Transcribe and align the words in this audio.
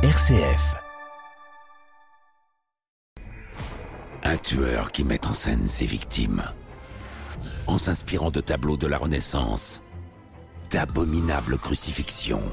RCF. 0.00 0.76
Un 4.22 4.36
tueur 4.36 4.92
qui 4.92 5.02
met 5.02 5.26
en 5.26 5.32
scène 5.32 5.66
ses 5.66 5.86
victimes. 5.86 6.44
En 7.66 7.78
s'inspirant 7.78 8.30
de 8.30 8.40
tableaux 8.40 8.76
de 8.76 8.86
la 8.86 8.96
Renaissance, 8.96 9.82
d'abominables 10.70 11.58
crucifixions. 11.58 12.44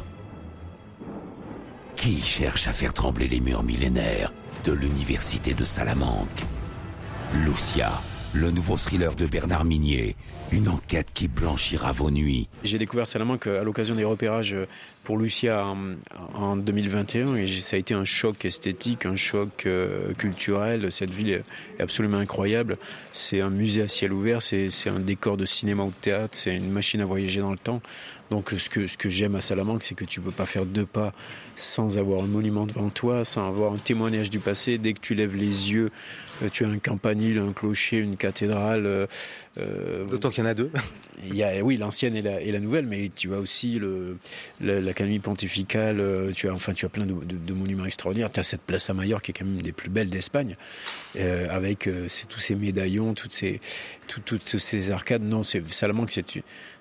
Qui 1.96 2.20
cherche 2.20 2.68
à 2.68 2.74
faire 2.74 2.96
trembler 2.96 3.28
les 3.28 3.42
murs 3.42 3.62
millénaires 3.62 4.34
de 4.64 4.72
l'université 4.72 5.54
de 5.54 5.66
Salamanque? 5.66 6.46
Lucia, 7.46 8.02
le 8.34 8.50
nouveau 8.50 8.76
thriller 8.76 9.14
de 9.14 9.28
Bernard 9.28 9.66
Minier, 9.66 10.16
une 10.52 10.68
enquête 10.68 11.12
qui 11.14 11.28
blanchira 11.28 11.92
vos 11.92 12.10
nuits. 12.10 12.50
J'ai 12.64 12.80
découvert 12.80 13.06
Salamanque 13.06 13.46
à 13.46 13.64
l'occasion 13.64 13.94
des 13.94 14.04
repérages 14.04 14.56
pour 15.06 15.18
Lucia 15.18 15.66
en, 16.36 16.58
2021 16.58 17.36
et 17.36 17.48
ça 17.48 17.76
a 17.76 17.80
été 17.80 17.94
un 17.94 18.04
choc 18.04 18.44
esthétique, 18.44 19.06
un 19.06 19.16
choc 19.16 19.66
euh, 19.66 20.14
culturel. 20.16 20.92
Cette 20.92 21.12
ville 21.12 21.44
est 21.78 21.82
absolument 21.82 22.18
incroyable. 22.18 22.78
C'est 23.14 23.40
un 23.40 23.52
musée 23.52 23.84
à 23.84 23.88
ciel 23.88 24.12
ouvert, 24.12 24.42
c'est 24.42 24.70
un 24.88 25.00
décor 25.00 25.38
de 25.38 25.46
cinéma 25.46 25.84
ou 25.84 25.90
de 25.90 26.02
théâtre, 26.02 26.36
c'est 26.36 26.56
une 26.56 26.72
machine 26.72 27.02
à 27.02 27.06
voyager 27.06 27.40
dans 27.40 27.52
le 27.52 27.58
temps. 27.58 27.82
Donc 28.32 28.50
ce 28.58 28.70
que, 28.70 28.88
ce 28.88 28.98
que 28.98 29.10
j'aime 29.10 29.36
à 29.36 29.42
Salamanque, 29.42 29.84
c'est 29.84 29.94
que 29.94 30.04
tu 30.04 30.20
peux 30.20 30.32
pas 30.32 30.48
faire 30.48 30.66
deux 30.66 30.86
pas 30.86 31.14
sans 31.56 31.98
avoir 31.98 32.24
un 32.24 32.28
monument 32.28 32.66
devant 32.66 32.90
toi, 32.90 33.24
sans 33.24 33.48
avoir 33.48 33.74
un 33.74 33.78
témoignage 33.78 34.30
du 34.30 34.40
passé. 34.40 34.78
Dès 34.80 34.94
que 34.94 35.00
tu 35.00 35.14
lèves 35.14 35.36
les 35.36 35.72
yeux, 35.72 35.92
euh, 36.42 36.50
tu 36.50 36.66
as 36.66 36.68
un 36.68 36.80
campanile, 36.80 37.38
un 37.38 37.54
clocher, 37.54 37.98
une 37.98 38.18
cathédrale. 38.18 39.08
Euh, 39.58 40.06
D'autant 40.10 40.30
qu'il 40.32 40.44
y 40.44 40.48
en 40.48 40.50
a 40.50 40.54
deux. 40.56 40.72
Il 41.24 41.36
y 41.36 41.44
a, 41.44 41.64
oui, 41.64 41.78
l'ancienne 41.78 42.16
et 42.16 42.22
la, 42.22 42.42
et 42.42 42.52
la 42.52 42.60
nouvelle, 42.60 42.88
mais 42.88 43.12
tu 43.16 43.34
as 43.34 43.38
aussi 43.38 43.80
le, 43.80 44.18
l'académie 44.96 45.20
pontificale. 45.20 46.32
Tu 46.36 46.50
as, 46.50 46.54
enfin, 46.54 46.74
tu 46.74 46.86
as 46.86 46.90
plein 46.90 47.06
de, 47.06 47.14
de, 47.14 47.54
monuments 47.54 47.86
extraordinaires. 47.86 48.30
Tu 48.30 48.40
as 48.40 48.44
cette 48.44 48.62
place 48.62 48.90
à 48.90 48.94
Majorque 48.94 49.26
qui 49.26 49.32
est 49.32 49.34
quand 49.34 49.46
même 49.46 49.56
une 49.56 49.62
des 49.62 49.72
plus 49.72 49.90
belles 49.90 50.10
d'Espagne, 50.10 50.56
euh, 51.18 51.48
avec 51.50 51.88
euh, 51.88 52.08
tous 52.30 52.40
ces 52.40 52.56
médaillons, 52.56 53.14
toutes 53.14 53.34
ces, 53.34 53.60
toutes 54.08 54.58
ces 54.58 54.92
arcades. 54.92 55.24
Non, 55.24 55.44
c'est 55.44 55.68
Salamanque, 55.72 56.12
c'est 56.12 56.26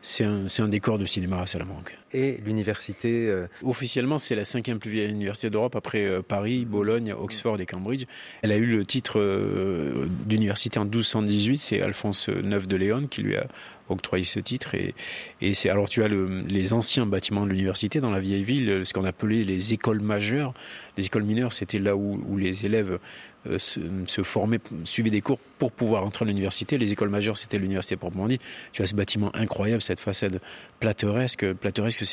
c'est 0.04 0.24
un, 0.24 0.46
un, 0.58 0.68
décor 0.68 0.98
de 0.98 1.06
cinéma 1.06 1.40
à 1.40 1.46
Salamanque. 1.46 1.96
Et 2.12 2.38
l'université 2.44 3.26
euh, 3.26 3.46
Officiellement, 3.62 4.18
c'est 4.18 4.34
la 4.34 4.44
cinquième 4.44 4.78
plus 4.78 4.90
vieille 4.90 5.08
université 5.08 5.48
d'Europe 5.48 5.76
après 5.76 6.04
euh, 6.04 6.20
Paris, 6.20 6.66
Bologne, 6.66 7.14
Oxford 7.14 7.58
et 7.58 7.64
Cambridge. 7.64 8.04
Elle 8.42 8.52
a 8.52 8.56
eu 8.56 8.66
le 8.66 8.84
titre 8.84 9.18
euh, 9.18 10.06
d'université 10.26 10.78
en 10.78 10.84
1218. 10.84 11.58
C'est 11.58 11.80
Alphonse 11.80 12.28
IX 12.28 12.66
de 12.66 12.76
Léon 12.76 13.06
qui 13.08 13.22
lui 13.22 13.34
a 13.34 13.46
octroyé 13.88 14.24
ce 14.24 14.40
titre. 14.40 14.74
Et, 14.74 14.94
et 15.40 15.54
c'est 15.54 15.70
alors 15.70 15.88
tu 15.88 16.02
as 16.02 16.08
le, 16.08 16.40
les 16.42 16.72
anciens 16.72 17.06
bâtiments 17.06 17.44
de 17.44 17.50
l'université 17.50 18.00
dans 18.00 18.10
la 18.10 18.20
vieille 18.20 18.44
ville, 18.44 18.82
ce 18.84 18.92
qu'on 18.92 19.04
appelait 19.04 19.44
les 19.44 19.72
écoles 19.72 20.00
majeures. 20.00 20.54
Les 20.96 21.06
écoles 21.06 21.24
mineures, 21.24 21.52
c'était 21.52 21.78
là 21.78 21.96
où, 21.96 22.22
où 22.28 22.36
les 22.36 22.66
élèves 22.66 22.98
euh, 23.46 23.58
se, 23.58 23.80
se, 24.06 24.22
former, 24.22 24.58
suivre 24.84 25.10
des 25.10 25.20
cours 25.20 25.38
pour 25.58 25.70
pouvoir 25.70 26.04
entrer 26.04 26.24
à 26.24 26.28
l'université. 26.28 26.78
Les 26.78 26.92
écoles 26.92 27.10
majeures, 27.10 27.36
c'était 27.36 27.58
l'université 27.58 27.96
proprement 27.96 28.26
dit. 28.26 28.38
Tu 28.72 28.82
as 28.82 28.86
ce 28.86 28.94
bâtiment 28.94 29.30
incroyable, 29.34 29.82
cette 29.82 30.00
façade 30.00 30.40
plateresque. 30.80 31.52
Plateresque, 31.52 32.04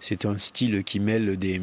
c'est 0.00 0.24
un 0.24 0.36
style 0.36 0.82
qui 0.82 0.98
mêle 0.98 1.36
des, 1.36 1.60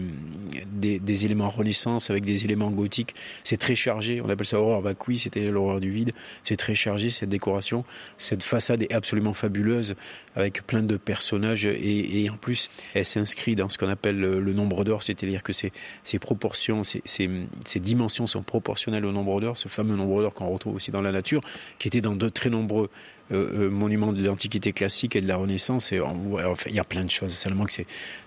des, 0.79 1.25
éléments 1.25 1.49
renaissance 1.49 2.09
avec 2.09 2.25
des 2.25 2.45
éléments 2.45 2.71
gothiques. 2.71 3.15
C'est 3.43 3.57
très 3.57 3.75
chargé. 3.75 4.21
On 4.21 4.29
appelle 4.29 4.45
ça 4.45 4.59
horreur 4.59 4.81
vacui. 4.81 5.17
C'était 5.17 5.49
l'horreur 5.51 5.79
du 5.79 5.91
vide. 5.91 6.11
C'est 6.43 6.57
très 6.57 6.75
chargé, 6.75 7.09
cette 7.09 7.29
décoration. 7.29 7.83
Cette 8.17 8.43
façade 8.43 8.83
est 8.83 8.93
absolument 8.93 9.33
fabuleuse 9.33 9.95
avec 10.35 10.65
plein 10.65 10.83
de 10.83 10.97
personnages 10.97 11.65
et, 11.65 12.29
en 12.29 12.37
plus, 12.37 12.69
elle 12.93 13.05
s'inscrit 13.05 13.55
dans 13.55 13.69
ce 13.69 13.77
qu'on 13.77 13.89
appelle 13.89 14.19
le 14.19 14.53
nombre 14.53 14.83
d'or, 14.83 15.01
c'est-à-dire 15.01 15.41
que 15.41 15.51
ses, 15.51 15.71
proportions, 16.19 16.83
ses, 16.83 17.79
dimensions 17.79 18.27
sont 18.27 18.43
proportionnelles 18.43 19.05
au 19.05 19.11
nombre 19.11 19.41
d'or, 19.41 19.57
ce 19.57 19.67
fameux 19.67 19.95
nombre 19.95 20.21
d'or 20.21 20.33
qu'on 20.33 20.49
retrouve 20.49 20.75
aussi 20.75 20.91
dans 20.91 21.01
la 21.01 21.11
nature, 21.11 21.41
qui 21.79 21.87
était 21.87 22.01
dans 22.01 22.15
de 22.15 22.29
très 22.29 22.49
nombreux 22.49 22.89
euh, 23.31 23.65
euh 23.65 23.69
monuments 23.69 24.13
de 24.13 24.23
l'Antiquité 24.23 24.73
classique 24.73 25.15
et 25.15 25.21
de 25.21 25.27
la 25.27 25.37
Renaissance. 25.37 25.91
Et 25.91 25.99
enfin, 25.99 26.69
il 26.69 26.75
y 26.75 26.79
a 26.79 26.83
plein 26.83 27.03
de 27.03 27.09
choses. 27.09 27.33
Seulement 27.33 27.65
que 27.65 27.73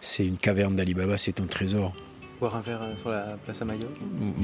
c'est 0.01 0.27
une 0.27 0.37
caverne 0.37 0.77
d'Ali 0.77 0.95
Baba, 0.95 1.17
c'est 1.17 1.41
un 1.41 1.47
trésor. 1.47 1.95
Boire 2.41 2.57
un 2.57 2.61
verre 2.61 2.83
euh, 2.83 2.97
sur 2.97 3.11
la 3.11 3.37
place 3.45 3.61
à 3.61 3.67
Maillot 3.67 3.89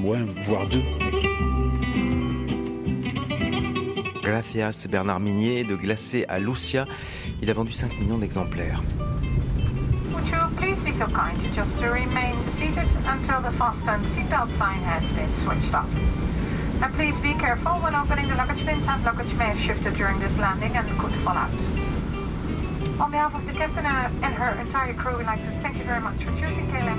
Ouais, 0.04 0.18
voire 0.44 0.68
deux. 0.68 0.82
Gracias 4.22 4.86
Bernard 4.86 5.18
Minier 5.18 5.64
de 5.64 5.76
Glacé 5.76 6.26
à 6.28 6.38
Lucia. 6.38 6.84
Il 7.40 7.48
a 7.48 7.54
vendu 7.54 7.72
5 7.72 7.98
millions 7.98 8.18
d'exemplaires. 8.18 8.82
Would 10.12 10.26
you 10.28 10.36
please 10.58 10.76
be 10.84 10.92
so 10.92 11.06
kind 11.06 11.40
to 11.42 11.48
just 11.54 11.78
to 11.78 11.86
remain 11.86 12.34
seated 12.58 12.86
until 13.06 13.40
the 13.40 13.56
fasten 13.56 14.04
seatbelt 14.14 14.50
sign 14.58 14.82
has 14.84 15.02
been 15.14 15.32
switched 15.42 15.72
off? 15.72 15.88
And 16.82 16.92
please 16.96 17.18
be 17.22 17.32
careful 17.40 17.80
when 17.80 17.94
opening 17.94 18.28
the 18.28 18.34
luggage 18.34 18.62
bins 18.66 18.84
and 18.86 19.02
luggage 19.06 19.32
may 19.38 19.46
have 19.46 19.58
shifted 19.58 19.96
during 19.96 20.20
this 20.20 20.36
landing 20.36 20.76
and 20.76 20.86
could 20.98 21.14
fall 21.24 21.34
out. 21.34 21.50
On 22.98 23.10
behalf 23.10 23.34
of 23.34 23.44
the 23.46 23.52
captain 23.52 23.84
and 23.84 24.34
her 24.34 24.58
entire 24.58 24.94
crew, 24.94 25.18
we'd 25.18 25.26
like 25.26 25.44
to 25.44 25.50
thank 25.60 25.76
you 25.76 25.84
very 25.84 26.00
much 26.00 26.16
for 26.24 26.32
choosing 26.40 26.66
KLM. 26.70 26.96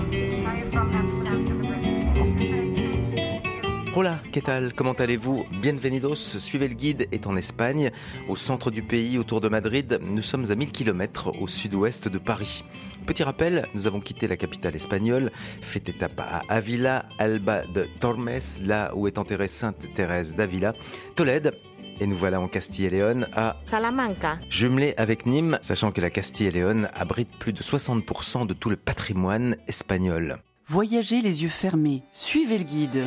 Hola, 3.95 4.21
¿qué 4.31 4.43
Comment 4.75 4.93
allez-vous? 4.93 5.47
Bienvenidos, 5.59 6.37
suivez 6.37 6.67
le 6.67 6.75
guide, 6.75 7.07
est 7.11 7.25
en 7.25 7.35
Espagne, 7.35 7.89
au 8.29 8.35
centre 8.35 8.69
du 8.69 8.83
pays, 8.83 9.17
autour 9.17 9.41
de 9.41 9.49
Madrid. 9.49 9.99
Nous 10.03 10.21
sommes 10.21 10.51
à 10.51 10.55
1000 10.55 10.71
km 10.71 11.31
au 11.41 11.47
sud-ouest 11.47 12.07
de 12.07 12.19
Paris. 12.19 12.63
Petit 13.07 13.23
rappel, 13.23 13.65
nous 13.73 13.87
avons 13.87 13.99
quitté 13.99 14.27
la 14.27 14.37
capitale 14.37 14.75
espagnole, 14.75 15.31
fait 15.61 15.89
étape 15.89 16.19
à 16.19 16.43
Avila, 16.47 17.05
Alba 17.17 17.63
de 17.73 17.87
Tormes, 17.99 18.29
là 18.63 18.91
où 18.93 19.07
est 19.07 19.17
enterrée 19.17 19.47
Sainte 19.47 19.91
Thérèse 19.95 20.35
d'Avila, 20.35 20.73
Tolède, 21.15 21.55
et 21.99 22.07
nous 22.07 22.17
voilà 22.17 22.39
en 22.39 22.47
Castille 22.47 22.85
et 22.85 22.89
Léon 22.89 23.25
à 23.35 23.57
Salamanca. 23.65 24.39
Jumelé 24.49 24.93
avec 24.97 25.25
Nîmes, 25.25 25.59
sachant 25.61 25.91
que 25.91 26.01
la 26.01 26.09
Castille 26.09 26.47
et 26.47 26.51
Léon 26.51 26.87
abrite 26.93 27.29
plus 27.37 27.53
de 27.53 27.61
60% 27.61 28.47
de 28.47 28.53
tout 28.53 28.69
le 28.69 28.77
patrimoine 28.77 29.55
espagnol. 29.67 30.37
Voyagez 30.65 31.21
les 31.21 31.43
yeux 31.43 31.49
fermés, 31.49 32.03
suivez 32.11 32.57
le 32.57 32.63
guide. 32.63 33.03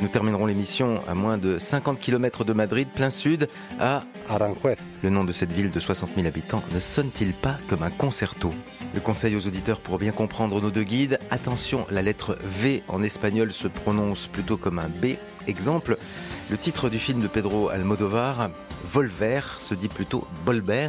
Nous 0.00 0.08
terminerons 0.08 0.46
l'émission 0.46 1.00
à 1.06 1.14
moins 1.14 1.36
de 1.36 1.58
50 1.58 2.00
km 2.00 2.44
de 2.44 2.54
Madrid, 2.54 2.88
plein 2.88 3.10
sud, 3.10 3.48
à 3.78 4.02
Aranjuez. 4.30 4.76
Le 5.02 5.10
nom 5.10 5.24
de 5.24 5.32
cette 5.32 5.52
ville 5.52 5.70
de 5.70 5.78
60 5.78 6.14
000 6.14 6.26
habitants 6.26 6.62
ne 6.74 6.80
sonne-t-il 6.80 7.34
pas 7.34 7.58
comme 7.68 7.82
un 7.82 7.90
concerto? 7.90 8.50
Le 8.94 9.00
conseil 9.00 9.36
aux 9.36 9.46
auditeurs 9.46 9.80
pour 9.80 9.98
bien 9.98 10.12
comprendre 10.12 10.58
nos 10.58 10.70
deux 10.70 10.84
guides, 10.84 11.18
attention, 11.30 11.86
la 11.90 12.00
lettre 12.00 12.38
V 12.42 12.82
en 12.88 13.02
espagnol 13.02 13.52
se 13.52 13.68
prononce 13.68 14.26
plutôt 14.26 14.56
comme 14.56 14.78
un 14.78 14.88
B. 14.88 15.16
Exemple, 15.46 15.98
le 16.50 16.56
titre 16.56 16.88
du 16.88 16.98
film 16.98 17.20
de 17.20 17.28
Pedro 17.28 17.68
Almodovar, 17.68 18.50
Volver, 18.90 19.40
se 19.58 19.74
dit 19.74 19.88
plutôt 19.88 20.26
Bolber. 20.46 20.88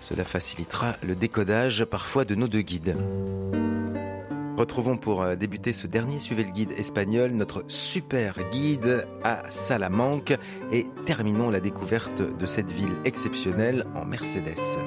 Cela 0.00 0.24
facilitera 0.24 0.96
le 1.02 1.14
décodage 1.14 1.84
parfois 1.84 2.24
de 2.24 2.34
nos 2.34 2.48
deux 2.48 2.62
guides. 2.62 2.96
Retrouvons 4.56 4.96
pour 4.96 5.20
euh, 5.20 5.36
débuter 5.36 5.74
ce 5.74 5.86
dernier 5.86 6.18
Suivez 6.18 6.44
le 6.44 6.50
guide 6.50 6.72
espagnol 6.72 7.32
notre 7.32 7.64
super 7.68 8.38
guide 8.50 9.06
à 9.22 9.42
Salamanque 9.50 10.34
et 10.72 10.86
terminons 11.04 11.50
la 11.50 11.60
découverte 11.60 12.22
de 12.22 12.46
cette 12.46 12.70
ville 12.70 12.94
exceptionnelle 13.04 13.84
en 13.94 14.06
Mercedes. 14.06 14.78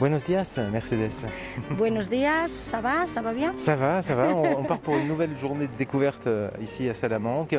Buenos 0.00 0.24
días, 0.24 0.58
Mercedes. 0.72 1.26
Buenos 1.70 2.08
días, 2.08 2.48
ça 2.48 2.80
va, 2.80 3.06
ça 3.06 3.20
va 3.20 3.34
bien? 3.34 3.52
Ça 3.58 3.76
va, 3.76 4.00
ça 4.00 4.14
va. 4.14 4.34
On, 4.34 4.64
part 4.64 4.80
pour 4.80 4.96
une 4.96 5.08
nouvelle 5.08 5.36
journée 5.38 5.66
de 5.66 5.76
découverte 5.76 6.26
euh, 6.26 6.48
ici 6.62 6.88
à 6.88 6.94
Salamanque. 6.94 7.56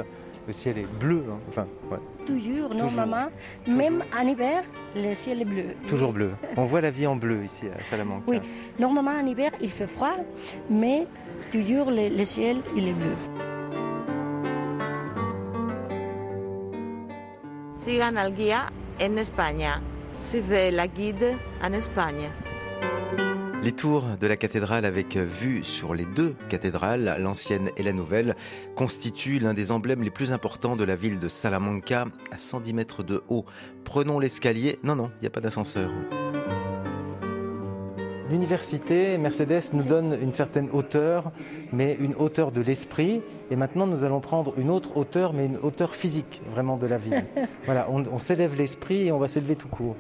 Le 0.48 0.54
ciel 0.54 0.80
est 0.80 0.88
bleu. 1.00 1.24
Hein. 1.30 1.40
Enfin, 1.48 1.68
ouais. 1.92 2.00
Toujours, 2.28 2.76
normalement. 2.76 3.28
Même 3.68 4.04
en 4.18 4.28
hiver, 4.28 4.64
le 4.96 5.16
ciel 5.16 5.42
est 5.42 5.46
bleu. 5.46 5.76
Toujours 5.90 6.12
bleu. 6.12 6.32
On 6.58 6.66
voit 6.66 6.82
la 6.82 6.92
vie 6.92 7.08
en 7.08 7.16
bleu 7.16 7.44
ici 7.46 7.66
à 7.68 7.82
Salamanque. 7.84 8.24
Oui, 8.28 8.40
normalement 8.78 9.12
en 9.20 9.26
hiver, 9.26 9.52
il 9.62 9.70
fait 9.70 9.88
froid, 9.88 10.18
mais 10.70 11.08
toujours 11.52 11.90
le, 11.90 12.10
le 12.16 12.26
ciel, 12.26 12.58
il 12.76 12.90
est 12.90 12.94
bleu. 12.94 13.16
Sigan 17.78 18.18
al 18.18 18.34
guía 18.34 18.66
en 19.02 19.16
España. 19.18 19.82
Suivez 20.20 20.72
la 20.72 20.88
guide 20.88 21.36
en 21.64 21.72
Espagne. 21.74 22.30
Les 23.64 23.72
tours 23.72 24.06
de 24.20 24.28
la 24.28 24.38
cathédrale 24.38 24.86
avec 24.86 25.18
vue 25.18 25.64
sur 25.64 25.96
les 25.96 26.06
deux 26.06 26.36
cathédrales, 26.48 27.18
l'ancienne 27.20 27.72
et 27.76 27.84
la 27.84 27.92
nouvelle, 27.92 28.36
constituent 28.76 29.40
l'un 29.40 29.54
des 29.54 29.72
emblèmes 29.72 30.04
les 30.04 30.12
plus 30.12 30.32
importants 30.32 30.76
de 30.76 30.84
la 30.84 30.96
ville 30.96 31.20
de 31.20 31.28
Salamanca, 31.28 32.06
à 32.32 32.38
110 32.38 32.74
mètres 32.74 33.04
de 33.04 33.24
haut. 33.30 33.46
Prenons 33.84 34.20
l'escalier. 34.20 34.80
Non, 34.84 34.96
non, 34.96 35.10
il 35.18 35.22
n'y 35.22 35.28
a 35.28 35.32
pas 35.32 35.42
d'ascenseur. 35.42 35.90
L'université 38.30 39.18
Mercedes 39.18 39.74
nous 39.74 39.84
donne 39.84 40.18
une 40.22 40.34
certaine 40.34 40.70
hauteur, 40.72 41.32
mais 41.74 41.98
une 42.00 42.14
hauteur 42.16 42.52
de 42.52 42.62
l'esprit. 42.62 43.22
Et 43.50 43.56
maintenant, 43.56 43.88
nous 43.88 44.04
allons 44.04 44.20
prendre 44.20 44.54
une 44.58 44.70
autre 44.70 44.98
hauteur, 44.98 45.34
mais 45.34 45.46
une 45.46 45.58
hauteur 45.58 45.96
physique, 45.96 46.42
vraiment 46.52 46.78
de 46.78 46.88
la 46.88 46.98
ville. 46.98 47.26
Voilà, 47.66 47.88
on, 47.90 48.04
on 48.12 48.18
s'élève 48.18 48.56
l'esprit 48.56 49.08
et 49.08 49.12
on 49.12 49.18
va 49.18 49.28
s'élever 49.28 49.56
tout 49.56 49.68
court. 49.68 49.96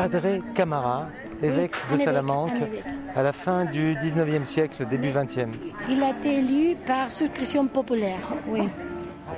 Padre 0.00 0.40
Camara, 0.54 1.08
évêque 1.42 1.76
de 1.92 1.98
Salamanque, 1.98 2.56
évêque. 2.56 2.84
à 3.14 3.22
la 3.22 3.32
fin 3.32 3.66
du 3.66 3.94
19e 3.96 4.46
siècle, 4.46 4.86
début 4.88 5.10
20e. 5.10 5.50
Il 5.90 6.02
a 6.02 6.12
été 6.12 6.38
élu 6.38 6.74
par 6.86 7.12
souscription 7.12 7.66
populaire. 7.66 8.20
Oui, 8.48 8.66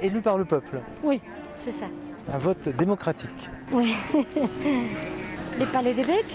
Élu 0.01 0.21
par 0.21 0.39
le 0.39 0.45
peuple. 0.45 0.81
oui, 1.03 1.21
c'est 1.57 1.73
ça. 1.73 1.87
Un 2.33 2.39
vote 2.39 2.69
démocratique. 2.79 3.49
Oui. 3.73 3.97
Le 5.59 5.67
palais 5.67 5.95
d'évêque, 5.95 6.33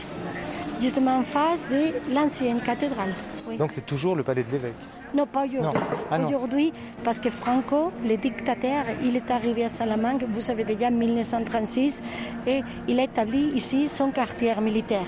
justement 0.81 1.19
en 1.19 1.23
face 1.23 1.65
de 1.69 2.13
l'ancienne 2.13 2.59
cathédrale. 2.59 3.13
Oui. 3.47 3.55
Donc 3.55 3.71
c'est 3.71 3.85
toujours 3.85 4.15
le 4.17 4.23
palais 4.23 4.43
de 4.43 4.51
l'évêque. 4.51 4.73
Non, 5.13 5.25
pas 5.25 5.45
aujourd'hui. 5.45 5.81
Ah, 6.11 6.19
aujourd'hui, 6.19 6.73
parce 7.03 7.19
que 7.19 7.29
Franco, 7.29 7.91
le 8.03 8.17
dictateur, 8.17 8.85
il 9.03 9.15
est 9.15 9.31
arrivé 9.31 9.63
à 9.63 9.69
Salamanque, 9.69 10.23
vous 10.29 10.41
savez 10.41 10.63
déjà, 10.63 10.87
en 10.87 10.91
1936, 10.91 12.01
et 12.45 12.61
il 12.87 12.99
a 12.99 13.03
établi 13.03 13.51
ici 13.55 13.89
son 13.89 14.11
quartier 14.11 14.53
militaire. 14.61 15.07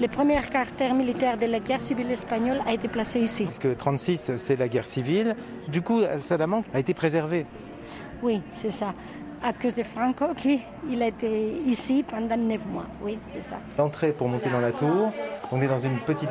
Le 0.00 0.08
premier 0.08 0.40
quartier 0.42 0.92
militaire 0.92 1.36
de 1.38 1.46
la 1.46 1.60
guerre 1.60 1.82
civile 1.82 2.10
espagnole 2.10 2.60
a 2.66 2.72
été 2.72 2.88
placé 2.88 3.20
ici. 3.20 3.44
Parce 3.44 3.58
que 3.58 3.74
36, 3.74 4.32
c'est 4.36 4.56
la 4.56 4.68
guerre 4.68 4.86
civile. 4.86 5.36
Du 5.68 5.82
coup, 5.82 6.00
Salamanque 6.18 6.66
a 6.72 6.80
été 6.80 6.94
préservé. 6.94 7.46
Oui, 8.22 8.40
c'est 8.52 8.70
ça. 8.70 8.94
À 9.44 9.52
cause 9.52 9.74
de 9.74 9.82
Franco, 9.82 10.26
qui 10.36 10.60
il 10.88 11.02
a 11.02 11.08
été 11.08 11.60
ici 11.66 12.04
pendant 12.08 12.36
neuf 12.36 12.64
mois. 12.66 12.86
Oui, 13.02 13.18
c'est 13.24 13.42
ça. 13.42 13.56
L'entrée 13.76 14.12
pour 14.12 14.28
monter 14.28 14.50
dans 14.50 14.60
la 14.60 14.70
tour, 14.70 15.12
on 15.50 15.60
est 15.60 15.66
dans 15.66 15.78
une 15.78 15.98
petite 15.98 16.30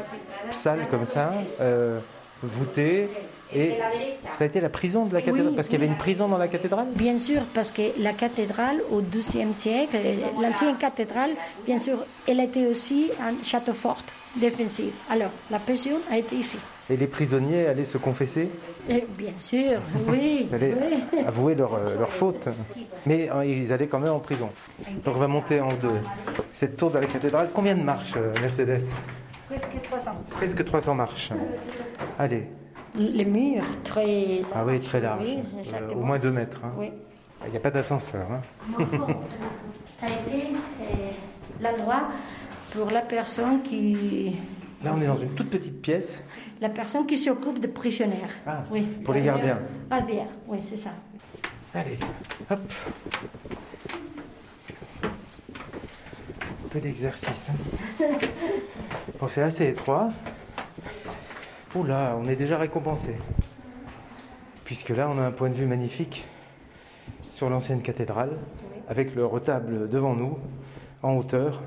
salle 0.49 0.87
comme 0.89 1.05
ça, 1.05 1.33
euh, 1.59 1.99
voûtée. 2.43 3.07
Et 3.53 3.73
ça 4.31 4.45
a 4.45 4.47
été 4.47 4.61
la 4.61 4.69
prison 4.69 5.05
de 5.07 5.13
la 5.13 5.19
cathédrale, 5.21 5.49
Oui, 5.49 5.55
parce 5.55 5.67
qu'il 5.67 5.77
y 5.77 5.83
avait 5.83 5.91
une 5.91 5.97
prison 5.97 6.29
dans 6.29 6.37
la 6.37 6.47
cathédrale? 6.47 6.87
Bien 6.95 7.19
sûr, 7.19 7.41
parce 7.53 7.69
que 7.71 7.81
la 7.99 8.13
cathédrale 8.13 8.77
au 8.89 9.01
XIIe 9.01 9.53
siècle, 9.53 9.97
l'ancienne 10.41 10.77
cathédrale, 10.77 11.31
bien 11.65 11.77
sûr, 11.77 11.97
elle 12.27 12.39
était 12.39 12.65
aussi 12.67 13.11
un 13.21 13.43
château 13.43 13.73
fort 13.73 14.01
défensif. 14.37 14.93
Alors, 15.09 15.31
la 15.49 15.59
prison 15.59 15.99
a 16.09 16.17
été 16.17 16.37
ici. 16.37 16.57
Et 16.89 16.95
les 16.95 17.07
prisonniers 17.07 17.67
allaient 17.67 17.83
se 17.83 17.97
confesser, 17.97 18.47
Et 18.89 19.03
bien 19.17 19.33
sûr, 19.37 19.79
oui. 20.07 20.47
ils 20.49 20.55
allaient 20.55 20.73
oui. 21.13 21.19
avouer 21.27 21.55
leur, 21.55 21.73
euh, 21.73 21.97
leur 21.99 22.09
faute. 22.09 22.47
Mais 23.05 23.29
euh, 23.29 23.45
ils 23.45 23.73
allaient 23.73 23.87
quand 23.87 23.99
même 23.99 24.13
en 24.13 24.19
prison. 24.19 24.49
Donc 25.03 25.15
on 25.15 25.19
va 25.19 25.27
monter 25.27 25.59
en 25.59 25.67
deux. 25.73 25.99
Cette 26.53 26.77
tour 26.77 26.89
de 26.91 26.99
la 26.99 27.05
cathédrale, 27.05 27.49
combien 27.53 27.75
de 27.75 27.83
marches, 27.83 28.13
euh, 28.15 28.33
Mercedes? 28.41 28.83
Presque 29.51 29.81
300. 29.83 30.11
Presque 30.29 30.63
300 30.65 30.95
marches. 30.95 31.31
Allez. 32.17 32.47
Les 32.95 33.25
murs, 33.25 33.63
très. 33.83 34.41
Ah 34.55 34.63
oui, 34.65 34.79
très 34.79 35.01
large. 35.01 35.21
Oui, 35.23 35.39
Euh, 35.73 35.93
au 35.93 35.99
moins 36.01 36.19
2 36.19 36.31
mètres. 36.31 36.61
hein. 36.63 36.71
Oui. 36.77 36.91
Il 37.45 37.51
n'y 37.51 37.57
a 37.57 37.59
pas 37.59 37.71
d'ascenseur. 37.71 38.27
hein. 38.31 38.41
Ça 39.99 40.05
a 40.05 40.09
été 40.09 40.47
euh, 40.81 40.85
l'endroit 41.61 42.03
pour 42.71 42.89
la 42.91 43.01
personne 43.01 43.61
qui. 43.61 44.35
Là, 44.83 44.93
on 44.95 45.01
est 45.01 45.07
dans 45.07 45.17
une 45.17 45.31
toute 45.35 45.49
petite 45.49 45.81
pièce. 45.81 46.23
La 46.61 46.69
personne 46.69 47.05
qui 47.05 47.17
s'occupe 47.17 47.59
des 47.59 47.67
prisonniers. 47.67 48.23
Ah, 48.47 48.63
oui. 48.71 48.81
pour 49.03 49.13
les 49.13 49.21
gardiens. 49.21 49.59
Gardiens, 49.89 50.27
oui, 50.47 50.59
c'est 50.61 50.77
ça. 50.77 50.91
Allez, 51.73 51.97
hop. 52.49 52.59
Un 55.03 56.60
peu 56.71 56.79
d'exercice. 56.79 57.49
hein. 57.49 58.03
Bon, 59.19 59.27
c'est 59.27 59.41
assez 59.41 59.67
étroit. 59.67 60.09
Oula, 61.75 62.17
on 62.21 62.27
est 62.27 62.35
déjà 62.35 62.57
récompensé. 62.57 63.15
Puisque 64.65 64.89
là, 64.89 65.09
on 65.13 65.17
a 65.19 65.23
un 65.23 65.31
point 65.31 65.49
de 65.49 65.55
vue 65.55 65.65
magnifique 65.65 66.25
sur 67.31 67.49
l'ancienne 67.49 67.81
cathédrale, 67.81 68.31
avec 68.87 69.15
le 69.15 69.25
retable 69.25 69.89
devant 69.89 70.15
nous, 70.15 70.37
en 71.03 71.13
hauteur. 71.15 71.61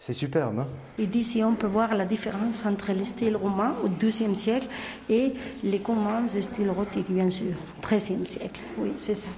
C'est 0.00 0.12
superbe. 0.12 0.60
hein. 0.60 0.66
Et 0.98 1.06
d'ici, 1.06 1.42
on 1.42 1.54
peut 1.54 1.66
voir 1.66 1.94
la 1.96 2.04
différence 2.04 2.64
entre 2.64 2.92
le 2.92 3.04
style 3.04 3.36
roman 3.36 3.72
au 3.84 3.88
XIIe 3.88 4.36
siècle 4.36 4.68
et 5.10 5.32
les 5.64 5.80
commences 5.80 6.34
de 6.36 6.40
style 6.40 6.68
gothique, 6.68 7.10
bien 7.10 7.28
sûr, 7.30 7.52
XIIIe 7.82 8.24
siècle. 8.26 8.60
Oui, 8.78 8.92
c'est 8.96 9.16
ça. 9.16 9.28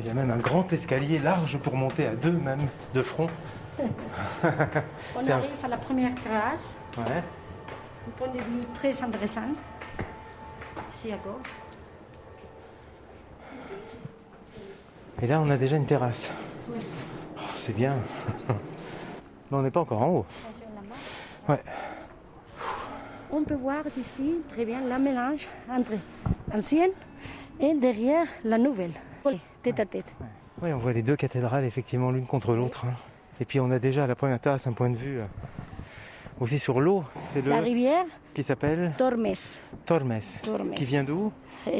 Il 0.00 0.06
y 0.06 0.08
a 0.10 0.14
même 0.14 0.30
un 0.30 0.38
grand 0.38 0.72
escalier 0.72 1.18
large 1.18 1.58
pour 1.58 1.76
monter 1.76 2.06
à 2.06 2.14
deux, 2.14 2.32
même, 2.32 2.66
de 2.94 3.02
front. 3.02 3.28
On 5.16 5.28
arrive 5.30 5.64
à 5.64 5.68
la 5.68 5.76
première 5.76 6.14
terrasse, 6.16 6.76
Ouais. 6.96 7.22
un 8.06 8.10
point 8.16 8.28
de 8.28 8.38
vue 8.38 8.60
très 8.74 9.02
intéressant. 9.02 9.42
Ici 10.92 11.12
à 11.12 11.16
gauche. 11.16 11.50
Et 15.22 15.26
là, 15.26 15.40
on 15.40 15.48
a 15.48 15.56
déjà 15.56 15.76
une 15.76 15.86
terrasse. 15.86 16.30
Oh, 16.70 17.40
c'est 17.56 17.74
bien. 17.74 17.94
Mais 18.48 19.56
on 19.58 19.62
n'est 19.62 19.70
pas 19.70 19.80
encore 19.80 20.02
en 20.02 20.08
haut. 20.08 20.26
Ouais. 21.48 21.62
On 23.32 23.42
peut 23.42 23.54
voir 23.54 23.82
d'ici 23.96 24.36
très 24.50 24.64
bien 24.64 24.80
la 24.82 24.98
mélange 24.98 25.48
entre 25.70 25.92
l'ancienne 26.52 26.90
et 27.60 27.74
derrière 27.74 28.26
la 28.44 28.58
nouvelle. 28.58 28.92
Oui, 29.24 29.40
tête 29.62 29.80
à 29.80 29.86
tête. 29.86 30.06
Oui, 30.62 30.72
on 30.72 30.78
voit 30.78 30.92
les 30.92 31.02
deux 31.02 31.16
cathédrales 31.16 31.64
effectivement 31.64 32.10
l'une 32.10 32.26
contre 32.26 32.52
l'autre. 32.54 32.84
hein. 32.86 32.94
Et 33.40 33.44
puis 33.44 33.60
on 33.60 33.70
a 33.70 33.78
déjà 33.78 34.04
à 34.04 34.06
la 34.06 34.14
première 34.14 34.38
terrasse 34.40 34.66
un 34.66 34.72
point 34.72 34.90
de 34.90 34.96
vue 34.96 35.18
euh, 35.18 35.24
aussi 36.40 36.58
sur 36.58 36.80
l'eau. 36.80 37.04
C'est 37.32 37.42
le 37.42 37.50
La 37.50 37.60
rivière 37.60 38.04
qui 38.32 38.42
s'appelle 38.42 38.92
Tormes. 38.96 39.26
Tormes. 39.84 40.18
Tormes. 40.42 40.70
Qui 40.74 40.84
vient 40.84 41.04
d'où? 41.04 41.32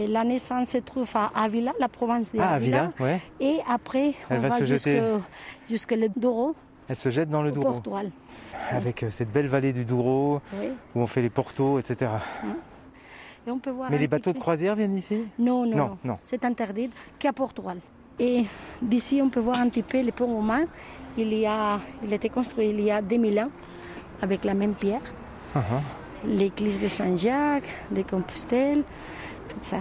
La 0.09 0.25
naissance 0.25 0.69
se 0.69 0.79
trouve 0.79 1.11
à 1.15 1.31
Avila, 1.35 1.73
la 1.79 1.89
province 1.89 2.33
de 2.33 2.41
Ah, 2.41 2.51
Avila. 2.55 2.85
Avila, 2.85 2.93
ouais. 3.01 3.21
Et 3.41 3.59
après, 3.69 4.15
Elle 4.31 4.39
on 4.39 4.41
va 4.41 4.49
va, 4.49 4.59
se 4.59 4.65
jusque, 4.65 4.89
jeter. 4.89 5.03
jusque 5.69 5.93
le 5.93 6.09
Douro, 6.17 6.55
Elle 6.89 6.97
se 6.97 7.11
jette 7.11 7.29
dans 7.29 7.43
le 7.43 7.53
Douro. 7.53 7.73
Portugal. 7.73 8.11
Avec 8.71 9.03
euh, 9.03 9.11
cette 9.11 9.31
belle 9.31 9.49
vallée 9.49 9.73
du 9.73 9.85
Douro 9.85 10.41
Oui. 10.59 10.69
où 10.95 11.01
on 11.01 11.07
fait 11.07 11.21
les 11.23 11.29
portos, 11.31 11.79
etc. 11.79 12.11
Et 13.47 13.51
on 13.51 13.59
peut 13.59 13.71
voir 13.71 13.91
Mais 13.91 13.99
les 13.99 14.07
bateaux 14.09 14.33
de 14.33 14.39
croisière 14.39 14.75
viennent 14.75 14.97
ici 14.97 15.19
Non, 15.39 15.67
non, 15.67 15.77
Non, 15.77 15.77
non. 15.89 15.99
non. 16.05 16.19
C'est 16.23 16.45
interdit 16.47 16.91
qu'à 17.19 17.33
Portugal. 17.33 17.79
Et 18.19 18.45
d'ici, 18.81 19.21
on 19.23 19.29
peut 19.29 19.41
voir 19.41 19.59
un 19.59 19.69
petit 19.69 19.83
peu 19.83 20.01
les 20.01 20.13
ponts 20.13 20.27
romains. 20.35 20.65
Il, 21.17 21.33
y 21.33 21.47
a, 21.47 21.81
il 22.03 22.13
a 22.13 22.17
été 22.17 22.29
construit 22.29 22.71
il 22.71 22.81
y 22.81 22.91
a 22.91 23.01
2000 23.01 23.41
ans 23.41 23.51
avec 24.21 24.45
la 24.45 24.55
même 24.55 24.75
pierre. 24.75 25.03
Uh-huh. 25.55 25.61
L'église 26.27 26.81
de 26.81 26.89
Saint-Jacques, 26.89 27.69
de 27.91 28.03
Compostelle, 28.03 28.83
tout 29.49 29.57
ça. 29.61 29.79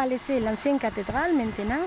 Va 0.00 0.06
laisser 0.06 0.40
l'ancienne 0.40 0.78
cathédrale 0.78 1.34
maintenant 1.34 1.84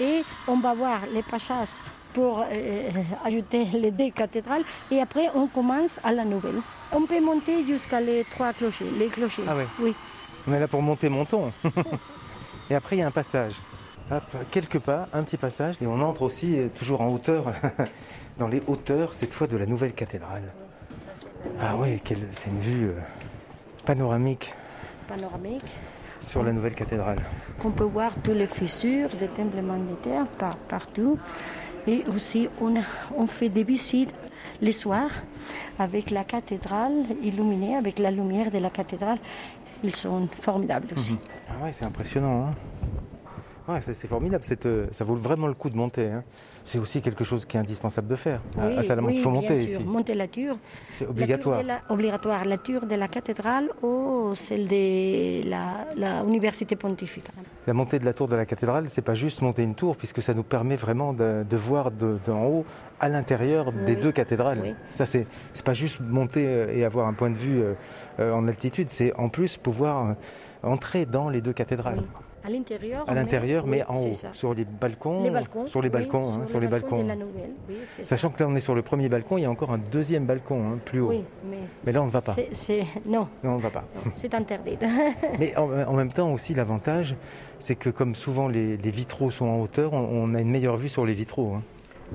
et 0.00 0.22
on 0.46 0.56
va 0.58 0.72
voir 0.74 1.00
les 1.12 1.22
passages 1.22 1.80
pour 2.12 2.44
euh, 2.50 2.90
ajouter 3.24 3.64
les 3.64 3.90
deux 3.90 4.10
cathédrales 4.10 4.62
et 4.90 5.00
après 5.00 5.30
on 5.34 5.46
commence 5.48 5.98
à 6.04 6.12
la 6.12 6.24
nouvelle. 6.24 6.60
On 6.92 7.02
peut 7.06 7.20
monter 7.20 7.64
jusqu'à 7.66 8.00
les 8.00 8.24
trois 8.24 8.52
clochers, 8.52 8.90
les 8.98 9.06
clochers. 9.06 9.42
Ah 9.48 9.56
ouais. 9.56 9.66
Oui. 9.80 9.94
On 10.46 10.52
est 10.52 10.60
là 10.60 10.68
pour 10.68 10.80
monter 10.80 11.08
monton. 11.08 11.52
et 12.70 12.74
après, 12.76 12.96
il 12.96 12.98
y 13.00 13.02
a 13.02 13.08
un 13.08 13.10
passage. 13.22 13.54
Hop, 14.12 14.22
quelques 14.52 14.78
pas, 14.78 15.08
un 15.12 15.24
petit 15.24 15.36
passage. 15.36 15.74
Et 15.82 15.86
on 15.88 16.00
entre 16.00 16.22
aussi, 16.22 16.56
euh, 16.56 16.68
toujours 16.68 17.00
en 17.00 17.08
hauteur, 17.08 17.52
dans 18.38 18.46
les 18.46 18.62
hauteurs, 18.68 19.12
cette 19.12 19.34
fois 19.34 19.48
de 19.48 19.56
la 19.56 19.66
nouvelle 19.66 19.92
cathédrale. 19.92 20.52
Ah 21.60 21.74
oui, 21.76 22.00
c'est 22.32 22.46
une 22.46 22.60
vue 22.60 22.90
euh, 22.90 23.00
panoramique 23.84 24.54
Panoramique. 25.08 25.72
Sur 26.20 26.42
la 26.42 26.52
nouvelle 26.52 26.74
cathédrale. 26.74 27.18
On 27.64 27.70
peut 27.70 27.84
voir 27.84 28.14
toutes 28.22 28.34
les 28.34 28.46
fissures 28.46 29.10
des 29.18 29.28
templements 29.28 29.78
de 29.78 29.94
terre 30.02 30.26
par, 30.38 30.56
partout. 30.56 31.18
Et 31.86 32.04
aussi, 32.14 32.48
on, 32.60 32.76
a- 32.76 32.84
on 33.16 33.26
fait 33.26 33.48
des 33.48 33.62
visites 33.64 34.14
les 34.60 34.72
soirs 34.72 35.10
avec 35.78 36.10
la 36.10 36.24
cathédrale 36.24 36.92
illuminée, 37.22 37.76
avec 37.76 37.98
la 37.98 38.10
lumière 38.10 38.50
de 38.50 38.58
la 38.58 38.70
cathédrale. 38.70 39.18
Ils 39.84 39.94
sont 39.94 40.26
formidables 40.40 40.88
aussi. 40.96 41.16
Ah 41.48 41.62
ouais, 41.64 41.72
c'est 41.72 41.84
impressionnant. 41.84 42.48
hein. 42.48 42.54
Ouais, 43.68 43.80
c'est 43.80 44.06
formidable. 44.06 44.44
euh, 44.66 44.86
ça 44.92 45.02
vaut 45.04 45.16
vraiment 45.16 45.48
le 45.48 45.54
coup 45.54 45.70
de 45.70 45.76
monter. 45.76 46.06
hein. 46.10 46.22
C'est 46.62 46.78
aussi 46.78 47.00
quelque 47.00 47.24
chose 47.24 47.44
qui 47.44 47.56
est 47.56 47.60
indispensable 47.60 48.06
de 48.08 48.14
faire. 48.16 48.40
À- 48.58 48.66
Oui, 48.66 48.76
à 48.76 48.82
Salamanque, 48.82 49.10
oui, 49.10 49.16
il 49.18 49.22
faut 49.22 49.30
bien 49.30 49.40
monter 49.40 49.56
sûr. 49.68 49.80
ici. 49.80 49.84
Monter 49.84 50.14
la 50.14 50.28
tour. 50.28 50.56
C'est 50.92 51.06
obligatoire. 51.06 51.62
La 51.62 51.80
obligatoire. 51.88 52.44
La 52.44 52.58
tour 52.58 52.82
de 52.86 52.94
la 52.94 53.08
cathédrale 53.08 53.70
ou 53.82 54.32
celle 54.34 54.68
de 54.68 55.48
la, 55.48 55.86
la 55.96 56.22
université 56.22 56.76
pontificale. 56.76 57.34
La 57.66 57.72
montée 57.72 57.98
de 57.98 58.04
la 58.04 58.12
tour 58.12 58.28
de 58.28 58.36
la 58.36 58.46
cathédrale, 58.46 58.88
c'est 58.88 59.02
pas 59.02 59.14
juste 59.14 59.42
monter 59.42 59.62
une 59.64 59.74
tour, 59.74 59.96
puisque 59.96 60.22
ça 60.22 60.32
nous 60.34 60.44
permet 60.44 60.76
vraiment 60.76 61.12
de, 61.12 61.44
de 61.48 61.56
voir 61.56 61.90
de- 61.90 62.18
d'en 62.26 62.44
haut 62.44 62.64
à 63.00 63.08
l'intérieur 63.08 63.72
des 63.72 63.94
Oui. 63.94 64.00
deux 64.02 64.12
cathédrales. 64.12 64.60
Oui. 64.62 64.74
Ça, 64.94 65.06
c'est 65.06 65.26
c'est 65.52 65.64
pas 65.64 65.74
juste 65.74 66.00
monter 66.00 66.46
euh, 66.46 66.72
et 66.74 66.84
avoir 66.84 67.06
un 67.08 67.12
point 67.14 67.30
de 67.30 67.36
vue 67.36 67.62
euh, 68.20 68.32
en 68.32 68.46
altitude, 68.48 68.88
c'est 68.88 69.12
en 69.16 69.28
plus 69.28 69.56
pouvoir 69.56 70.14
entrer 70.62 71.04
dans 71.06 71.28
les 71.28 71.40
deux 71.40 71.52
cathédrales. 71.52 71.98
Oui. 71.98 72.04
À 72.46 72.50
l'intérieur. 72.50 73.04
À 73.64 73.66
mais 73.66 73.78
oui, 73.78 73.82
en 73.88 74.00
haut, 74.10 74.14
ça. 74.14 74.28
sur 74.32 74.54
les 74.54 74.64
balcons. 74.64 75.22
Les 75.22 75.30
balcons. 75.30 75.66
Sur 75.66 75.82
les 75.82 75.88
oui, 75.88 75.92
balcons, 75.92 76.34
hein, 76.34 76.46
sur 76.46 76.60
les 76.60 76.68
balcons. 76.68 77.02
de 77.02 77.08
la 77.08 77.16
nouvelle, 77.16 77.50
oui, 77.68 77.74
c'est 77.96 78.04
ça. 78.04 78.10
Sachant 78.16 78.30
que 78.30 78.42
là, 78.42 78.48
on 78.48 78.54
est 78.54 78.60
sur 78.60 78.74
le 78.74 78.82
premier 78.82 79.08
balcon, 79.08 79.36
il 79.38 79.42
y 79.42 79.44
a 79.44 79.50
encore 79.50 79.72
un 79.72 79.78
deuxième 79.78 80.24
balcon 80.26 80.62
hein, 80.74 80.78
plus 80.84 81.00
haut. 81.00 81.08
Oui, 81.08 81.24
mais. 81.50 81.58
Mais 81.84 81.92
là, 81.92 82.02
on 82.02 82.06
ne 82.06 82.10
va 82.10 82.20
pas. 82.20 82.34
Non, 83.06 83.28
Non, 83.42 83.52
on 83.52 83.56
ne 83.56 83.60
va 83.62 83.70
pas. 83.70 83.84
c'est 84.14 84.34
interdit. 84.34 84.78
Mais 85.38 85.56
en, 85.56 85.68
en 85.70 85.92
même 85.94 86.12
temps 86.12 86.32
aussi, 86.32 86.54
l'avantage, 86.54 87.16
c'est 87.58 87.74
que 87.76 87.90
comme 87.90 88.14
souvent 88.14 88.48
les, 88.48 88.76
les 88.76 88.90
vitraux 88.90 89.30
sont 89.30 89.46
en 89.46 89.60
hauteur, 89.60 89.92
on, 89.92 89.98
on 90.30 90.34
a 90.34 90.40
une 90.40 90.50
meilleure 90.50 90.76
vue 90.76 90.88
sur 90.88 91.04
les 91.04 91.14
vitraux. 91.14 91.54
hein. 91.56 91.62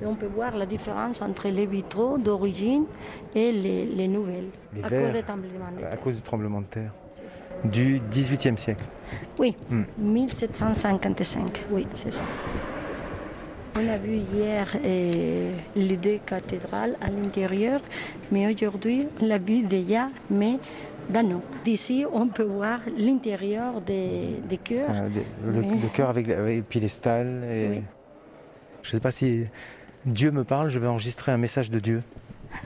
Et 0.02 0.06
on 0.06 0.16
peut 0.16 0.28
voir 0.34 0.56
la 0.56 0.66
différence 0.66 1.22
entre 1.22 1.50
les 1.50 1.66
vitraux 1.66 2.18
d'origine 2.18 2.86
et 3.36 3.52
les, 3.52 3.86
les 3.86 4.08
nouvelles. 4.08 4.48
Les 4.74 4.84
à 4.84 4.88
verts, 4.88 5.04
cause 5.04 5.14
des 5.14 5.24
tremblements 5.24 5.72
de 5.78 5.84
À 5.86 5.98
cause 5.98 6.16
du 6.16 6.22
tremblement 6.22 6.62
de 6.62 6.66
terre. 6.68 6.92
Du 7.66 8.00
18e 8.12 8.58
siècle. 8.58 8.86
Oui, 9.39 9.56
Hmm. 9.70 9.84
1755, 9.98 11.65
oui, 11.72 11.88
c'est 11.94 12.13
ça. 12.13 12.24
On 13.75 13.88
a 13.88 13.98
vu 13.98 14.18
hier 14.34 14.68
euh, 14.84 15.53
les 15.75 15.98
deux 15.98 16.20
cathédrales 16.25 16.96
à 17.01 17.10
l'intérieur, 17.10 17.80
mais 18.32 18.53
aujourd'hui, 18.53 19.08
on 19.22 19.25
l'a 19.25 19.38
vu 19.38 19.62
déjà, 19.63 20.08
mais 20.30 20.60
d'anneau. 21.10 21.41
D'ici, 21.63 22.06
on 22.12 22.27
peut 22.27 22.44
voir 22.44 22.80
l'intérieur 22.98 23.80
des, 23.82 24.36
des 24.50 24.58
un- 24.58 25.08
le, 25.08 25.62
Oui. 25.62 25.80
le 25.82 25.88
cœur 25.94 26.10
avec. 26.10 26.27
Et... 27.46 27.68
Oui. 27.70 27.82
Je 28.84 28.89
ne 28.89 28.91
sais 28.91 29.00
pas 29.00 29.12
si 29.12 29.46
Dieu 30.06 30.32
me 30.32 30.44
parle, 30.44 30.70
je 30.70 30.77
vais 30.80 30.88
enregistrer 30.88 31.32
un 31.32 31.38
message 31.38 31.70
de 31.72 31.80
Dieu. 31.80 32.01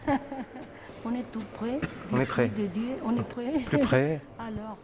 On 1.08 1.12
est 1.14 1.32
tout 1.32 1.44
près. 1.54 1.80
On 2.12 2.16
est 2.18 2.22
d'ici, 2.22 2.25
près. 2.32 2.48
De 2.48 2.66
Dieu. 2.66 2.96
On 3.06 3.16
est 3.16 3.22
près. 3.28 3.60
Plus 3.68 3.78
près, 3.80 4.20
Alors, 4.40 4.78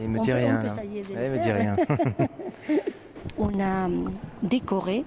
il 0.00 0.08
me 0.08 0.18
On 0.18 0.22
dit 0.22 0.30
peut- 0.30 0.36
rien. 0.36 0.58
on 0.62 0.66
peut 0.66 0.82
il 1.10 1.30
me 1.30 1.38
dit 1.42 1.52
rien. 1.52 1.76
on 3.38 3.60
a 3.60 3.86
hum, 3.86 4.12
décoré 4.42 5.04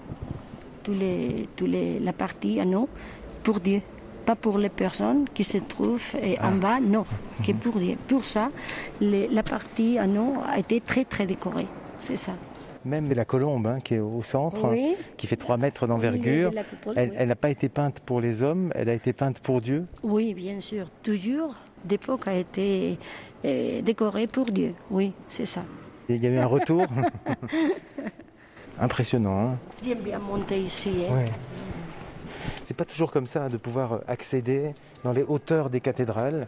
tous 0.84 0.93
les, 0.93 1.48
tous 1.55 1.65
les, 1.65 2.00
la 2.00 2.13
partie 2.13 2.60
anneau 2.60 2.88
pour 3.43 3.60
Dieu. 3.60 3.81
Pas 4.25 4.36
pour 4.36 4.58
les 4.60 4.69
personnes 4.69 5.25
qui 5.34 5.43
se 5.43 5.58
trouvent 5.58 6.15
en 6.15 6.36
Ah. 6.39 6.51
bas, 6.51 6.79
non, 6.79 7.05
que 7.43 7.51
Mhm. 7.51 7.58
pour 7.60 7.77
Dieu. 7.79 7.96
Pour 8.08 8.25
ça, 8.25 8.50
les- 9.01 9.27
la 9.27 9.43
partie 9.43 9.98
anneau 9.98 10.34
a 10.46 10.60
été 10.60 10.81
très 10.81 11.03
très 11.05 11.25
décorée. 11.25 11.67
C'est 11.98 12.15
ça. 12.17 12.34
Même 12.86 13.12
la 13.12 13.25
colombe 13.25 13.67
hein, 13.67 13.79
qui 13.84 13.96
est 13.96 14.00
au 14.00 14.24
centre, 14.24 14.69
Oui. 14.72 14.96
qui 15.17 15.27
fait 15.27 15.36
3 15.36 15.58
mètres 15.58 15.86
d'envergure, 15.88 16.51
oui. 16.86 16.93
elle 16.96 17.27
n'a 17.27 17.36
pas 17.36 17.50
été 17.50 17.67
peinte 17.69 18.00
pour 18.01 18.22
les 18.22 18.41
hommes, 18.41 18.72
elle 18.75 18.88
a 18.89 18.93
été 18.93 19.12
peinte 19.13 19.39
pour 19.39 19.60
Dieu. 19.62 19.86
Oui, 20.03 20.34
bien 20.34 20.60
sûr. 20.62 20.89
Toujours, 21.03 21.55
d'époque 21.84 22.27
a 22.27 22.36
été 22.36 22.98
euh, 23.46 23.81
décorée 23.81 24.27
pour 24.27 24.46
Dieu. 24.46 24.74
Oui, 24.91 25.13
c'est 25.29 25.46
ça. 25.46 25.63
Et 26.10 26.15
il 26.15 26.24
y 26.24 26.27
a 26.27 26.29
eu 26.29 26.38
un 26.38 26.46
retour. 26.48 26.86
Impressionnant. 28.79 29.51
hein. 29.51 29.58
Bien 29.84 29.96
bien 29.96 30.19
monté 30.19 30.60
ici. 30.60 31.05
hein. 31.10 31.13
Ouais. 31.13 31.25
C'est 32.63 32.74
pas 32.75 32.86
toujours 32.86 33.12
comme 33.12 33.27
ça 33.27 33.50
de 33.50 33.58
pouvoir 33.58 33.93
euh, 33.93 33.98
accéder 34.08 34.74
dans 35.03 35.12
les 35.12 35.24
hauteurs 35.24 35.69
des 35.69 35.81
cathédrales. 35.81 36.48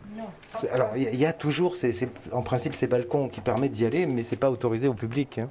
Alors 0.71 0.89
il 0.95 1.15
y, 1.15 1.25
a- 1.25 1.33
toujours, 1.33 1.75
ces- 1.75 1.91
ces- 1.93 2.09
en 2.31 2.41
principe, 2.41 2.73
ces 2.73 2.87
balcons 2.87 3.27
qui 3.27 3.41
permettent 3.41 3.71
d'y 3.73 3.85
aller, 3.85 4.05
mais 4.05 4.23
c'est 4.23 4.35
pas 4.37 4.49
autorisé 4.51 4.87
au 4.87 4.93
public. 4.93 5.39
hein. 5.39 5.49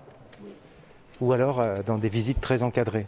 Ou 1.21 1.33
alors 1.33 1.61
euh, 1.61 1.75
dans 1.87 1.99
des 1.99 2.09
visites 2.09 2.41
très 2.41 2.63
encadrées. 2.63 3.07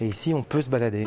Et 0.00 0.06
ici, 0.06 0.34
on 0.34 0.42
peut 0.42 0.60
se 0.60 0.68
balader. 0.68 1.04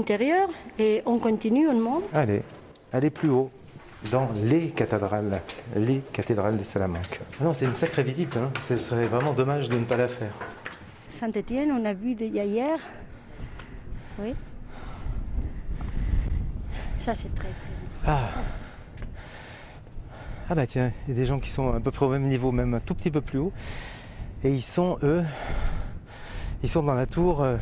L'intérieur 0.00 0.48
et 0.78 1.02
on 1.04 1.18
continue, 1.18 1.68
on 1.68 1.78
monte. 1.78 2.04
Allez, 2.14 2.42
allez 2.92 3.10
plus 3.10 3.28
haut, 3.28 3.50
dans 4.10 4.30
les 4.34 4.70
cathédrales, 4.70 5.42
les 5.76 6.00
cathédrales 6.12 6.56
de 6.56 6.64
Salamanque. 6.64 7.20
Ah 7.38 7.44
Non, 7.44 7.52
c'est 7.52 7.66
une 7.66 7.74
sacrée 7.74 8.02
visite, 8.02 8.34
hein. 8.38 8.50
ce 8.62 8.76
serait 8.78 9.06
vraiment 9.06 9.34
dommage 9.34 9.68
de 9.68 9.76
ne 9.76 9.84
pas 9.84 9.98
la 9.98 10.08
faire. 10.08 10.32
Saint-Étienne, 11.10 11.70
on 11.70 11.84
a 11.84 11.92
vu 11.92 12.14
déjà 12.14 12.44
hier. 12.44 12.78
Oui. 14.18 14.34
Ça, 16.98 17.14
c'est 17.14 17.34
très, 17.34 17.48
très 17.48 17.50
bien. 17.50 18.00
Ah. 18.06 18.28
Ah 20.48 20.54
bah 20.54 20.66
tiens, 20.66 20.92
il 21.06 21.14
y 21.14 21.16
a 21.16 21.20
des 21.20 21.26
gens 21.26 21.38
qui 21.38 21.50
sont 21.50 21.74
à 21.74 21.80
peu 21.80 21.90
près 21.90 22.06
au 22.06 22.10
même 22.10 22.24
niveau, 22.26 22.52
même 22.52 22.72
un 22.74 22.80
tout 22.80 22.94
petit 22.94 23.10
peu 23.10 23.20
plus 23.20 23.38
haut. 23.38 23.52
Et 24.42 24.50
ils 24.50 24.62
sont, 24.62 24.98
eux, 25.02 25.22
ils 26.62 26.68
sont 26.70 26.82
dans 26.82 26.94
la 26.94 27.06
tour 27.06 27.42
euh, 27.42 27.56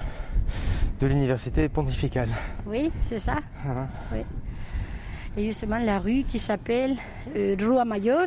de 1.00 1.06
l'université 1.06 1.68
pontificale. 1.68 2.30
Oui, 2.66 2.90
c'est 3.02 3.18
ça. 3.18 3.36
Hein? 3.66 3.86
Oui. 4.12 4.20
Et 5.36 5.44
justement, 5.44 5.78
la 5.78 5.98
rue 5.98 6.24
qui 6.24 6.38
s'appelle 6.38 6.96
euh, 7.36 7.56
Rua 7.60 7.84
Mayor, 7.84 8.26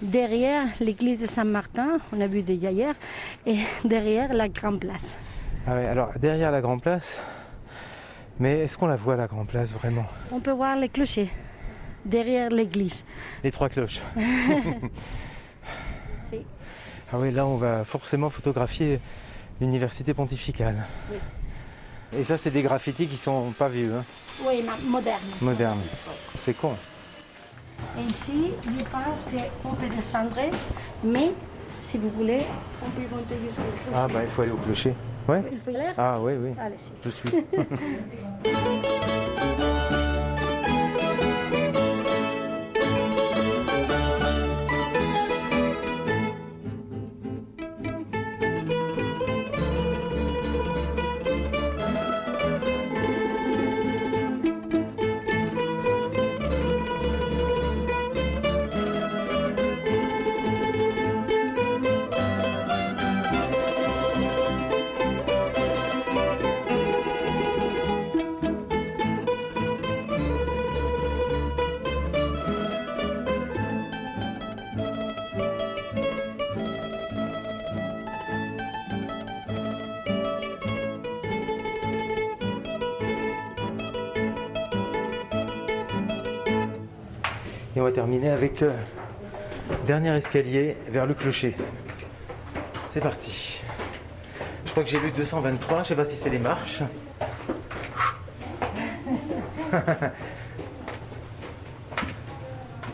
derrière 0.00 0.64
l'église 0.80 1.20
de 1.20 1.26
Saint-Martin, 1.26 1.98
on 2.12 2.20
a 2.20 2.26
vu 2.26 2.42
déjà 2.42 2.70
hier, 2.70 2.94
et 3.46 3.58
derrière 3.84 4.32
la 4.32 4.48
grande 4.48 4.80
place. 4.80 5.16
Ah 5.66 5.74
ouais, 5.74 5.86
alors 5.86 6.10
derrière 6.18 6.50
la 6.50 6.60
Grand 6.60 6.78
Place, 6.78 7.20
mais 8.40 8.60
est-ce 8.60 8.76
qu'on 8.76 8.88
la 8.88 8.96
voit 8.96 9.14
la 9.14 9.28
Grand 9.28 9.44
Place 9.44 9.72
vraiment? 9.72 10.06
On 10.32 10.40
peut 10.40 10.50
voir 10.50 10.76
les 10.76 10.88
clochers 10.88 11.30
derrière 12.04 12.50
l'église. 12.50 13.04
Les 13.44 13.52
trois 13.52 13.68
cloches. 13.68 14.00
Ah 17.14 17.18
oui, 17.18 17.30
là 17.30 17.44
on 17.44 17.58
va 17.58 17.84
forcément 17.84 18.30
photographier 18.30 18.98
l'université 19.60 20.14
pontificale. 20.14 20.76
Oui. 21.10 21.18
Et 22.16 22.24
ça 22.24 22.36
c'est 22.36 22.50
des 22.50 22.62
graffitis 22.62 23.06
qui 23.06 23.16
sont 23.16 23.52
pas 23.58 23.68
vieux, 23.68 23.92
hein, 23.94 24.04
Oui, 24.46 24.62
ma- 24.62 24.76
moderne. 24.84 25.20
modernes. 25.40 25.80
C'est 26.40 26.54
con. 26.54 26.72
Et 27.98 28.02
ici, 28.10 28.52
je 28.64 28.84
pense 28.84 29.26
qu'on 29.62 29.74
peut 29.74 29.88
descendre, 29.94 30.36
mais 31.02 31.32
si 31.80 31.98
vous 31.98 32.10
voulez, 32.10 32.42
on 32.84 32.90
peut 32.90 33.02
monter 33.14 33.36
jusqu'au 33.46 33.62
clocher. 33.62 33.94
Ah 33.94 34.06
bah 34.12 34.20
il 34.24 34.30
faut 34.30 34.42
aller 34.42 34.52
au 34.52 34.56
clocher. 34.56 34.94
Ouais 35.28 35.42
Il 35.52 35.58
faut 35.60 35.70
y 35.70 35.76
aller? 35.76 35.92
Ah 35.96 36.18
oui, 36.20 36.32
oui. 36.38 36.50
Je 37.04 37.10
suis. 37.10 37.30
on 87.82 87.86
va 87.86 87.90
terminer 87.90 88.30
avec 88.30 88.62
euh, 88.62 88.70
dernier 89.88 90.14
escalier 90.14 90.76
vers 90.86 91.04
le 91.04 91.14
clocher. 91.14 91.56
C'est 92.84 93.00
parti. 93.00 93.60
Je 94.64 94.70
crois 94.70 94.84
que 94.84 94.88
j'ai 94.88 95.00
lu 95.00 95.10
223, 95.10 95.82
je 95.82 95.88
sais 95.88 95.96
pas 95.96 96.04
si 96.04 96.14
c'est 96.14 96.30
les 96.30 96.38
marches. 96.38 96.82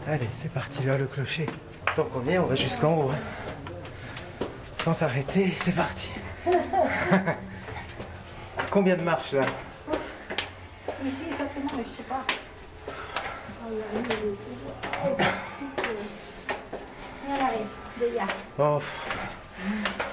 Allez, 0.09 0.29
c'est 0.33 0.51
parti 0.51 0.83
vers 0.85 0.97
le 0.97 1.05
clocher. 1.05 1.45
Tant 1.95 2.05
qu'on 2.05 2.27
est, 2.27 2.39
on 2.39 2.47
va 2.47 2.55
jusqu'en 2.55 2.97
haut. 2.97 3.11
hein. 3.11 4.47
Sans 4.79 4.95
s'arrêter, 4.95 5.53
c'est 5.63 5.73
parti. 5.73 6.09
Combien 8.71 8.97
de 8.97 9.03
marches 9.03 9.33
là? 9.33 9.43
Ici, 11.05 11.25
exactement, 11.29 11.69
je 11.73 11.77
ne 11.77 11.85
sais 11.85 12.05
pas. 12.05 12.25
Oh. 18.59 18.81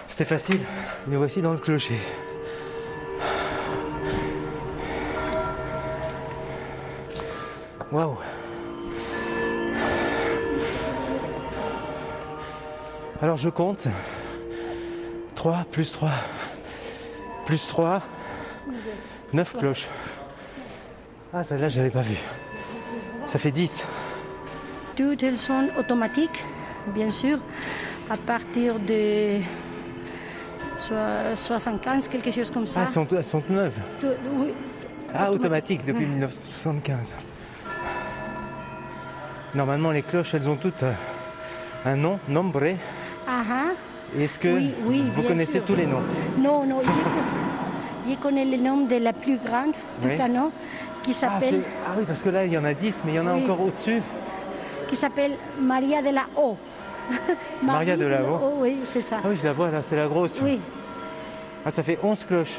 C'était 0.08 0.25
facile. 0.25 0.62
Nous 1.08 1.18
voici 1.18 1.42
dans 1.42 1.51
le 1.51 1.58
clocher. 1.58 2.00
Waouh. 7.92 8.18
Alors 13.22 13.38
je 13.38 13.50
compte. 13.50 13.88
3 15.36 15.65
plus 15.72 15.92
3 15.92 16.12
plus 17.46 17.68
3 17.68 18.01
9 19.34 19.58
cloches. 19.58 19.88
Ah 21.34 21.44
celle-là 21.44 21.70
je 21.70 21.77
l'avais 21.77 21.92
pas 21.92 22.01
vue. 22.01 22.18
Ça 23.25 23.39
fait 23.39 23.51
10. 23.51 23.86
Toutes 24.96 25.24
elles 25.24 25.38
sont 25.38 25.68
automatiques, 25.78 26.44
bien 26.94 27.10
sûr, 27.10 27.40
à 28.10 28.16
partir 28.18 28.75
de 28.80 29.40
soi- 30.78 31.36
75, 31.36 32.08
quelque 32.08 32.32
chose 32.32 32.50
comme 32.50 32.68
ça. 32.68 32.82
Ah, 32.82 32.84
elles 32.88 32.94
sont, 32.94 33.08
elles 33.12 33.25
sont 33.25 33.44
neuves. 33.50 33.78
Tout- 34.00 34.08
oui. 34.38 34.54
Ah, 35.14 35.32
automatique 35.32 35.86
depuis 35.86 36.06
1975. 36.06 37.14
Normalement, 39.54 39.92
les 39.92 40.02
cloches, 40.02 40.34
elles 40.34 40.50
ont 40.50 40.58
toutes 40.58 40.84
euh, 40.84 40.92
un 41.86 41.96
nom, 41.96 42.20
nombre. 42.28 42.64
Et 42.64 42.75
Ah, 43.28 43.42
ah. 43.50 44.20
Est-ce 44.20 44.38
que 44.40 44.48
Oui, 44.50 44.74
oui, 44.86 45.04
vous 45.16 45.24
connaissez 45.24 45.54
sûr. 45.54 45.66
tous 45.66 45.75
les 45.75 45.86
noms? 45.88 46.02
Non, 46.38 46.66
non, 46.66 46.80
je, 46.82 46.88
co- 46.88 48.10
je 48.10 48.16
connais 48.16 48.46
le 48.46 48.58
nom 48.58 48.86
de 48.86 48.96
la 48.98 49.14
plus 49.14 49.38
grande, 49.38 49.72
tout 50.02 50.08
Oui. 50.08 50.22
un 50.22 50.28
nom, 50.28 50.52
qui 51.04 51.12
ah, 51.12 51.14
s'appelle 51.14 51.50
c'est- 51.64 51.70
ah 51.88 51.92
oui, 51.98 52.04
parce 52.08 52.22
que 52.22 52.30
là, 52.30 52.46
il 52.46 52.54
y 52.54 52.58
en 52.58 52.64
a 52.66 52.74
10, 52.74 53.02
mais 53.06 53.14
il 53.14 53.16
y 53.16 53.20
en 53.20 53.28
a 53.28 53.34
encore 53.34 53.60
au-dessus. 53.62 54.02
Qui 54.88 54.96
s'appelle 54.96 55.32
Maria 55.60 56.01
de 56.01 56.10
la 56.10 56.24
O. 56.38 56.58
Maria 57.63 57.96
de 57.98 58.06
la 58.06 58.24
O. 58.24 58.39
oui, 58.62 58.77
c'est 58.84 59.01
ça. 59.01 59.18
Ah 59.24 59.27
oui, 59.30 59.38
je 59.39 59.46
la 59.46 59.54
vois 59.54 59.70
là, 59.70 59.82
c'est 59.84 59.96
la 59.96 60.08
grosse. 60.08 60.39
Oui, 60.44 60.60
Ah, 61.65 61.72
ça 61.72 61.82
fait 61.84 61.98
11 62.04 62.24
cloches. 62.25 62.56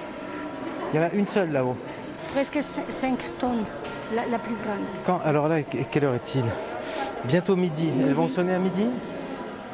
Il 0.92 0.96
y 0.96 1.02
en 1.02 1.06
a 1.06 1.10
une 1.12 1.26
seule 1.26 1.52
là-haut. 1.52 1.76
presque 2.32 2.58
5 2.88 3.18
tonnes, 3.38 3.64
la, 4.14 4.26
la 4.26 4.38
plus 4.38 4.54
grande. 4.64 4.84
Quand 5.04 5.20
Alors 5.24 5.48
là, 5.48 5.62
que- 5.62 5.78
quelle 5.90 6.04
heure 6.04 6.14
est-il? 6.14 6.44
Bientôt 7.24 7.56
midi. 7.56 7.90
Elles 8.00 8.12
vont 8.14 8.28
sonner 8.28 8.54
à 8.54 8.58
midi? 8.58 8.86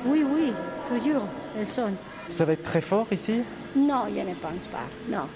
Oui, 0.06 0.24
oui, 0.28 0.52
toujours, 0.88 1.22
elles 1.58 1.68
sonnent. 1.68 1.96
Ça 2.28 2.44
va 2.44 2.52
être 2.54 2.62
très 2.62 2.80
fort 2.80 3.06
ici? 3.10 3.42
Non, 3.76 4.04
je 4.08 4.20
ne 4.20 4.34
pense 4.34 4.66
pas, 4.66 4.78
non. 5.10 5.26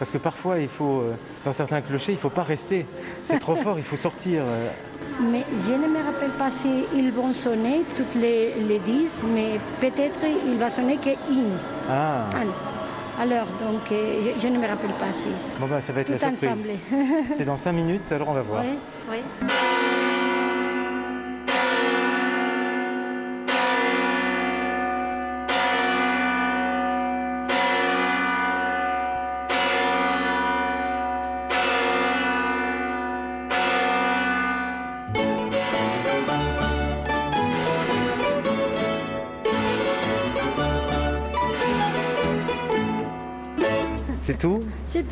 Parce 0.00 0.10
que 0.10 0.18
parfois, 0.18 0.58
il 0.58 0.66
faut, 0.68 1.00
euh, 1.02 1.12
dans 1.44 1.52
certains 1.52 1.82
clochers, 1.82 2.12
il 2.12 2.14
ne 2.16 2.20
faut 2.20 2.30
pas 2.30 2.42
rester. 2.42 2.86
C'est 3.22 3.38
trop 3.38 3.54
fort, 3.64 3.76
il 3.76 3.84
faut 3.84 3.96
sortir. 3.96 4.42
euh. 4.44 4.68
Mais 5.20 5.44
je 5.66 5.72
ne 5.72 5.86
me 5.88 6.02
rappelle 6.04 6.30
pas 6.38 6.50
s'ils 6.50 7.12
vont 7.12 7.32
sonner 7.34 7.82
toutes 7.96 8.14
les, 8.14 8.54
les 8.66 8.78
10, 8.78 9.26
mais 9.34 9.60
peut-être 9.80 10.18
il 10.50 10.56
va 10.56 10.70
sonner 10.70 10.96
qu'une. 10.96 11.52
Ah, 11.88 12.24
Alors, 13.20 13.44
donc, 13.60 13.82
euh, 13.92 14.32
je, 14.36 14.40
je 14.40 14.48
ne 14.48 14.56
me 14.58 14.66
rappelle 14.66 14.90
pas 14.98 15.12
si. 15.12 15.28
bon 15.60 15.66
bah 15.66 15.80
ça 15.82 15.92
va 15.92 16.00
être 16.00 16.06
Tout 16.06 16.12
la 16.24 16.34
surprise. 16.34 16.78
C'est 17.36 17.44
dans 17.44 17.58
5 17.58 17.72
minutes, 17.72 18.10
alors 18.12 18.28
on 18.30 18.34
va 18.34 18.42
voir. 18.42 18.62
oui, 18.64 18.78
oui. 19.42 19.48
Il 45.00 45.06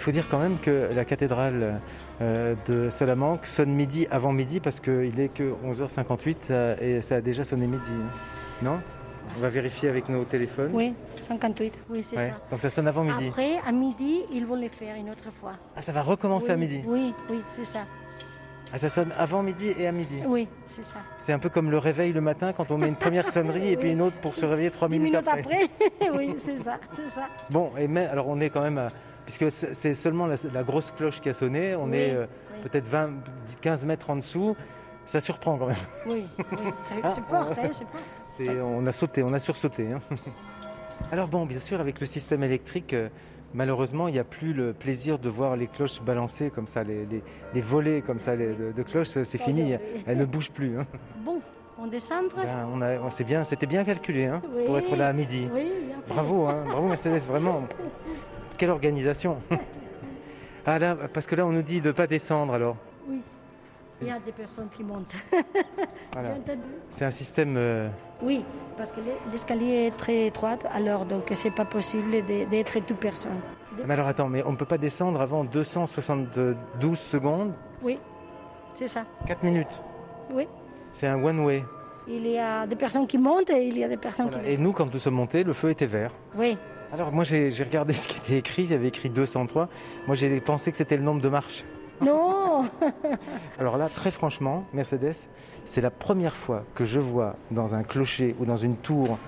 faut 0.00 0.10
dire 0.10 0.26
quand 0.28 0.38
même 0.38 0.58
que 0.58 0.88
la 0.94 1.04
cathédrale 1.04 1.80
de 2.20 2.90
Salamanque 2.90 3.46
sonne 3.46 3.70
midi 3.70 4.06
avant 4.10 4.32
midi 4.32 4.58
parce 4.60 4.80
qu'il 4.80 5.18
est 5.20 5.28
que 5.32 5.54
11h58 5.64 6.36
ça- 6.40 6.80
et 6.82 7.00
ça 7.02 7.16
a 7.16 7.20
déjà 7.20 7.44
sonné 7.44 7.66
midi. 7.66 7.90
hein. 7.92 8.10
Non? 8.62 8.78
On 9.36 9.40
va 9.40 9.50
vérifier 9.50 9.88
avec 9.90 10.08
nos 10.08 10.24
téléphones. 10.24 10.70
Oui, 10.72 10.94
58, 11.20 11.74
oui, 11.90 12.02
c'est 12.02 12.16
Ouais. 12.16 12.26
ça. 12.26 12.32
Donc 12.50 12.60
ça 12.60 12.70
sonne 12.70 12.88
avant 12.88 13.04
midi. 13.04 13.28
Après, 13.28 13.58
à 13.66 13.72
midi, 13.72 14.22
ils 14.32 14.44
vont 14.46 14.56
le 14.56 14.68
faire 14.68 14.96
une 14.96 15.10
autre 15.10 15.30
fois. 15.38 15.52
Ah, 15.76 15.82
ça 15.82 15.92
va 15.92 16.02
recommencer 16.02 16.50
à 16.50 16.56
midi. 16.56 16.80
Oui, 16.86 17.12
oui, 17.30 17.40
c'est 17.56 17.66
ça. 17.66 17.80
Ah, 18.72 18.78
ça 18.78 18.88
sonne 18.88 19.12
avant 19.16 19.42
midi 19.42 19.72
et 19.78 19.86
à 19.86 19.92
midi. 19.92 20.16
Oui, 20.26 20.48
c'est 20.66 20.84
ça. 20.84 20.98
C'est 21.18 21.32
un 21.32 21.38
peu 21.38 21.48
comme 21.50 21.70
le 21.70 21.78
réveil 21.78 22.12
le 22.12 22.20
matin 22.20 22.52
quand 22.52 22.70
on 22.70 22.78
met 22.78 22.88
une 22.88 22.96
première 22.96 23.26
sonnerie 23.28 23.70
et 23.72 23.76
puis 23.76 23.90
une 23.92 24.02
autre 24.02 24.16
pour 24.16 24.34
se 24.34 24.44
réveiller 24.44 24.70
trois 24.70 24.88
minutes, 24.88 25.12
minutes 25.12 25.28
après. 25.28 25.40
après, 26.00 26.10
oui, 26.16 26.34
c'est 26.44 26.58
ça, 26.64 26.78
c'est 26.96 27.10
ça. 27.14 27.26
Bon, 27.50 27.70
et 27.78 27.86
mais, 27.86 28.06
alors 28.06 28.28
on 28.28 28.40
est 28.40 28.50
quand 28.50 28.62
même 28.62 28.78
à- 28.78 28.88
Puisque 29.28 29.50
c'est 29.50 29.92
seulement 29.92 30.26
la, 30.26 30.36
la 30.54 30.62
grosse 30.62 30.90
cloche 30.90 31.20
qui 31.20 31.28
a 31.28 31.34
sonné, 31.34 31.74
on 31.74 31.84
Oui, 31.90 31.96
est 31.98 32.14
euh, 32.14 32.24
oui. 32.50 32.56
peut-être 32.62 32.88
20, 32.88 33.10
15 33.60 33.84
mètres 33.84 34.08
en 34.08 34.16
dessous. 34.16 34.56
Ça 35.04 35.20
surprend 35.20 35.58
quand 35.58 35.66
même. 35.66 35.76
Oui, 36.08 36.24
oui, 36.38 36.46
c'est 36.84 36.94
Ah, 37.02 37.10
c'est 37.10 37.20
fort, 37.26 37.46
on- 37.50 37.52
hein, 37.52 37.70
c'est 38.38 38.44
fort. 38.46 38.66
On 38.66 38.86
a 38.86 38.92
sauté, 38.92 39.22
on 39.22 39.32
a 39.34 39.38
sursauté. 39.38 39.88
hein. 39.92 40.00
Alors 41.12 41.28
bon, 41.28 41.44
bien 41.44 41.58
sûr, 41.58 41.78
avec 41.78 42.00
le 42.00 42.06
système 42.06 42.42
électrique, 42.42 42.94
euh, 42.94 43.08
malheureusement, 43.52 44.08
il 44.08 44.12
n'y 44.14 44.18
a 44.18 44.24
plus 44.24 44.54
le 44.54 44.72
plaisir 44.72 45.18
de 45.18 45.28
voir 45.28 45.56
les 45.56 45.66
cloches 45.66 46.00
balancer 46.00 46.48
comme 46.48 46.66
ça, 46.66 46.82
les, 46.82 47.04
les- 47.04 47.22
les 47.52 47.60
volets 47.60 48.00
comme 48.00 48.20
ça 48.20 48.34
les- 48.34 48.54
de, 48.54 48.72
de 48.72 48.82
cloches, 48.82 49.08
c'est 49.08 49.24
fini. 49.38 49.74
aujourd'hui. 49.74 50.04
Elles 50.06 50.16
ne 50.18 50.24
bougent 50.24 50.50
plus. 50.52 50.78
hein. 50.78 50.86
Bon, 51.22 51.40
on 51.78 51.86
descend 51.86 52.24
Ben, 52.34 52.66
on 52.72 52.80
a, 52.80 52.94
on- 52.98 53.10
c'est 53.10 53.24
bien, 53.24 53.44
c'était 53.44 53.66
bien 53.66 53.84
calculé 53.84 54.24
hein, 54.24 54.40
Oui. 54.56 54.64
pour 54.64 54.78
être 54.78 54.96
là 54.96 55.08
à 55.08 55.12
midi. 55.12 55.46
Oui, 55.54 55.70
bien. 55.86 55.96
Bravo, 56.08 56.46
hein, 56.46 56.64
bravo 56.66 56.88
Mercedes, 56.88 57.20
vraiment. 57.28 57.62
Quelle 58.58 58.70
organisation. 58.70 59.38
Ah 60.70 60.78
là, 60.78 60.94
parce 61.14 61.26
que 61.26 61.34
là, 61.34 61.46
on 61.46 61.50
nous 61.52 61.62
dit 61.62 61.80
de 61.80 61.86
ne 61.86 61.92
pas 61.92 62.06
descendre 62.06 62.52
alors. 62.52 62.76
Oui. 63.08 63.22
Il 64.02 64.08
y 64.08 64.10
a 64.10 64.18
des 64.18 64.32
personnes 64.32 64.68
qui 64.76 64.84
montent. 64.84 65.14
Voilà. 66.12 66.30
C'est 66.90 67.06
un 67.06 67.10
système. 67.10 67.54
euh, 67.56 67.88
Oui, 68.22 68.44
parce 68.76 68.92
que 68.92 69.00
l'e- 69.00 69.30
l'escalier 69.32 69.86
est 69.86 69.96
très 69.96 70.26
étroit, 70.26 70.58
alors 70.74 71.06
donc 71.06 71.22
c'est 71.32 71.52
pas 71.52 71.64
possible 71.64 72.10
d'être 72.50 72.80
toute 72.84 72.98
personne. 72.98 73.40
Mais 73.86 73.94
alors 73.94 74.08
attends, 74.08 74.28
mais 74.28 74.42
on 74.44 74.52
ne 74.52 74.56
peut 74.56 74.66
pas 74.66 74.76
descendre 74.76 75.22
avant 75.22 75.42
272 75.44 76.98
secondes, 76.98 77.52
Oui, 77.82 77.98
c'est 78.74 78.88
ça. 78.88 79.04
4 79.26 79.42
minutes. 79.44 79.80
Oui. 80.34 80.46
C'est 80.92 81.06
un 81.06 81.22
one-way. 81.22 81.64
Il 82.08 82.26
y 82.26 82.36
a 82.38 82.66
des 82.66 82.76
personnes 82.76 83.06
qui 83.06 83.16
montent 83.16 83.48
et 83.50 83.66
il 83.68 83.78
y 83.78 83.84
a 83.84 83.88
des 83.88 83.96
personnes 83.96 84.26
Voilà. 84.26 84.40
qui 84.42 84.48
Et 84.48 84.50
descendent. 84.50 84.66
nous, 84.66 84.72
quand 84.72 84.92
nous 84.92 84.98
sommes 84.98 85.14
montés, 85.14 85.44
le 85.44 85.52
feu 85.54 85.70
était 85.70 85.86
vert. 85.86 86.10
Oui, 86.36 86.58
Alors 86.92 87.12
moi, 87.12 87.24
j'ai 87.24 87.50
regardé 87.62 87.92
ce 87.94 88.08
qui 88.08 88.18
était 88.18 88.38
écrit. 88.38 88.66
J'avais 88.66 88.88
écrit 88.88 89.10
203. 89.10 89.68
Moi, 90.06 90.16
j'ai 90.16 90.40
pensé 90.40 90.70
que 90.70 90.76
c'était 90.76 90.96
le 90.96 91.02
nombre 91.02 91.20
de 91.20 91.28
marches. 91.28 91.64
non 92.00 92.64
Alors 93.58 93.76
là, 93.76 93.88
très 93.88 94.10
franchement, 94.10 94.64
Mercedes, 94.72 95.28
c'est 95.64 95.80
la 95.80 95.90
première 95.90 96.36
fois 96.36 96.64
que 96.74 96.84
je 96.84 97.00
vois 97.00 97.36
dans 97.50 97.74
un 97.74 97.82
clocher 97.82 98.34
ou 98.38 98.46
dans 98.46 98.56
une 98.56 98.76
tour 98.76 99.18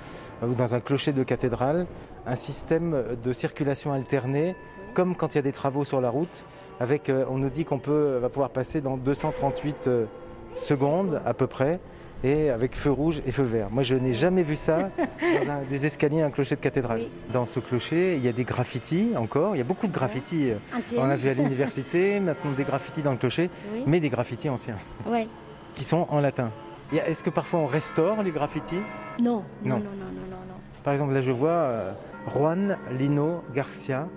euh, 0.43 0.47
ou 0.47 0.55
dans 0.55 0.75
un 0.75 0.81
clocher 0.81 1.13
de 1.13 1.23
cathédrale 1.23 1.87
un 2.27 2.35
système 2.35 3.17
de 3.23 3.33
circulation 3.33 3.93
alternée, 3.93 4.55
comme 4.95 5.17
quand 5.17 5.35
il 5.35 5.39
y 5.39 5.39
a 5.39 5.43
des 5.43 5.53
travaux 5.53 5.85
sur 5.85 6.01
la 6.01 6.11
route. 6.11 6.45
Avec, 6.79 7.09
euh, 7.09 7.25
on 7.29 7.39
nous 7.39 7.51
dit 7.51 7.65
qu'on 7.65 7.79
peut 7.79 8.19
va 8.19 8.29
pouvoir 8.29 8.51
passer 8.51 8.81
dans 8.81 8.97
238 8.97 9.87
euh, 9.87 10.07
secondes 10.57 11.21
à 11.27 11.35
peu 11.35 11.47
près, 11.47 11.81
et 12.23 12.51
avec 12.51 12.77
feu 12.77 12.91
rouge 12.91 13.23
et 13.27 13.33
feu 13.33 13.43
vert. 13.43 13.69
Moi, 13.71 13.83
je 13.83 13.95
n'ai 13.95 14.13
jamais 14.13 14.43
vu 14.43 14.57
ça 14.57 14.91
dans 14.99 15.51
un- 15.53 15.63
des 15.69 15.87
escaliers, 15.87 16.23
un 16.23 16.31
clocher 16.31 16.57
de 16.57 16.61
cathédrale. 16.61 16.99
Oui. 17.01 17.09
Dans 17.33 17.47
ce 17.47 17.61
clocher, 17.61 18.17
il 18.17 18.25
y 18.25 18.29
a 18.29 18.33
des 18.33 18.45
graffitis 18.45 19.13
encore. 19.17 19.55
Il 19.55 19.59
y 19.59 19.63
a 19.63 19.65
beaucoup 19.65 19.87
de 19.87 19.93
graffitis. 19.93 20.51
euh, 20.51 20.57
ancienne. 20.77 21.01
On 21.03 21.09
a 21.11 21.17
vu 21.17 21.29
à 21.29 21.35
l'université, 21.35 22.21
maintenant 22.21 22.53
des 22.53 22.65
graffitis 22.65 23.03
dans 23.03 23.13
le 23.13 23.17
clocher 23.17 23.49
Oui, 23.73 23.85
mais 23.87 24.01
des 24.01 24.09
graffitis 24.11 24.49
anciens, 24.51 24.77
qui 25.75 25.85
sont 25.85 26.07
en 26.11 26.21
latin. 26.21 26.51
Est-ce 26.93 27.23
que 27.23 27.31
parfois 27.31 27.61
on 27.61 27.67
restaure 27.67 28.23
les 28.23 28.33
graffitis? 28.33 28.75
Non, 29.21 29.45
Non. 29.65 29.77
non, 29.77 29.77
non, 29.77 29.79
non, 29.79 29.81
non, 29.81 30.31
non, 30.31 30.37
non. 30.49 30.55
Par 30.83 30.93
exemple, 30.93 31.13
là 31.13 31.21
je 31.21 31.31
vois 31.31 31.51
euh, 31.51 31.93
Juan 32.35 32.77
Lino 32.99 33.43
Garcia, 33.55 34.09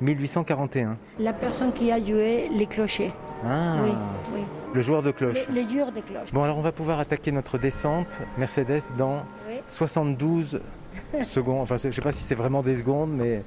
1841. 0.00 0.96
La 1.18 1.32
personne 1.32 1.72
qui 1.72 1.90
a 1.92 1.98
joué 2.02 2.48
les 2.52 2.66
clochers. 2.66 3.12
Ah, 3.46 3.76
Oui, 3.82 3.90
oui. 4.34 4.40
Le 4.74 4.80
joueur 4.80 5.02
de 5.02 5.12
cloche. 5.12 5.46
Les, 5.48 5.62
les 5.62 5.68
joueurs 5.68 5.92
des 5.92 6.02
cloches. 6.02 6.32
Bon, 6.32 6.42
alors 6.42 6.58
on 6.58 6.62
va 6.62 6.72
pouvoir 6.72 6.98
attaquer 6.98 7.32
notre 7.32 7.58
descente 7.58 8.20
Mercedes 8.36 8.90
dans 8.98 9.22
Oui. 9.48 9.60
72 9.68 10.60
secondes. 11.22 11.62
Enfin, 11.62 11.76
je 11.76 11.88
ne 11.88 11.92
sais 11.92 12.02
pas 12.02 12.12
si 12.12 12.22
c'est 12.22 12.34
vraiment 12.34 12.62
des 12.62 12.74
secondes, 12.74 13.12
mais 13.12 13.42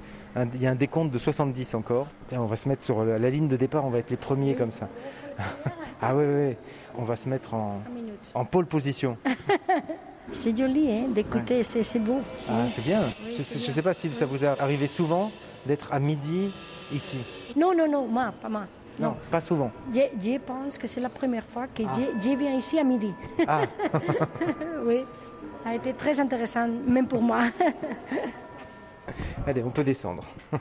il 0.53 0.61
y 0.61 0.67
a 0.67 0.71
un 0.71 0.75
décompte 0.75 1.11
de 1.11 1.17
70 1.17 1.75
encore. 1.75 2.07
Tiens, 2.27 2.41
on 2.41 2.45
va 2.45 2.55
se 2.55 2.69
mettre 2.69 2.83
sur 2.83 3.03
la, 3.03 3.29
ligne 3.29 3.47
de 3.47 3.57
départ, 3.57 3.85
on 3.85 3.89
va 3.89 3.99
être 3.99 4.09
les 4.09 4.17
premiers 4.17 4.55
comme 4.55 4.71
ça. 4.71 4.87
ah 6.01 6.15
oui, 6.15 6.23
oui, 6.25 6.55
on 6.97 7.03
va 7.03 7.15
se 7.15 7.27
mettre 7.27 7.53
en, 7.53 7.81
en 8.33 8.45
pole 8.45 8.65
position. 8.65 9.17
c'est 10.31 10.57
joli 10.57 10.91
hein, 10.91 11.07
d'écouter, 11.13 11.63
c'est 11.63 11.99
beau. 11.99 12.21
Ah, 12.49 12.65
c'est 12.73 12.83
bien. 12.83 13.01
je 13.31 13.39
ne 13.39 13.73
sais 13.73 13.81
pas 13.81 13.93
si 13.93 14.09
ça 14.11 14.25
vous 14.25 14.43
est 14.43 14.61
arrivé 14.61 14.87
souvent 14.87 15.31
d'être 15.65 15.91
à 15.91 15.99
midi 15.99 16.51
ici. 16.93 17.17
Non, 17.55 17.73
non, 17.77 17.89
non, 17.89 18.07
moi, 18.07 18.33
pas 18.41 18.49
moi. 18.49 18.63
Non, 18.99 19.15
pas 19.29 19.39
souvent. 19.41 19.71
Je, 19.93 20.37
pense 20.39 20.77
que 20.77 20.87
c'est 20.87 21.01
la 21.01 21.09
première 21.09 21.45
fois 21.45 21.67
que 21.67 21.83
ah. 21.87 21.91
je, 22.19 22.29
viens 22.35 22.55
ici 22.55 22.79
à 22.79 22.83
midi. 22.83 23.13
Ah. 23.47 23.61
oui, 24.85 25.05
ça 25.63 25.69
a 25.69 25.75
été 25.75 25.93
très 25.93 26.19
intéressant, 26.19 26.67
même 26.67 27.07
pour 27.07 27.21
moi. 27.21 27.43
Allez, 29.47 29.63
on 29.63 29.69
peut 29.69 29.83
descendre. 29.83 30.23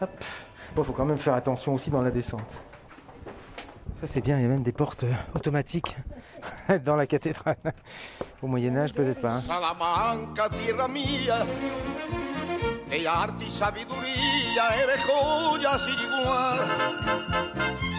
Hop. 0.00 0.10
Bon, 0.76 0.84
faut 0.84 0.92
quand 0.92 1.04
même 1.04 1.18
faire 1.18 1.34
attention 1.34 1.74
aussi 1.74 1.90
dans 1.90 2.02
la 2.02 2.10
descente. 2.10 2.60
Ça 4.00 4.06
c'est 4.06 4.20
bien, 4.20 4.36
il 4.38 4.42
y 4.42 4.44
a 4.44 4.48
même 4.48 4.62
des 4.62 4.70
portes 4.70 5.02
euh, 5.02 5.12
automatiques 5.34 5.96
dans 6.84 6.94
la 6.94 7.04
cathédrale. 7.06 7.56
Au 8.40 8.46
Moyen 8.46 8.76
Âge 8.76 8.92
peut-être 8.92 9.20
pas. 9.20 9.34
Hein. 9.34 9.40
De 12.88 13.06
arte 13.06 13.44
y 13.44 13.50
sabiduría 13.50 14.82
eres 14.82 15.04
joya 15.04 15.78
sin 15.78 15.94
igual. 15.94 16.58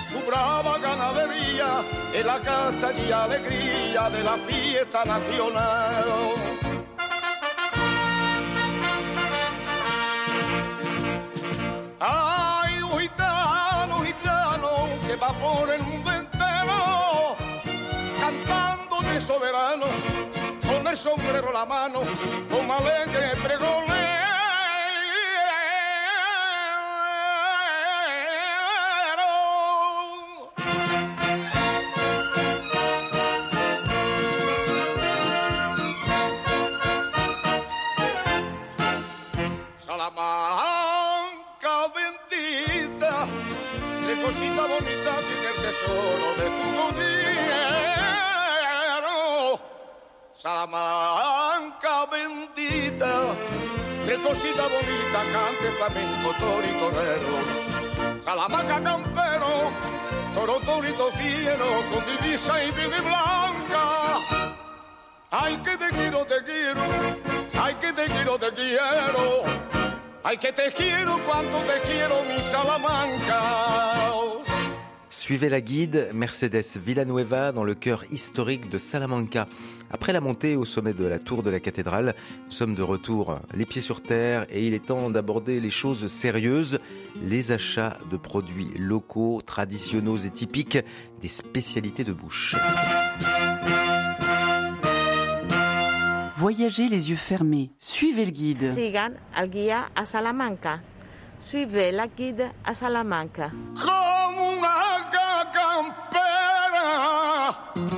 Tu 0.10 0.20
brava 0.26 0.80
ganadería 0.80 1.84
es 2.12 2.26
la 2.26 2.40
casta 2.40 2.92
y 2.94 3.12
alegría 3.12 4.10
de 4.10 4.24
la 4.24 4.38
fiesta 4.38 5.06
nacional. 5.06 6.06
Ay, 12.00 12.82
un 12.82 13.00
gitano, 13.00 14.00
gitano, 14.00 14.70
que 15.06 15.16
va 15.18 15.34
por 15.34 15.70
el 15.70 15.84
mundo 15.84 16.12
entero, 16.12 17.36
cantando 18.20 19.02
de 19.02 19.22
soberano, 19.22 19.86
con 20.68 20.88
el 20.88 20.98
sombrero 20.98 21.52
la 21.52 21.66
mano, 21.66 22.02
con 22.50 22.72
alegre 22.72 23.36
pregones. 23.44 23.99
Cante 55.12 55.72
flamenco, 55.78 56.34
toro 56.40 56.68
y 56.68 56.80
torero. 56.80 58.24
Salamanca 58.24 58.82
campero, 58.82 59.72
toro, 60.36 60.60
torito 60.60 61.12
fiero, 61.12 61.84
con 61.92 62.06
divisa 62.06 62.64
y 62.64 62.72
verde 62.72 63.02
blanca. 63.02 64.20
Ay, 65.32 65.58
que 65.58 65.78
te 65.78 65.90
quiero, 65.90 66.26
te 66.26 66.44
quiero, 66.44 66.82
ay, 67.62 67.76
que 67.76 67.94
te 67.94 68.06
quiero, 68.06 68.38
te 68.38 68.52
quiero. 68.54 69.44
Ay, 70.22 70.38
que 70.38 70.52
te 70.52 70.72
quiero 70.74 71.18
cuando 71.26 71.58
te 71.60 71.80
quiero, 71.82 72.24
mi 72.26 72.44
Salamanca. 72.44 73.89
Suivez 75.30 75.50
la 75.50 75.62
guide 75.62 76.10
Mercedes 76.16 76.80
Villanueva 76.84 77.52
dans 77.52 77.64
le 77.64 77.76
cœur 77.76 78.04
historique 78.10 78.72
de 78.72 78.80
Salamanca. 78.80 79.46
Après 79.92 80.12
la 80.12 80.22
montée 80.22 80.56
au 80.56 80.66
sommet 80.66 80.94
de 80.94 81.06
la 81.06 81.20
tour 81.20 81.44
de 81.44 81.52
la 81.52 81.60
cathédrale, 81.60 82.16
nous 82.48 82.52
sommes 82.52 82.74
de 82.74 82.82
retour 82.82 83.38
les 83.54 83.68
pieds 83.68 83.84
sur 83.84 84.02
terre 84.02 84.48
et 84.50 84.66
il 84.66 84.74
est 84.74 84.88
temps 84.88 85.12
d'aborder 85.12 85.60
les 85.60 85.70
choses 85.70 86.08
sérieuses, 86.08 86.80
les 87.22 87.52
achats 87.52 87.98
de 88.10 88.18
produits 88.18 88.72
locaux, 88.80 89.44
traditionnels 89.46 90.26
et 90.26 90.32
typiques 90.32 90.80
des 91.22 91.28
spécialités 91.28 92.04
de 92.04 92.14
bouche. 92.14 92.56
Voyagez 96.38 96.90
les 96.90 97.12
yeux 97.12 97.16
fermés. 97.16 97.70
Suivez 97.78 98.26
le 98.26 98.32
guide. 98.32 98.72
Sigan 98.72 99.12
al 99.36 99.52
guía 99.52 99.90
a 99.96 100.06
Salamanca. 100.06 100.80
Suivez 101.40 101.92
la 101.92 102.08
guide 102.08 102.48
à 102.66 102.74
Salamanca. 102.74 103.52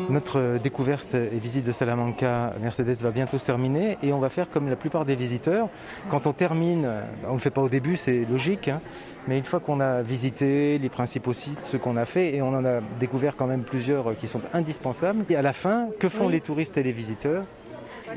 Notre 0.09 0.57
découverte 0.61 1.13
et 1.13 1.39
visite 1.39 1.63
de 1.65 1.71
Salamanca, 1.71 2.53
Mercedes 2.61 3.01
va 3.01 3.11
bientôt 3.11 3.37
se 3.37 3.45
terminer 3.45 3.97
et 4.03 4.11
on 4.11 4.19
va 4.19 4.29
faire 4.29 4.49
comme 4.49 4.69
la 4.69 4.75
plupart 4.75 5.05
des 5.05 5.15
visiteurs. 5.15 5.69
Quand 6.09 6.27
on 6.27 6.33
termine, 6.33 6.87
on 7.25 7.29
ne 7.29 7.33
le 7.33 7.39
fait 7.39 7.49
pas 7.49 7.61
au 7.61 7.69
début, 7.69 7.95
c'est 7.95 8.25
logique, 8.29 8.67
hein, 8.67 8.81
mais 9.27 9.37
une 9.37 9.45
fois 9.45 9.59
qu'on 9.59 9.79
a 9.79 10.01
visité 10.01 10.77
les 10.77 10.89
principaux 10.89 11.33
sites, 11.33 11.63
ce 11.63 11.77
qu'on 11.77 11.95
a 11.95 12.05
fait, 12.05 12.35
et 12.35 12.41
on 12.41 12.49
en 12.49 12.65
a 12.65 12.81
découvert 12.99 13.35
quand 13.37 13.47
même 13.47 13.63
plusieurs 13.63 14.17
qui 14.17 14.27
sont 14.27 14.41
indispensables, 14.53 15.23
et 15.29 15.35
à 15.35 15.41
la 15.41 15.53
fin, 15.53 15.87
que 15.99 16.09
font 16.09 16.27
les 16.27 16.41
touristes 16.41 16.77
et 16.77 16.83
les 16.83 16.91
visiteurs? 16.91 17.45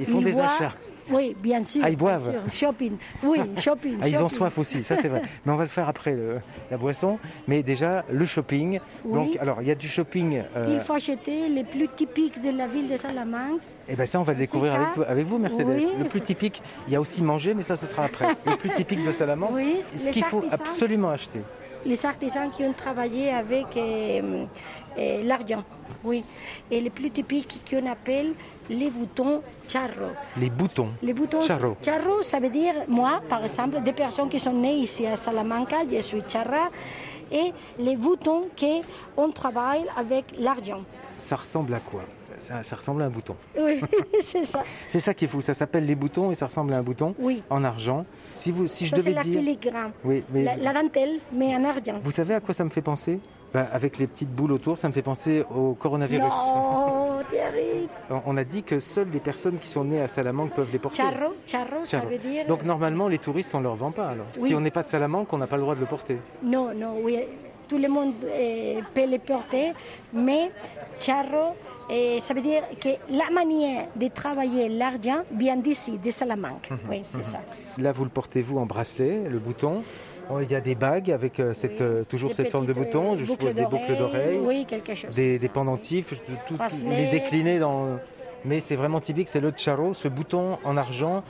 Ils 0.00 0.07
font 0.07 0.20
des 0.20 0.40
achats. 0.40 0.72
Oui, 1.11 1.37
bien 1.38 1.62
sûr. 1.64 1.83
Ah, 1.85 1.90
ils 1.90 1.97
boivent 1.97 2.33
Shopping. 2.53 2.97
Oui, 3.23 3.38
shopping. 3.59 3.99
ah, 4.03 4.09
ils 4.09 4.23
ont 4.23 4.29
soif 4.29 4.57
aussi, 4.59 4.83
ça 4.85 4.97
c'est 4.97 5.09
vrai. 5.09 5.23
Mais 5.45 5.53
on 5.53 5.57
va 5.57 5.64
le 5.64 5.69
faire 5.69 5.88
après 5.88 6.17
la 6.71 6.77
boisson. 6.77 7.19
Mais 7.47 7.62
déjà, 7.62 8.05
le 8.11 8.25
shopping. 8.25 8.81
Donc, 9.05 9.37
alors, 9.37 9.61
il 9.62 9.69
y 9.69 9.71
a 9.71 9.75
du 9.75 9.88
shopping. 9.88 10.43
Euh, 10.57 10.73
il 10.73 10.81
faut 10.81 10.95
acheter 10.95 11.49
les 11.49 11.64
plus 11.64 11.88
typiques 11.88 12.43
de 12.43 12.51
la 12.57 12.67
ville 12.67 12.88
de 12.88 12.97
Salamanque. 12.97 13.61
Et 13.87 13.93
eh 13.93 13.97
bien 13.97 14.07
ça, 14.07 14.19
on 14.19 14.23
va 14.23 14.33
le 14.33 14.38
découvrir 14.38 14.75
avec 14.75 14.88
vous, 14.97 15.03
avec 15.03 15.27
vous 15.27 15.38
Mercedes. 15.38 15.79
le 15.99 16.05
plus 16.07 16.23
typique, 16.23 16.62
il 16.87 16.95
y 16.95 16.97
a 16.97 17.01
aussi 17.01 17.23
manger, 17.23 17.53
mais 17.53 17.62
ça, 17.62 17.77
ce 17.77 17.85
sera 17.85 18.05
après. 18.05 18.29
le 18.47 18.57
plus 18.57 18.71
typique 18.71 19.05
de 19.05 19.12
Salamanque, 19.12 19.51
oui, 19.53 19.81
ce 19.95 20.09
qu'il 20.09 20.25
faut 20.25 20.43
absolument 20.51 21.11
acheter. 21.11 21.40
Les 21.85 22.07
artisans 22.07 22.51
qui 22.51 22.64
ont 22.64 22.73
travaillé 22.73 23.31
avec 23.31 23.77
euh, 23.77 24.47
euh, 24.99 25.23
l'argent, 25.25 25.62
oui. 26.03 26.25
Et 26.70 26.81
les 26.81 26.90
plus 26.90 27.11
typiques 27.11 27.61
qu'on 27.68 27.87
appelle 27.87 28.33
les 28.70 28.90
boutons 28.90 29.42
charro. 29.68 30.11
Les 30.38 30.51
boutons 30.51 30.88
Les 31.03 31.12
boutons 31.12 31.42
charro. 31.42 31.77
Charro, 31.85 32.23
ça 32.23 32.40
veut 32.40 32.49
dire, 32.51 32.75
moi, 32.88 33.23
par 33.29 33.44
exemple, 33.44 33.83
des 33.83 33.92
personnes 33.92 34.29
qui 34.29 34.38
sont 34.38 34.53
nées 34.53 34.77
ici 34.77 35.07
à 35.07 35.16
Salamanca, 35.16 35.79
je 35.90 36.01
suis 36.01 36.23
charra, 36.27 36.70
et 37.31 37.53
les 37.79 37.97
boutons 37.97 38.49
qu'on 38.59 39.31
travaille 39.31 39.85
avec 39.97 40.25
l'argent. 40.38 40.83
Ça 41.18 41.37
ressemble 41.37 41.75
à 41.75 41.81
quoi? 41.81 42.03
Ça, 42.45 42.77
ressemble 42.77 43.03
à 43.03 43.07
un 43.07 43.11
bouton. 43.11 43.37
Oui, 43.59 43.81
c'est 44.23 44.45
ça. 44.45 44.63
c'est 44.89 45.01
ça 45.01 45.15
qui 45.15 45.25
est 45.25 45.29
fou. 45.29 45.41
Ça 45.41 45.55
s'appelle 45.55 45.87
les 45.87 45.95
boutons 45.95 46.31
et 46.31 46.35
ça 46.35 46.47
ressemble 46.47 46.73
à 46.73 46.79
un 46.79 46.83
bouton 46.83 47.15
oui. 47.19 47.43
en 47.51 47.65
argent. 47.65 48.05
Si, 48.33 48.51
vous, 48.51 48.67
si 48.67 48.87
je 48.87 48.95
devais 48.95 49.13
dire. 49.13 49.23
C'est 49.23 49.31
la 49.31 49.41
filigrane. 49.41 49.93
Oui, 50.05 50.23
mais... 50.33 50.45
la, 50.57 50.73
dentelle, 50.73 51.21
mais 51.33 51.55
en 51.57 51.65
argent. 51.65 51.99
Vous 52.03 52.11
savez 52.11 52.35
à 52.35 52.41
quoi 52.41 52.55
ça 52.55 52.65
me 52.65 52.71
fait 52.71 52.83
penser? 52.83 53.19
Bah, 53.53 53.69
Avec 53.73 53.99
les 53.99 54.09
petites 54.09 54.31
boules 54.31 54.51
autour, 54.51 54.79
ça 54.79 54.89
me 54.89 54.93
fait 54.93 55.03
penser 55.03 55.45
au 55.55 55.75
coronavirus. 55.75 56.25
Non, 56.25 57.21
terrible. 57.31 57.89
On 58.27 58.37
a 58.37 58.43
dit 58.43 58.65
que 58.65 58.81
seules 58.81 59.11
les 59.13 59.21
personnes 59.21 59.59
qui 59.59 59.69
sont 59.69 59.85
nées 59.85 60.01
à 60.01 60.09
Salamanque 60.09 60.55
peuvent 60.55 60.71
les 60.73 60.81
porter. 60.81 61.03
Charro, 61.03 61.35
charro, 61.47 61.85
ça 61.85 62.01
veut 62.01 62.19
dire. 62.19 62.47
Donc 62.47 62.65
normalement, 62.65 63.07
les 63.07 63.19
touristes, 63.19 63.55
on 63.55 63.59
ne 63.59 63.65
leur 63.65 63.77
vend 63.77 63.93
pas 63.93 64.09
alors. 64.09 64.27
Si 64.41 64.55
on 64.55 64.61
n'est 64.61 64.73
pas 64.73 64.83
de 64.83 64.89
Salamanque, 64.89 65.33
on 65.33 65.39
n'a 65.39 65.47
pas 65.47 65.57
le 65.57 65.63
droit 65.63 65.77
de 65.77 65.81
le 65.81 65.87
porter. 65.87 66.19
Non, 66.43 66.75
non, 66.75 66.97
oui. 67.01 67.21
Tout 67.68 67.79
le 67.79 67.88
monde 67.88 68.14
euh, 68.24 68.81
peut 68.94 69.07
les 69.07 69.18
porter, 69.18 69.72
mais 70.12 70.50
charro, 70.98 71.55
et 71.90 72.20
ça 72.20 72.35
veut 72.35 72.40
dire 72.40 72.62
que 72.81 72.88
la 73.11 73.31
manière 73.31 73.87
de 73.96 74.09
travailler 74.09 74.68
l'argent 74.68 75.22
vient 75.33 75.57
d'ici, 75.57 75.98
de 75.98 76.11
Salamanque. 76.11 76.70
Mhm. 76.70 76.79
Oui, 76.90 77.00
c'est 77.03 77.18
mhm. 77.18 77.24
ça. 77.24 77.38
Là, 77.79 77.92
vous 77.92 78.05
le 78.05 78.11
portez-vous 78.11 78.59
en 78.59 78.66
bracelet, 78.66 79.22
le 79.29 79.38
bouton? 79.38 79.83
Oh, 80.31 80.40
il 80.40 80.50
y 80.50 80.55
a 80.55 80.61
des 80.61 80.74
bagues 80.74 81.11
avec 81.11 81.38
euh, 81.38 81.53
cette, 81.53 81.83
euh, 81.83 82.05
toujours 82.05 82.35
cette 82.35 82.50
forme 82.50 82.64
de 82.64 82.72
bouton, 82.72 83.14
je 83.16 83.24
suppose 83.24 83.55
des 83.55 83.66
boucles 83.66 83.96
d'oreilles, 83.96 84.40
oui, 84.42 84.64
quelque 84.64 84.94
chose 84.94 85.14
des, 85.14 85.38
des 85.38 85.48
pendentifs, 85.48 86.14
tout, 86.46 86.57
les 86.87 87.09
décliner 87.09 87.59
dans. 87.59 87.98
Mais 88.46 88.61
c'est 88.61 88.77
vraiment 88.77 89.00
typique, 89.00 89.29
c'est 89.29 89.40
le 89.40 89.53
charo, 89.55 89.92
ce 89.92 90.09
bouton 90.09 90.59
en 90.64 90.77
argent, 90.77 91.22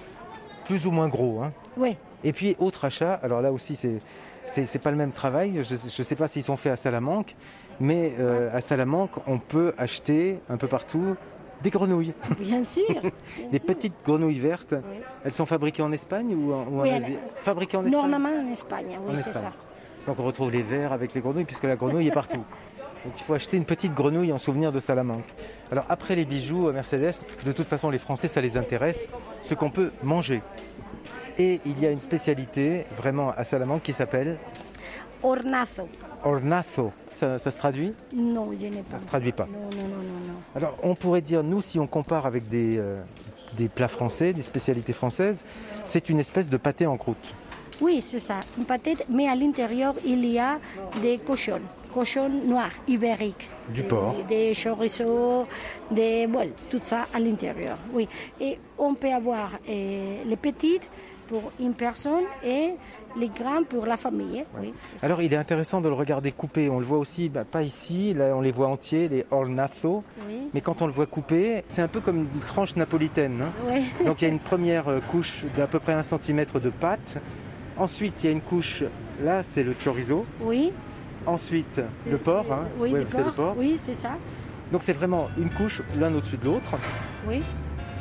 plus 0.64 0.86
ou 0.86 0.92
moins 0.92 1.08
gros. 1.08 1.42
Hein. 1.42 1.52
Oui. 1.76 1.96
Et 2.22 2.32
puis 2.32 2.56
autre 2.58 2.84
achat, 2.84 3.14
alors 3.22 3.40
là 3.40 3.52
aussi 3.52 3.74
c'est 3.74 4.00
c'est 4.46 4.78
pas 4.78 4.90
le 4.90 4.96
même 4.96 5.12
travail. 5.12 5.62
Je 5.62 5.74
ne 5.74 6.04
sais 6.04 6.16
pas 6.16 6.28
s'ils 6.28 6.42
sont 6.42 6.56
faits 6.56 6.72
à 6.72 6.76
Salamanque, 6.76 7.34
mais 7.80 8.12
euh, 8.18 8.54
à 8.54 8.60
Salamanque, 8.60 9.12
on 9.26 9.38
peut 9.38 9.74
acheter 9.78 10.38
un 10.48 10.56
peu 10.56 10.66
partout 10.66 11.16
des 11.62 11.70
grenouilles. 11.70 12.12
Bien 12.38 12.64
sûr. 12.64 12.84
des 13.50 13.58
petites 13.58 13.94
grenouilles 14.04 14.38
vertes. 14.38 14.74
Elles 15.24 15.32
sont 15.32 15.46
fabriquées 15.46 15.82
en 15.82 15.92
Espagne 15.92 16.34
ou 16.34 16.52
en, 16.52 16.80
Asie 16.80 17.16
Fabriquées 17.36 17.76
en 17.76 17.86
Espagne 17.86 18.00
Normalement 18.00 18.28
en 18.28 18.50
Espagne, 18.50 18.98
oui, 19.06 19.14
c'est 19.16 19.32
ça. 19.32 19.52
Donc 20.06 20.18
on 20.18 20.24
retrouve 20.24 20.50
les 20.50 20.62
verres 20.62 20.92
avec 20.92 21.14
les 21.14 21.20
grenouilles, 21.20 21.46
puisque 21.46 21.64
la 21.64 21.76
grenouille 21.76 22.08
est 22.08 22.12
partout. 22.12 22.44
Donc 23.04 23.12
il 23.18 23.22
faut 23.22 23.34
acheter 23.34 23.56
une 23.56 23.64
petite 23.64 23.94
grenouille 23.94 24.32
en 24.32 24.38
souvenir 24.38 24.72
de 24.72 24.80
Salamanque. 24.80 25.26
Alors 25.70 25.84
après 25.88 26.14
les 26.14 26.24
bijoux, 26.24 26.68
euh, 26.68 26.72
Mercedes, 26.72 27.12
de 27.44 27.52
toute 27.52 27.66
façon 27.66 27.90
les 27.90 27.98
Français 27.98 28.28
ça 28.28 28.40
les 28.40 28.56
intéresse, 28.56 29.06
ce 29.42 29.54
qu'on 29.54 29.70
peut 29.70 29.90
manger. 30.02 30.42
Et 31.38 31.60
il 31.66 31.80
y 31.80 31.86
a 31.86 31.90
une 31.90 32.00
spécialité 32.00 32.84
vraiment 32.96 33.30
à 33.36 33.42
Salamanque 33.44 33.82
qui 33.82 33.92
s'appelle 33.92 34.38
Hornazo. 35.22 35.88
ornazo. 36.24 36.92
Ça, 37.14 37.38
ça 37.38 37.50
se 37.50 37.58
traduit? 37.58 37.92
Non, 38.12 38.50
je 38.58 38.66
n'ai 38.66 38.82
pas. 38.82 38.92
Ça 38.92 38.98
se 39.00 39.06
traduit 39.06 39.32
pas. 39.32 39.46
Non, 39.46 39.58
non, 39.76 39.88
non, 39.88 40.02
non. 40.02 40.34
Alors 40.54 40.76
on 40.82 40.94
pourrait 40.94 41.20
dire, 41.22 41.42
nous 41.42 41.60
si 41.60 41.78
on 41.78 41.86
compare 41.86 42.26
avec 42.26 42.48
des, 42.48 42.76
euh, 42.78 43.00
des 43.56 43.68
plats 43.68 43.88
français, 43.88 44.32
des 44.32 44.42
spécialités 44.42 44.92
françaises, 44.92 45.42
c'est 45.84 46.08
une 46.08 46.18
espèce 46.20 46.48
de 46.50 46.56
pâté 46.56 46.86
en 46.86 46.96
croûte. 46.96 47.34
Oui, 47.80 48.00
c'est 48.00 48.20
ça, 48.20 48.38
une 48.56 48.64
pâtette, 48.64 49.04
mais 49.08 49.26
à 49.28 49.34
l'intérieur, 49.34 49.94
il 50.04 50.24
y 50.26 50.38
a 50.38 50.58
des 51.02 51.18
cochons, 51.18 51.60
cochons 51.92 52.28
noirs, 52.28 52.70
ibériques. 52.86 53.48
Du 53.70 53.82
Des- 53.82 53.88
porc. 53.88 54.14
Des 54.28 54.54
chorizo, 54.54 55.46
des... 55.90 56.26
Voilà, 56.26 56.50
tout 56.70 56.80
ça 56.84 57.06
à 57.12 57.18
l'intérieur, 57.18 57.76
oui. 57.92 58.08
Et 58.40 58.58
on 58.78 58.94
peut 58.94 59.12
avoir 59.12 59.50
euh, 59.68 60.22
les 60.24 60.36
petites 60.36 60.88
pour 61.28 61.52
une 61.60 61.74
personne 61.74 62.24
et 62.44 62.70
les 63.18 63.28
grands 63.28 63.62
pour 63.68 63.86
la 63.86 63.96
famille, 63.96 64.40
hein, 64.40 64.44
oui. 64.60 64.74
Alors 65.02 65.22
il 65.22 65.32
est 65.32 65.36
intéressant 65.36 65.80
de 65.80 65.88
le 65.88 65.94
regarder 65.94 66.32
coupé. 66.32 66.68
On 66.68 66.78
le 66.80 66.84
voit 66.84 66.98
aussi, 66.98 67.28
bah, 67.28 67.44
pas 67.44 67.62
ici, 67.62 68.12
là 68.14 68.32
on 68.34 68.40
les 68.40 68.50
voit 68.50 68.68
entiers, 68.68 69.08
les 69.08 69.24
ornazo. 69.30 70.02
Oui, 70.28 70.48
Mais 70.52 70.60
quand 70.60 70.82
on 70.82 70.86
le 70.86 70.92
voit 70.92 71.06
coupé, 71.06 71.62
c'est 71.68 71.82
un 71.82 71.88
peu 71.88 72.00
comme 72.00 72.18
une 72.18 72.40
tranche 72.40 72.74
napolitaine. 72.76 73.40
hein. 73.42 73.52
oui. 73.68 73.84
Donc 74.06 74.20
il 74.22 74.24
y 74.26 74.28
a 74.28 74.32
une 74.32 74.40
première 74.40 74.88
euh, 74.88 75.00
couche 75.10 75.44
d'à 75.56 75.66
peu 75.66 75.78
près 75.78 75.92
un 75.92 76.02
centimètre 76.02 76.58
de 76.60 76.70
pâte. 76.70 77.18
Ensuite, 77.76 78.14
il 78.22 78.26
y 78.26 78.28
a 78.28 78.32
une 78.32 78.40
couche, 78.40 78.82
là 79.22 79.42
c'est 79.42 79.62
le 79.62 79.74
chorizo. 79.82 80.24
Oui, 80.40 80.72
Ensuite, 81.26 81.80
le 82.10 82.18
porc. 82.18 82.46
hein. 82.52 82.64
oui, 82.78 82.92
Ouais, 82.92 83.06
c'est 83.08 83.24
le 83.24 83.30
porc. 83.32 83.54
Oui, 83.56 83.76
c'est 83.78 83.94
ça, 83.94 84.10
Donc 84.70 84.82
c'est 84.82 84.92
vraiment 84.92 85.28
une 85.38 85.48
couche 85.50 85.80
l'un 85.98 86.14
au-dessus 86.14 86.36
de 86.36 86.44
l'autre. 86.44 86.74
oui. 87.28 87.42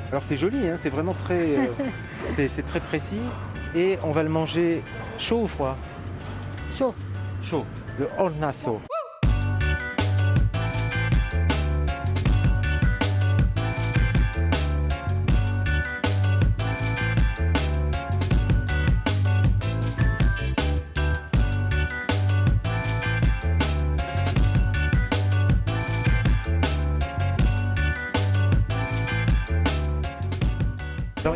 Alors 0.09 0.23
c'est 0.23 0.35
joli, 0.35 0.67
hein, 0.67 0.75
c'est 0.77 0.89
vraiment 0.89 1.13
très, 1.13 1.57
euh, 1.57 1.65
c'est 2.27 2.65
très 2.65 2.79
précis. 2.79 3.21
Et 3.75 3.97
on 4.03 4.11
va 4.11 4.23
le 4.23 4.29
manger 4.29 4.83
chaud 5.17 5.43
ou 5.43 5.47
froid? 5.47 5.75
Chaud. 6.71 6.93
Chaud. 7.43 7.65
Le 7.99 8.07
hornazo. 8.17 8.79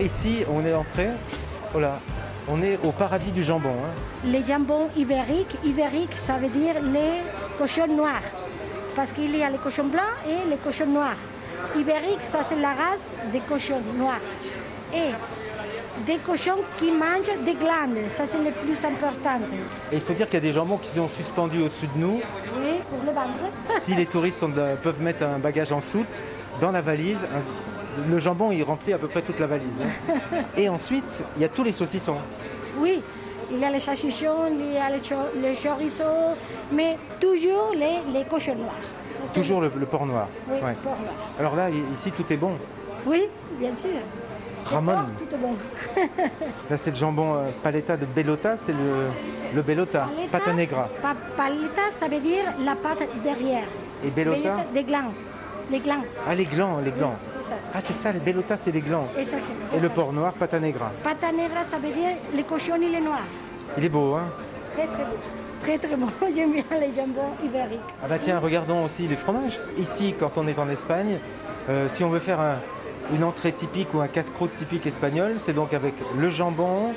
Ici, 0.08 0.44
on 0.56 0.66
est 0.66 0.74
entré. 0.74 1.08
Voilà, 1.72 2.00
on 2.48 2.62
est 2.62 2.80
au 2.84 2.92
paradis 2.92 3.32
du 3.32 3.44
jambon. 3.44 3.76
hein. 3.86 3.94
Les 4.26 4.44
jambons 4.44 4.88
ibériques, 4.96 5.56
ibérique, 5.64 6.14
ça 6.16 6.34
veut 6.42 6.48
dire 6.62 6.76
les 6.82 7.14
cochons 7.58 7.88
noirs. 8.02 8.28
Parce 8.96 9.12
qu'il 9.12 9.36
y 9.38 9.44
a 9.44 9.50
les 9.50 9.58
cochons 9.60 9.86
blancs 9.96 10.16
et 10.28 10.50
les 10.50 10.58
cochons 10.58 10.88
noirs. 10.88 11.20
Ibérique, 11.76 12.22
ça 12.34 12.40
c'est 12.44 12.60
la 12.68 12.74
race 12.74 13.14
des 13.34 13.40
cochons 13.52 13.82
noirs. 13.98 14.26
Et 14.94 15.10
des 16.06 16.18
cochons 16.30 16.60
qui 16.78 16.90
mangent 16.92 17.38
des 17.46 17.54
glandes, 17.64 18.10
ça 18.10 18.26
c'est 18.26 18.38
le 18.38 18.52
plus 18.52 18.80
important. 18.86 19.40
Et 19.92 19.96
il 19.96 20.02
faut 20.02 20.14
dire 20.14 20.26
qu'il 20.28 20.36
y 20.36 20.44
a 20.44 20.48
des 20.50 20.54
jambons 20.54 20.78
qui 20.78 20.90
sont 20.96 21.08
suspendus 21.10 21.62
au-dessus 21.64 21.88
de 21.96 22.00
nous. 22.00 22.22
Oui, 22.60 22.74
pour 22.90 23.00
le 23.06 23.12
ventre. 23.20 23.82
Si 23.82 23.94
les 23.94 24.06
touristes 24.06 24.44
peuvent 24.84 25.02
mettre 25.02 25.24
un 25.24 25.38
bagage 25.40 25.72
en 25.72 25.82
soute 25.82 26.16
dans 26.62 26.72
la 26.72 26.82
valise, 26.82 27.24
un- 27.26 27.77
le 28.10 28.20
jambon 28.20 28.52
il 28.52 28.64
remplit 28.64 28.94
à 28.94 28.98
peu 28.98 29.08
près 29.08 29.22
toute 29.22 29.40
la 29.40 29.48
valise. 29.48 29.82
hein. 29.82 30.14
Et 30.58 30.70
ensuite, 30.70 31.24
il 31.36 31.42
y 31.42 31.46
a 31.46 31.50
tous 31.50 31.64
les 31.64 31.72
saucissons. 31.72 32.18
Oui, 32.80 33.02
il 33.52 33.60
y 33.60 33.66
a 33.66 33.70
les 33.72 33.80
chachichons, 33.80 34.48
il 34.52 34.74
y 34.74 34.78
a 34.78 34.90
les, 34.90 35.04
cho- 35.04 35.16
les 35.42 35.56
chorizo, 35.56 36.04
mais 36.72 36.98
toujours 37.20 37.72
les, 37.74 38.02
les 38.18 38.26
cochons 38.26 38.56
noirs. 38.56 38.74
Ça, 39.26 39.34
Toujours 39.40 39.62
le, 39.62 39.72
le 39.76 39.86
porc 39.86 40.06
noir. 40.06 40.28
Oui, 40.50 40.56
Ouais. 40.58 40.76
porc 40.84 40.98
noir. 41.00 41.14
Alors 41.40 41.56
là, 41.56 41.70
ici, 41.94 42.12
tout 42.12 42.32
est 42.32 42.38
bon. 42.38 42.52
Oui, 43.06 43.24
bien 43.60 43.76
sûr. 43.76 43.90
Ramon. 44.66 44.92
porc, 44.94 45.06
tout 45.18 45.34
est 45.36 45.38
bon. 45.38 45.56
Là, 46.70 46.78
c'est 46.78 46.90
le 46.92 46.96
jambon 46.98 47.36
euh, 47.36 47.50
paletta 47.64 47.96
de 47.96 48.06
Bellota, 48.06 48.58
c'est 48.58 48.74
le, 48.74 49.08
le 49.56 49.62
Bellota, 49.62 50.08
Paleta, 50.14 50.38
pata 50.38 50.54
negra. 50.54 50.90
pa- 51.02 51.16
paleta, 51.38 51.90
ça 51.90 52.10
veut 52.10 52.20
dire 52.20 52.44
la 52.66 52.76
pâte 52.76 53.08
derrière. 53.24 53.64
Et 54.06 54.10
Bellota 54.10 54.58
Des 54.74 54.84
glands. 54.84 55.14
Les 55.70 55.80
glands, 55.80 56.04
Ah, 56.26 56.34
les 56.34 56.46
glands, 56.46 56.78
les 56.84 56.92
glands. 56.92 57.16
c'est 57.38 57.44
ça. 57.50 57.56
Ah, 57.74 57.80
c'est 57.82 57.94
ça, 57.94 58.14
le 58.14 58.20
Bellota, 58.20 58.56
c'est 58.56 58.72
les 58.72 58.80
glands. 58.80 59.08
Exactement. 59.18 59.68
Et 59.76 59.80
le 59.80 59.90
porc 59.90 60.14
noir, 60.14 60.32
pata 60.34 60.60
negra. 60.60 60.92
Pata 61.04 61.32
negra, 61.32 61.64
ça 61.66 61.78
veut 61.78 61.92
dire 61.92 62.16
les 62.34 62.44
cochons 62.44 62.76
et 62.76 62.90
les 62.90 63.02
noirs. 63.02 63.26
Il 63.78 63.84
est 63.86 63.90
beau, 63.90 64.14
hein 64.16 64.26
Très, 64.74 64.86
très 64.88 65.04
beau. 65.04 65.18
Très, 65.62 65.78
très 65.78 65.96
bon. 65.98 66.08
J'aime 66.36 66.54
bien 66.54 66.64
les 66.80 66.94
jambons 66.96 67.32
ibériques. 67.44 67.80
Ah 68.02 68.08
bah 68.08 68.16
tiens, 68.22 68.40
regardons 68.40 68.86
aussi 68.86 69.08
les 69.08 69.18
fromages. 69.18 69.60
Ici, 69.78 70.16
quand 70.18 70.32
on 70.38 70.48
est 70.48 70.58
en 70.58 70.70
Espagne, 70.70 71.18
euh, 71.70 71.90
si 71.90 72.04
on 72.04 72.10
veut 72.10 72.20
faire 72.20 72.40
un- 72.40 72.60
une 73.14 73.24
entrée 73.26 73.52
typique 73.52 73.94
ou 73.94 74.00
un 74.00 74.08
casse-croûte 74.08 74.56
typique 74.56 74.86
espagnol, 74.86 75.34
c'est 75.38 75.54
donc 75.54 75.74
avec 75.74 75.94
le 76.18 76.30
jambon, 76.30 76.94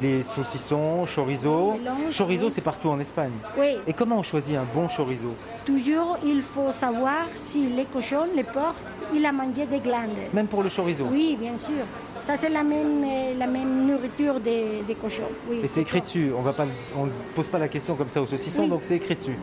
les 0.00 0.22
saucissons, 0.22 1.06
chorizo. 1.14 1.72
Mélange, 1.72 2.16
Chorizo, 2.16 2.46
oui. 2.46 2.52
c'est 2.54 2.60
partout 2.60 2.88
en 2.88 2.98
Espagne. 3.00 3.32
Oui, 3.58 3.76
Et 3.86 3.92
comment 3.92 4.18
on 4.18 4.22
choisit 4.22 4.56
un 4.56 4.64
bon 4.74 4.86
chorizo 4.88 5.34
toujours 5.66 6.18
il 6.24 6.42
faut 6.42 6.72
savoir 6.72 7.26
si 7.34 7.68
les 7.68 7.84
cochons, 7.84 8.26
les 8.34 8.42
porcs, 8.44 8.74
il 9.14 9.24
a 9.26 9.30
mangé 9.30 9.66
des 9.66 9.78
glandes. 9.78 10.16
Même 10.32 10.46
pour 10.46 10.62
le 10.62 10.68
chorizo. 10.70 11.04
Oui, 11.10 11.36
bien 11.38 11.56
sûr. 11.56 11.84
Ça, 12.18 12.34
c'est 12.36 12.48
la 12.48 12.62
même, 12.64 13.04
euh, 13.04 13.34
la 13.38 13.46
même 13.46 13.86
nourriture 13.86 14.40
des, 14.40 14.82
des 14.86 14.94
cochons. 14.94 15.28
Oui, 15.48 15.60
Et 15.62 15.66
c'est 15.68 15.82
écrit 15.82 16.00
dessus. 16.00 16.32
On 16.36 16.42
va 16.42 16.52
pas, 16.54 16.66
on 16.96 17.06
ne 17.06 17.10
pose 17.36 17.48
pas 17.48 17.58
la 17.58 17.68
question 17.68 17.94
comme 17.94 18.08
ça 18.08 18.20
au 18.22 18.26
saucisson, 18.26 18.62
Oui. 18.62 18.68
donc 18.68 18.80
c'est 18.82 18.96
écrit 18.96 19.14
dessus. 19.14 19.36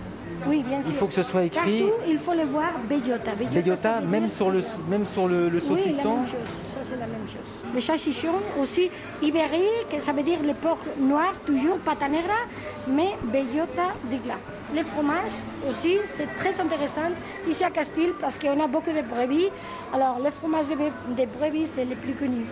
Oui, 0.47 0.63
bien 0.63 0.81
sûr. 0.81 0.89
Il 0.91 0.95
faut 0.95 1.07
que 1.07 1.13
ce 1.13 1.23
soit 1.23 1.43
écrit 1.43 1.83
Partout, 1.83 1.95
il 2.07 2.17
faut 2.17 2.33
le 2.33 2.43
voir 2.43 2.71
bellota. 2.89 3.31
Bellota, 3.35 3.61
bellota, 3.61 4.01
même 4.01 4.29
sur 4.29 4.49
le, 4.51 4.63
même 4.89 5.05
sur 5.05 5.27
le, 5.27 5.49
le 5.49 5.59
Oui, 5.59 5.63
la 5.69 5.75
saucisson. 5.77 6.15
même 6.17 6.25
chose. 6.25 6.33
Ça, 6.73 6.79
c'est 6.83 6.95
la 6.95 7.07
même 7.07 7.27
chose. 7.27 7.49
Les 7.73 7.81
chachichons 7.81 8.39
aussi, 8.61 8.89
ibérique, 9.21 9.91
ça 9.99 10.11
veut 10.11 10.23
dire 10.23 10.39
les 10.43 10.53
porcs 10.53 10.77
noirs, 10.99 11.33
toujours 11.45 11.77
pata 11.79 12.07
negra, 12.07 12.41
mais 12.87 13.15
bellota 13.23 13.87
de 14.11 14.17
glas. 14.23 14.39
Les 14.73 14.83
fromages 14.83 15.31
aussi, 15.69 15.97
c'est 16.09 16.27
très 16.37 16.59
intéressant 16.59 17.09
ici 17.49 17.63
à 17.63 17.69
Castille 17.69 18.13
parce 18.19 18.37
qu'on 18.37 18.59
a 18.61 18.67
beaucoup 18.67 18.91
de 18.91 19.01
brebis. 19.01 19.49
Alors, 19.93 20.19
le 20.23 20.29
fromage 20.31 20.67
de 20.67 21.25
brebis, 21.39 21.65
c'est 21.67 21.85
le 21.85 21.95
plus 21.95 22.13
connu. 22.13 22.45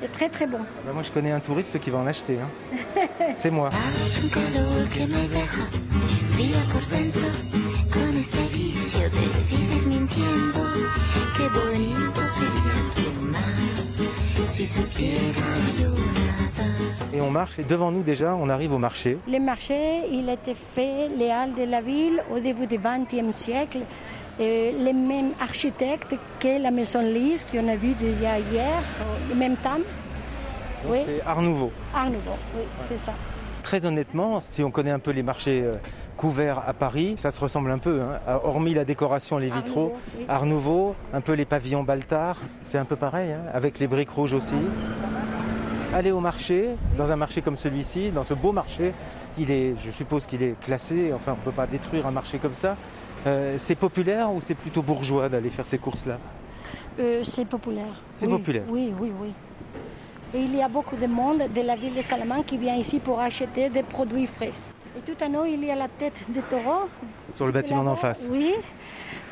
C'est 0.00 0.12
très 0.12 0.28
très 0.28 0.46
bon. 0.46 0.58
Bah, 0.58 0.92
moi, 0.94 1.02
je 1.02 1.10
connais 1.10 1.32
un 1.32 1.40
touriste 1.40 1.78
qui 1.80 1.90
va 1.90 1.98
en 1.98 2.06
acheter. 2.06 2.38
hein. 2.40 3.00
c'est 3.36 3.50
moi. 3.50 3.68
Et 17.12 17.20
on 17.20 17.30
marche. 17.30 17.58
Et 17.58 17.64
devant 17.64 17.90
nous, 17.90 18.02
déjà, 18.02 18.34
on 18.34 18.48
arrive 18.48 18.72
au 18.72 18.78
marché. 18.78 19.18
Le 19.26 19.38
marché, 19.38 20.02
il 20.12 20.28
été 20.28 20.54
fait, 20.54 21.08
les 21.16 21.30
halles 21.30 21.54
de 21.54 21.64
la 21.64 21.80
ville, 21.80 22.22
au 22.32 22.38
début 22.38 22.66
du 22.66 22.78
XXe 22.78 23.34
siècle. 23.34 23.80
Euh, 24.40 24.70
les 24.84 24.92
mêmes 24.92 25.32
architectes 25.40 26.14
que 26.38 26.62
la 26.62 26.70
maison 26.70 27.00
Lise 27.00 27.44
qu'on 27.50 27.66
a 27.68 27.74
vu 27.74 27.94
déjà 27.94 28.38
hier, 28.38 28.80
au 29.32 29.34
même 29.34 29.56
temps. 29.56 29.80
Oui, 30.86 30.98
C'est 31.04 31.26
Art 31.26 31.42
Nouveau. 31.42 31.72
Art 31.92 32.06
Nouveau, 32.06 32.36
oui, 32.56 32.62
c'est 32.88 32.98
ça. 32.98 33.12
Très 33.64 33.84
honnêtement, 33.84 34.40
si 34.40 34.62
on 34.62 34.70
connaît 34.70 34.92
un 34.92 35.00
peu 35.00 35.10
les 35.10 35.24
marchés 35.24 35.62
euh, 35.64 35.74
couverts 36.16 36.62
à 36.68 36.72
Paris, 36.72 37.14
ça 37.16 37.32
se 37.32 37.40
ressemble 37.40 37.70
un 37.72 37.78
peu. 37.78 38.00
hein. 38.00 38.20
Ah, 38.28 38.40
Hormis 38.44 38.74
la 38.74 38.84
décoration, 38.84 39.38
les 39.38 39.50
Art 39.50 39.56
vitraux, 39.58 39.80
Nouveau, 39.88 39.96
oui. 40.20 40.24
Art 40.28 40.46
Nouveau, 40.46 40.94
un 41.12 41.20
peu 41.20 41.32
les 41.32 41.44
pavillons 41.44 41.82
Baltard, 41.82 42.36
c'est 42.62 42.78
un 42.78 42.84
peu 42.84 42.94
pareil, 42.96 43.32
hein, 43.32 43.40
avec 43.52 43.80
les 43.80 43.88
briques 43.88 44.10
rouges 44.10 44.34
aussi. 44.34 44.54
Aller 45.92 46.12
au 46.12 46.20
marché, 46.20 46.68
dans 46.96 47.10
un 47.10 47.16
marché 47.16 47.42
comme 47.42 47.56
celui-ci, 47.56 48.10
dans 48.10 48.22
ce 48.24 48.34
beau 48.34 48.52
marché, 48.52 48.92
il 49.36 49.50
est, 49.50 49.74
je 49.84 49.90
suppose 49.90 50.26
qu'il 50.26 50.42
est 50.44 50.54
classé, 50.60 51.10
enfin 51.14 51.32
on 51.32 51.36
ne 51.40 51.44
peut 51.44 51.50
pas 51.50 51.66
détruire 51.66 52.06
un 52.06 52.10
marché 52.12 52.38
comme 52.38 52.54
ça. 52.54 52.76
Euh, 53.28 53.54
c'est 53.58 53.74
populaire 53.74 54.32
ou 54.32 54.40
c'est 54.40 54.54
plutôt 54.54 54.82
bourgeois 54.82 55.28
d'aller 55.28 55.50
faire 55.50 55.66
ces 55.66 55.78
courses-là? 55.78 56.18
Euh, 56.98 57.22
c'est 57.24 57.44
populaire. 57.44 57.94
C'est 58.14 58.26
Oui, 58.26 58.32
populaire. 58.38 58.62
Oui, 58.68 58.92
oui, 58.98 59.12
oui. 59.20 59.32
Et 60.34 60.40
il 60.40 60.54
y 60.56 60.62
a 60.62 60.68
beaucoup 60.68 60.96
de 60.96 61.06
monde 61.06 61.42
de 61.54 61.60
la 61.60 61.76
ville 61.76 61.94
de 61.94 62.02
Salamanque 62.02 62.46
qui 62.46 62.58
vient 62.58 62.74
ici 62.74 62.98
pour 62.98 63.20
acheter 63.20 63.68
des 63.68 63.82
produits 63.82 64.26
frais. 64.26 64.50
Et 64.96 65.00
tout 65.00 65.22
en 65.22 65.34
haut, 65.34 65.44
il 65.44 65.64
y 65.64 65.70
a 65.70 65.74
la 65.74 65.88
tête 65.88 66.20
de 66.28 66.40
taureau. 66.40 66.88
Sur 67.32 67.46
le 67.46 67.52
bâtiment 67.52 67.84
d'en 67.84 67.96
face. 67.96 68.26
Oui. 68.30 68.54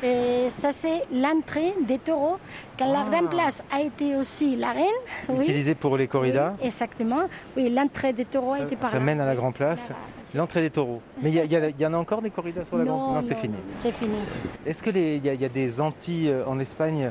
Et 0.03 0.49
ça, 0.49 0.71
c'est 0.71 1.03
l'entrée 1.11 1.73
des 1.87 1.97
taureaux. 1.97 2.37
Quand 2.77 2.91
la 2.91 3.03
grande 3.09 3.29
place 3.31 3.63
a 3.71 3.81
été 3.81 4.15
aussi 4.15 4.55
la 4.55 4.71
reine. 4.71 4.85
oui. 5.29 5.39
Utilisé 5.39 5.73
pour 5.75 5.97
les 5.97 6.07
corridas. 6.07 6.53
Oui, 6.61 6.67
exactement. 6.67 7.21
Oui, 7.55 7.69
l'entrée 7.69 8.13
des 8.13 8.25
taureaux 8.25 8.53
a 8.53 8.59
été 8.59 8.75
par 8.75 8.89
Ça 8.91 8.99
là. 8.99 9.03
mène 9.03 9.19
à 9.21 9.25
la 9.25 9.35
Grand 9.35 9.51
Place. 9.51 9.89
L'entrée 10.35 10.61
des 10.61 10.69
taureaux. 10.69 11.01
Mais 11.21 11.31
il 11.31 11.35
y, 11.51 11.81
y 11.81 11.85
en 11.85 11.93
a 11.93 11.97
encore 11.97 12.21
des 12.21 12.29
corridas 12.29 12.65
sur 12.65 12.77
la 12.77 12.83
Grande 12.85 13.15
Non, 13.15 13.21
c'est 13.21 13.35
fini. 13.35 13.55
C'est 13.75 13.93
fini. 13.93 14.17
Est-ce 14.65 14.83
que 14.83 14.89
les- 14.91 15.15
il 15.15 15.25
y, 15.25 15.29
a- 15.29 15.33
y 15.33 15.45
a 15.45 15.49
des 15.49 15.81
anti 15.81 16.29
euh, 16.29 16.43
en 16.45 16.59
Espagne 16.59 17.09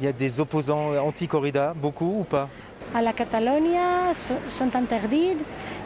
Il 0.00 0.04
y 0.04 0.08
a 0.08 0.12
des 0.12 0.40
opposants 0.40 0.96
anti-corrida, 1.06 1.72
beaucoup 1.76 2.20
ou 2.20 2.24
pas? 2.24 2.48
À 2.94 3.02
la 3.02 3.12
Catalogne, 3.12 3.76
so- 4.12 4.34
sont 4.48 4.74
interdits. 4.76 5.36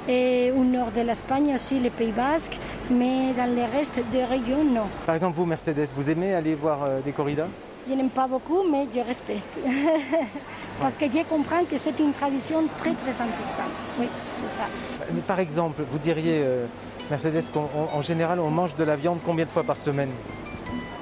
Et 0.07 0.53
au 0.57 0.63
nord 0.65 0.91
de 0.91 1.01
l'Espagne 1.03 1.55
aussi, 1.55 1.79
les 1.79 1.91
Pays 1.91 2.13
Basques. 2.13 2.59
Mais 2.91 3.33
dans 3.37 3.51
le 3.55 3.63
reste 3.77 3.99
des 4.13 4.25
régions, 4.25 4.65
non. 4.65 4.85
Par 5.07 5.15
exemple, 5.15 5.37
vous, 5.37 5.47
Mercedes, 5.47 5.89
vous 5.97 6.11
aimez 6.11 6.35
aller 6.35 6.55
voir 6.55 6.83
euh, 6.85 7.01
des 7.01 7.13
corridas? 7.13 7.47
Je 7.89 7.95
n'aime 7.95 8.11
pas 8.11 8.27
beaucoup, 8.27 8.63
mais 8.71 8.87
je 8.95 9.01
respecte. 9.01 9.59
Parce 10.81 10.97
que 10.99 11.07
je 11.07 11.23
comprends 11.25 11.65
que 11.65 11.77
c'est 11.79 11.99
une 11.99 12.13
tradition 12.13 12.65
très, 12.79 12.93
très 12.93 13.13
importante. 13.13 13.77
Oui, 13.99 14.07
c'est 14.37 14.51
ça. 14.59 14.65
Mais 15.13 15.23
par 15.23 15.41
exemple, 15.41 15.83
vous 15.91 15.99
diriez, 15.99 16.41
euh, 16.43 16.67
Mercedes, 17.11 17.45
qu'en 17.53 17.69
en 17.95 18.03
général, 18.03 18.41
on 18.41 18.51
mange 18.51 18.77
de 18.77 18.85
la 18.85 18.97
viande 18.97 19.21
combien 19.25 19.47
de 19.47 19.51
fois 19.51 19.63
par 19.65 19.79
semaine? 19.79 20.11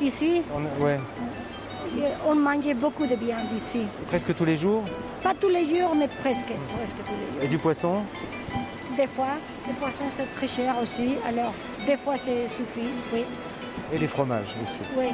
Ici, 0.00 0.42
On- 0.54 0.84
Ouais, 0.84 0.98
on 2.26 2.34
mange 2.34 2.74
beaucoup 2.74 3.06
de 3.06 3.14
viande 3.14 3.52
ici. 3.56 3.82
presque 4.08 4.34
tous 4.34 4.44
les 4.44 4.56
jours. 4.56 4.84
Pas 5.22 5.34
tous 5.34 5.48
les 5.48 5.64
jours, 5.64 5.94
mais 5.96 6.08
presque. 6.08 6.52
presque 6.76 6.96
tous 7.04 7.12
les 7.12 7.32
jours. 7.34 7.42
Et 7.42 7.48
du 7.48 7.58
poisson 7.58 8.02
Des 8.96 9.06
fois, 9.06 9.34
le 9.68 9.74
poisson 9.74 10.04
c'est 10.16 10.30
très 10.34 10.48
cher 10.48 10.74
aussi, 10.82 11.16
alors 11.28 11.52
des 11.86 11.96
fois 11.96 12.16
c'est 12.16 12.48
suffit, 12.48 12.90
oui. 13.12 13.24
Et 13.92 13.98
des 13.98 14.06
fromages 14.06 14.54
aussi. 14.64 14.78
oui. 14.98 15.06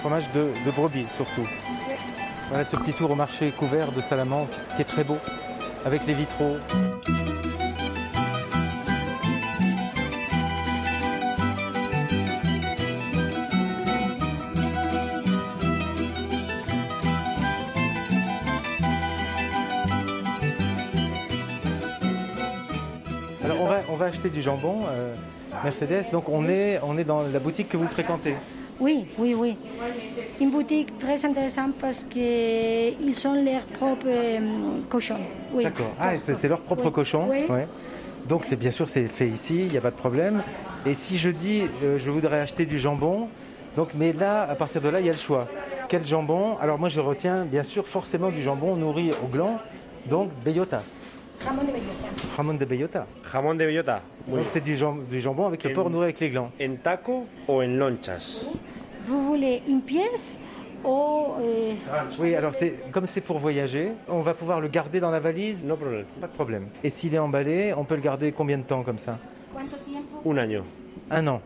Fromage 0.00 0.30
de, 0.32 0.50
de 0.64 0.70
brebis 0.70 1.06
surtout. 1.16 1.46
Voilà 2.48 2.64
ce 2.64 2.76
petit 2.76 2.92
tour 2.92 3.10
au 3.10 3.14
marché 3.16 3.50
couvert 3.50 3.90
de 3.92 4.00
Salamanque 4.00 4.50
qui 4.76 4.82
est 4.82 4.86
très 4.86 5.04
beau, 5.04 5.16
avec 5.84 6.06
les 6.06 6.12
vitraux. 6.12 6.56
Va 24.06 24.12
acheter 24.12 24.28
du 24.28 24.42
jambon, 24.42 24.80
euh, 24.88 25.14
Mercedes, 25.64 26.10
donc 26.12 26.28
on 26.28 26.48
est, 26.48 26.78
on 26.86 26.96
est 26.96 27.04
dans 27.04 27.22
la 27.32 27.38
boutique 27.40 27.68
que 27.68 27.76
vous 27.76 27.88
fréquentez. 27.88 28.34
Oui, 28.78 29.06
oui, 29.18 29.34
oui. 29.34 29.56
Une 30.40 30.50
boutique 30.50 30.96
très 30.98 31.24
intéressante 31.24 31.72
parce 31.80 32.04
qu'ils 32.04 33.16
sont 33.16 33.34
leurs 33.34 33.62
propres 33.78 34.06
euh, 34.06 34.38
cochons. 34.88 35.18
Oui. 35.52 35.64
D'accord. 35.64 35.92
Ah, 35.98 36.12
c'est 36.18 36.48
leur 36.48 36.60
propre 36.60 36.86
Oui. 36.86 36.92
cochon. 36.92 37.26
Oui. 37.30 37.44
Ouais. 37.48 37.66
Donc 38.28 38.44
c'est 38.44 38.56
bien 38.56 38.70
sûr 38.70 38.88
c'est 38.88 39.04
fait 39.04 39.28
ici, 39.28 39.60
il 39.66 39.72
n'y 39.72 39.78
a 39.78 39.80
pas 39.80 39.90
de 39.90 39.96
problème. 39.96 40.42
Et 40.84 40.94
si 40.94 41.16
je 41.16 41.30
dis 41.30 41.62
euh, 41.82 41.96
je 41.98 42.10
voudrais 42.10 42.40
acheter 42.40 42.66
du 42.66 42.78
jambon, 42.78 43.28
donc 43.76 43.88
mais 43.94 44.12
là 44.12 44.42
à 44.42 44.54
partir 44.54 44.80
de 44.82 44.88
là 44.88 45.00
il 45.00 45.06
y 45.06 45.08
a 45.08 45.12
le 45.12 45.18
choix. 45.18 45.48
Quel 45.88 46.04
jambon? 46.06 46.56
Alors 46.60 46.78
moi 46.78 46.88
je 46.88 47.00
retiens 47.00 47.44
bien 47.44 47.62
sûr 47.62 47.86
forcément 47.88 48.30
du 48.30 48.42
jambon 48.42 48.76
nourri 48.76 49.10
au 49.24 49.28
gland, 49.28 49.58
donc 50.10 50.30
bellota, 50.44 50.82
Jamón 51.44 51.66
de 51.66 51.72
bellota. 51.72 52.08
jamon 52.36 52.54
de 52.54 52.64
bellota. 52.64 53.06
Jamón 53.32 53.54
de 53.58 53.66
bellota. 53.66 54.00
Donc 54.28 54.40
c'est 54.52 54.60
du, 54.62 54.76
jam- 54.76 55.04
du 55.08 55.20
jambon 55.20 55.46
avec 55.46 55.62
le 55.64 55.70
Et- 55.70 55.74
porc 55.74 55.90
nourri 55.90 56.04
avec 56.04 56.20
les 56.20 56.28
glands. 56.30 56.50
En 56.60 56.76
taco 56.82 57.26
o 57.48 57.62
en 57.62 57.66
lonchas. 57.68 58.44
Vous 59.06 59.22
voulez 59.28 59.62
une 59.68 59.82
pièce 59.82 60.38
ou 60.84 60.88
euh, 61.40 61.74
Oui, 62.18 62.34
alors 62.34 62.54
c'est 62.54 62.74
comme 62.92 63.06
c'est 63.06 63.20
pour 63.20 63.38
voyager, 63.38 63.92
on 64.08 64.20
va 64.20 64.34
pouvoir 64.34 64.60
le 64.60 64.68
garder 64.68 64.98
dans 65.00 65.10
la 65.10 65.20
valise, 65.20 65.64
No 65.64 65.76
pas 65.76 66.26
de 66.26 66.32
problème. 66.32 66.68
Et 66.82 66.90
s'il 66.90 67.14
est 67.14 67.18
emballé, 67.18 67.72
on 67.76 67.84
peut 67.84 67.94
le 67.96 68.00
garder 68.02 68.32
combien 68.32 68.58
de 68.58 68.62
temps 68.64 68.82
comme 68.82 68.98
ça? 68.98 69.18
Un 70.26 70.36
año. 70.36 70.62
Un 71.10 71.26
an. 71.28 71.40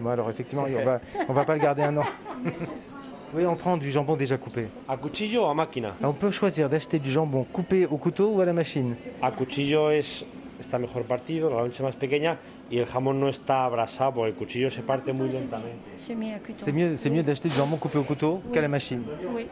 Bon 0.00 0.10
alors 0.10 0.28
effectivement, 0.30 0.66
on 0.68 0.84
va, 0.84 1.00
on 1.28 1.32
va 1.32 1.44
pas 1.44 1.54
le 1.54 1.60
garder 1.60 1.82
un 1.82 1.96
an. 1.98 2.02
Oui, 3.34 3.44
on 3.44 3.56
prend 3.56 3.76
du 3.76 3.90
jambon 3.90 4.16
déjà 4.16 4.38
coupé. 4.38 4.68
¿A 4.88 4.96
cuchillo 4.96 5.44
o 5.44 5.48
a 5.48 5.54
máquina? 5.54 5.94
On 6.02 6.12
peut 6.12 6.30
choisir 6.30 6.68
d'acheter 6.68 6.98
du 6.98 7.10
jambon 7.10 7.44
coupé 7.52 7.86
au 7.86 7.96
couteau 7.96 8.30
ou 8.30 8.40
à 8.40 8.44
la 8.44 8.52
machine. 8.52 8.94
A 9.20 9.30
cuchillo 9.32 9.90
es, 9.90 10.24
está 10.60 10.78
mejor 10.78 11.02
partido, 11.02 11.50
la 11.50 11.62
loncha 11.62 11.76
es 11.76 11.82
más 11.82 11.96
pequeña 11.96 12.38
y 12.70 12.78
el 12.78 12.86
jamón 12.86 13.20
no 13.20 13.28
está 13.28 13.64
abrasado 13.64 14.12
porque 14.14 14.30
el 14.30 14.34
cuchillo 14.36 14.70
se 14.70 14.82
parte 14.82 15.12
muy 15.12 15.28
lentamente. 15.30 15.76
C'est 15.96 16.14
mieux 16.14 16.34
à 16.34 16.38
couteau. 16.38 16.64
C'est 16.64 16.72
mieux, 16.72 16.96
c'est 16.96 17.10
mieux 17.10 17.22
d'acheter 17.22 17.48
du 17.48 17.54
jambon 17.54 17.76
coupé 17.76 17.98
au 17.98 18.04
couteau 18.04 18.40
qu'à 18.52 18.60
la 18.60 18.68
machine. 18.68 19.02
Oui. 19.34 19.46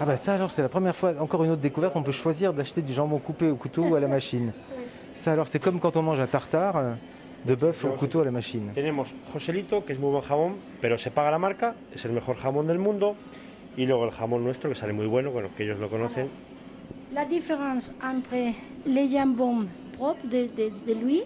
Ah 0.00 0.04
bah 0.04 0.16
ça 0.16 0.34
alors 0.34 0.50
c'est 0.50 0.62
la 0.62 0.68
première 0.68 0.96
fois, 0.96 1.12
encore 1.20 1.44
une 1.44 1.50
autre 1.50 1.62
découverte, 1.62 1.94
on 1.96 2.02
peut 2.02 2.12
choisir 2.12 2.52
d'acheter 2.52 2.82
du 2.82 2.92
jambon 2.92 3.18
coupé 3.18 3.48
au 3.50 3.56
couteau 3.56 3.82
ou 3.84 3.94
à 3.94 4.00
la 4.00 4.08
machine. 4.08 4.52
Ça 5.14 5.32
alors 5.32 5.48
c'est 5.48 5.58
comme 5.58 5.78
quand 5.78 5.96
on 5.96 6.02
mange 6.02 6.20
un 6.20 6.26
tartare 6.26 6.76
euh, 6.76 6.94
de 7.44 7.54
bœuf 7.54 7.84
au 7.84 7.90
couteau 7.90 8.20
à 8.20 8.24
la 8.24 8.30
machine. 8.30 8.70
Tenemos 8.74 9.12
Joselito, 9.32 9.84
que 9.84 9.92
es 9.92 9.98
muy 9.98 10.10
buen 10.10 10.22
jamón, 10.22 10.54
pero 10.80 10.96
se 10.98 11.10
paga 11.10 11.30
la 11.30 11.38
marca, 11.38 11.74
es 11.94 12.04
el 12.04 12.12
mejor 12.12 12.36
jamón 12.36 12.66
del 12.66 12.78
mundo. 12.78 13.16
Y 13.76 13.86
luego 13.86 14.04
el 14.04 14.10
jamón 14.10 14.44
nuestro, 14.44 14.68
que 14.68 14.76
sale 14.76 14.92
muy 14.92 15.06
bueno, 15.06 15.30
bueno, 15.30 15.48
que 15.56 15.64
ellos 15.64 15.78
lo 15.78 15.88
conocen. 15.88 16.28
La 17.14 17.24
différence 17.24 17.92
entre 18.02 18.54
les 18.84 19.10
jambons 19.10 19.66
propres 19.96 20.22
de, 20.28 20.46
de, 20.48 20.70
de 20.86 20.94
lui 20.94 21.22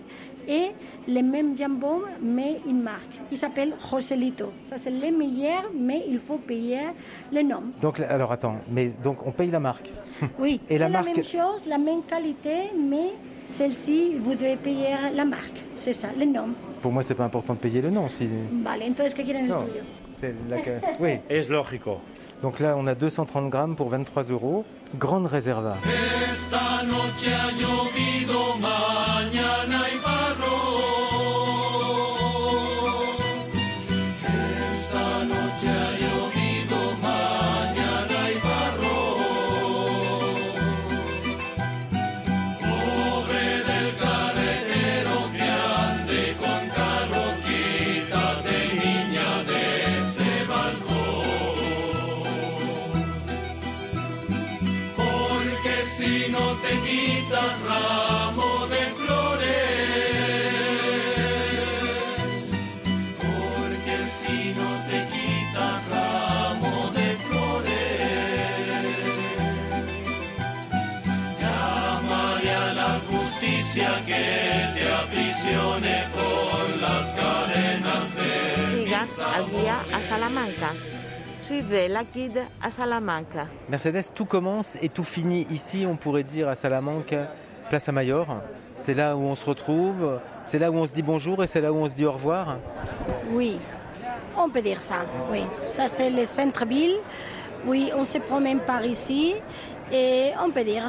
et 0.49 0.71
le 1.09 1.23
même 1.23 1.57
jambon, 1.59 2.03
mais 2.23 2.61
une 2.67 2.83
marque. 2.83 3.21
Il 3.33 3.37
s'appelle 3.37 3.75
Joselito. 3.91 4.53
Ça, 4.63 4.79
c'est 4.79 4.91
le 4.93 5.11
meilleur, 5.11 5.65
mais 5.75 6.05
il 6.09 6.21
faut 6.21 6.39
payer 6.39 6.83
le 7.33 7.43
nom. 7.43 7.63
Donc 7.83 7.99
alors 8.01 8.31
attends, 8.31 8.59
mais 8.71 8.91
donc 9.03 9.27
on 9.27 9.33
paye 9.33 9.51
la 9.51 9.59
marque. 9.61 9.91
Oui, 10.39 10.61
Et 10.71 10.79
c'est 10.79 10.89
la 10.89 11.03
même 11.03 11.25
chose, 11.25 11.67
la 11.67 11.79
même 11.79 12.03
qualité, 12.05 12.71
mais 12.79 13.13
celle-ci, 13.47 14.15
vous 14.23 14.35
devez 14.35 14.57
payer 14.57 14.95
la 15.15 15.25
marque. 15.25 15.63
C'est 15.77 15.93
ça, 15.93 16.09
le 16.19 16.25
nom. 16.25 16.49
Pour 16.83 16.93
moi 16.93 17.03
c'est 17.03 17.15
pas 17.15 17.25
important 17.25 17.55
de 17.55 17.59
payer 17.59 17.81
le 17.81 17.91
nom. 17.91 18.09
Si... 18.09 18.29
Vale, 18.65 18.83
entonces, 18.89 19.15
¿qué 19.15 19.25
quieren 19.25 19.45
el 19.45 19.49
Non, 19.51 19.65
tuyo? 19.65 19.83
c'est 20.21 20.35
la 20.49 20.57
Oui. 21.01 21.19
Es 21.29 21.49
lógico. 21.49 22.01
Donc 22.43 22.61
là 22.61 22.75
on 22.77 22.87
a 22.87 22.95
230 22.95 23.49
grammes 23.51 23.77
pour 23.77 23.89
23 23.89 24.25
euros. 24.25 24.65
Grande 24.99 25.27
réserva. 25.27 25.75
Sigan 73.77 73.93
al 79.37 79.47
guía 79.51 79.77
a 79.93 80.03
Salamanca. 80.03 80.73
Suivez 81.39 81.89
la 81.91 82.05
guide 82.05 82.45
à 82.63 82.71
Salamanca. 82.71 83.49
Mercedes, 83.69 84.11
tout 84.15 84.25
commence 84.25 84.79
et 84.81 84.89
tout 84.89 85.05
finit 85.05 85.47
ici, 85.51 85.85
on 85.87 85.97
pourrait 85.97 86.23
dire 86.23 86.49
à 86.49 86.55
Salamanque, 86.55 87.15
place 87.69 87.87
à 87.91 87.93
Mayor. 87.93 88.27
C'est 88.77 88.95
là 88.95 89.15
où 89.15 89.21
on 89.21 89.35
se 89.35 89.45
retrouve, 89.45 90.21
c'est 90.47 90.59
là 90.59 90.71
où 90.71 90.77
on 90.77 90.87
se 90.87 90.93
dit 90.93 91.03
bonjour 91.03 91.45
et 91.45 91.47
c'est 91.47 91.61
là 91.61 91.71
où 91.71 91.77
on 91.77 91.87
se 91.87 91.95
dit 91.95 92.07
au 92.07 92.13
revoir. 92.13 92.57
Oui, 93.31 93.59
on 94.39 94.49
peut 94.49 94.63
dire 94.63 94.81
ça. 94.81 95.05
Oui, 95.31 95.43
ça 95.67 95.89
c'est 95.89 96.09
le 96.09 96.25
centre-ville. 96.25 96.97
Oui, 97.67 97.91
on 97.95 98.07
se 98.07 98.17
promène 98.19 98.61
par 98.61 98.87
ici 98.87 99.35
et 99.93 100.31
on 100.45 100.51
peut 100.51 100.65
dire 100.65 100.89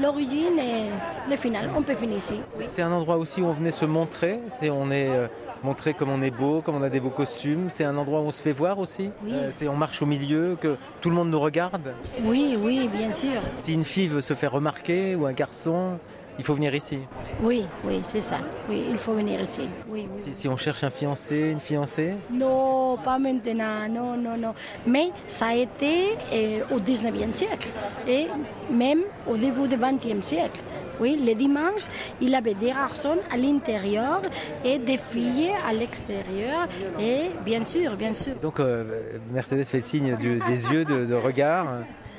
l'origine 0.00 0.58
et 0.58 1.30
le 1.30 1.36
final. 1.36 1.70
On 1.76 1.82
peut 1.82 1.96
finir 1.96 2.18
ici. 2.18 2.40
C'est 2.68 2.82
un 2.82 2.92
endroit 2.92 3.16
aussi 3.16 3.40
où 3.40 3.46
on 3.46 3.52
venait 3.52 3.70
se 3.70 3.84
montrer, 3.84 4.38
c'est 4.60 4.70
on 4.70 4.90
est 4.90 5.08
euh, 5.08 5.26
montré 5.62 5.94
comme 5.94 6.10
on 6.10 6.22
est 6.22 6.30
beau, 6.30 6.60
comme 6.60 6.76
on 6.76 6.82
a 6.82 6.90
des 6.90 7.00
beaux 7.00 7.10
costumes. 7.10 7.70
C'est 7.70 7.84
un 7.84 7.96
endroit 7.96 8.20
où 8.20 8.24
on 8.24 8.30
se 8.30 8.42
fait 8.42 8.52
voir 8.52 8.78
aussi. 8.78 9.10
Oui. 9.24 9.32
Euh, 9.32 9.50
c'est 9.54 9.68
on 9.68 9.76
marche 9.76 10.02
au 10.02 10.06
milieu, 10.06 10.56
que 10.60 10.76
tout 11.00 11.10
le 11.10 11.16
monde 11.16 11.30
nous 11.30 11.40
regarde. 11.40 11.94
Oui, 12.22 12.56
oui, 12.60 12.88
bien 12.92 13.10
sûr. 13.10 13.40
Si 13.56 13.74
une 13.74 13.84
fille 13.84 14.08
veut 14.08 14.20
se 14.20 14.34
faire 14.34 14.52
remarquer 14.52 15.14
ou 15.14 15.26
un 15.26 15.32
garçon, 15.32 15.98
Il 16.38 16.44
faut 16.44 16.54
venir 16.54 16.74
ici. 16.74 16.98
Oui, 17.42 17.64
oui, 17.84 18.00
c'est 18.02 18.20
ça. 18.20 18.38
Oui, 18.68 18.82
il 18.90 18.96
faut 18.98 19.12
venir 19.14 19.40
ici. 19.40 19.62
Oui, 19.88 20.08
oui. 20.12 20.20
Si, 20.20 20.34
si 20.34 20.48
on 20.48 20.56
cherche 20.56 20.82
un 20.82 20.90
fiancé, 20.90 21.50
une 21.52 21.60
fiancée? 21.60 22.14
Non, 22.30 22.96
pas 23.04 23.18
maintenant, 23.20 23.88
non, 23.88 24.16
non, 24.16 24.36
non. 24.36 24.52
Mais 24.86 25.10
ça 25.28 25.46
a 25.48 25.54
été 25.54 26.16
euh, 26.32 26.60
au 26.74 26.80
19e 26.80 27.32
siècle 27.32 27.68
et 28.08 28.26
même 28.70 29.02
au 29.28 29.36
début 29.36 29.68
du 29.68 29.76
20e 29.76 30.22
siècle. 30.22 30.60
Oui, 31.00 31.20
le 31.24 31.34
dimanche, 31.34 31.82
il 32.20 32.34
avait 32.34 32.54
des 32.54 32.68
garçons 32.68 33.16
à 33.32 33.36
l'intérieur 33.36 34.20
et 34.64 34.78
des 34.78 34.96
filles 34.96 35.50
à 35.68 35.72
l'extérieur. 35.72 36.68
Et 37.00 37.30
bien 37.44 37.64
sûr, 37.64 37.94
bien 37.96 38.14
sûr. 38.14 38.34
Donc 38.42 38.58
euh, 38.60 38.84
Mercedes 39.32 39.64
fait 39.64 39.78
le 39.78 39.82
signe 39.82 40.16
du- 40.16 40.38
des 40.48 40.72
yeux 40.72 40.84
de, 40.84 41.04
de 41.04 41.14
regard 41.14 41.66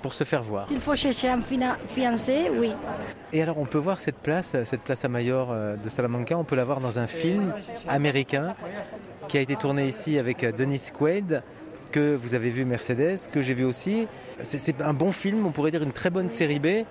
pour 0.06 0.14
se 0.14 0.24
faire 0.24 0.44
voir. 0.44 0.68
S'il 0.68 0.80
faut 0.80 0.96
chercher 0.96 1.30
un 1.30 1.42
fiancé, 1.88 2.52
oui. 2.56 2.72
Et 3.34 3.42
alors 3.42 3.58
on 3.58 3.66
peut 3.66 3.80
voir 3.80 4.00
cette 4.00 4.20
place, 4.20 4.56
cette 4.64 4.82
place 4.82 5.04
à 5.04 5.08
Mayor 5.08 5.48
euh, 5.50 5.78
de 5.78 5.90
Salamanca, 5.90 6.38
on 6.38 6.44
peut 6.44 6.56
la 6.56 6.64
voir 6.64 6.80
dans 6.80 7.00
un 7.00 7.08
film 7.08 7.56
américain 7.88 8.54
qui 9.28 9.40
a 9.40 9.42
été 9.42 9.56
tourné 9.56 9.88
ici 9.88 10.20
avec 10.20 10.44
euh, 10.44 10.52
Dennis 10.52 10.92
Quaid 10.96 11.42
que 11.92 12.14
vous 12.14 12.36
avez 12.36 12.52
vu 12.52 12.66
Mercedes, 12.66 13.18
que 13.32 13.42
j'ai 13.42 13.56
vu 13.56 13.64
aussi. 13.64 14.06
C'est 14.44 14.80
un 14.80 14.94
bon 14.94 15.12
film, 15.12 15.44
on 15.48 15.52
pourrait 15.52 15.72
dire 15.72 15.82
une 15.82 15.92
très 15.92 16.12
bonne 16.12 16.30
série 16.30 16.60
B, 16.60 16.86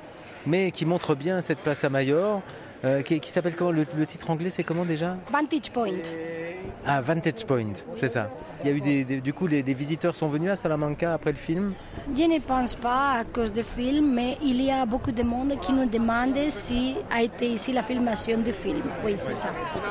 mais 0.44 0.72
qui 0.72 0.84
montre 0.84 1.14
bien 1.14 1.40
cette 1.40 1.58
place 1.60 1.84
à 1.84 1.90
Mayor. 1.90 2.42
Euh, 2.84 3.02
qui 3.02 3.20
qui 3.20 3.30
s'appelle 3.30 3.54
comment 3.56 3.70
le, 3.72 3.84
le 3.96 4.06
titre 4.06 4.30
anglais 4.30 4.50
c'est 4.50 4.62
comment 4.64 4.84
déjà? 4.84 5.16
Vantage 5.32 5.70
Point. 5.72 6.02
Ah 6.86 7.00
Vantage 7.00 7.44
Point, 7.46 7.72
c'est 7.96 8.08
ça. 8.08 8.28
Il 8.62 8.70
y 8.70 8.72
a 8.72 8.76
eu 8.76 8.80
des, 8.80 9.04
des- 9.04 9.20
du 9.20 9.32
coup 9.32 9.46
des, 9.48 9.62
des 9.62 9.74
visiteurs 9.74 10.14
sont 10.16 10.28
venus 10.28 10.50
à 10.50 10.56
Salamanca 10.56 11.12
après 11.14 11.30
le 11.30 11.36
film? 11.36 11.72
Je 12.16 12.22
ne 12.24 12.38
pense 12.40 12.74
pas 12.74 13.12
à 13.20 13.24
cause 13.24 13.52
du 13.52 13.62
film, 13.62 14.12
mais 14.14 14.36
il 14.42 14.60
y 14.62 14.70
a 14.70 14.84
beaucoup 14.86 15.12
de 15.12 15.22
monde 15.22 15.58
qui 15.60 15.72
nous 15.72 15.86
demande 15.86 16.36
si 16.48 16.96
a 17.10 17.22
été 17.22 17.46
ici 17.48 17.72
la 17.72 17.82
filmation 17.82 18.38
du 18.38 18.52
film. 18.52 18.82
Oui, 19.04 19.14
c'est 19.16 19.34
ça. 19.34 19.48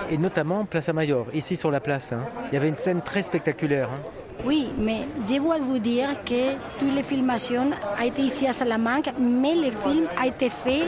Et 0.10 0.18
notamment 0.18 0.66
Place 0.66 0.90
à 0.90 0.94
Mayor, 0.94 1.28
ici 1.34 1.56
sur 1.56 1.70
la 1.72 1.80
place. 1.80 2.14
hein. 2.14 2.22
Il 2.52 2.56
y 2.56 2.58
avait 2.58 2.70
une 2.70 2.76
scène 2.76 3.02
très 3.02 3.22
spectaculaire. 3.22 3.90
hein. 3.92 4.00
Oui, 4.46 4.70
mais 4.78 5.08
je 5.28 5.36
dois 5.38 5.60
vous 5.60 5.80
dire 5.80 6.10
que 6.24 6.54
toutes 6.80 6.94
les 6.94 7.04
filmations 7.04 7.70
ont 8.00 8.04
été 8.04 8.24
ici 8.24 8.48
à 8.48 8.54
Salamanca, 8.54 9.12
mais 9.20 9.56
le 9.56 9.72
film 9.72 10.08
a 10.20 10.28
été 10.28 10.50
fait 10.50 10.84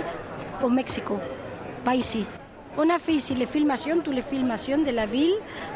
au 0.64 0.70
Mexique, 0.70 1.04
pas 1.86 1.96
ici. 1.96 2.26
On 2.78 2.90
a 2.90 3.00
fait 3.00 3.14
ici 3.14 3.34
les 3.36 3.46
filmations, 3.46 4.00
toutes 4.04 4.16
les 4.16 4.22
filmations 4.22 4.80
de 4.80 4.92
la 4.92 5.06
ville, 5.06 5.36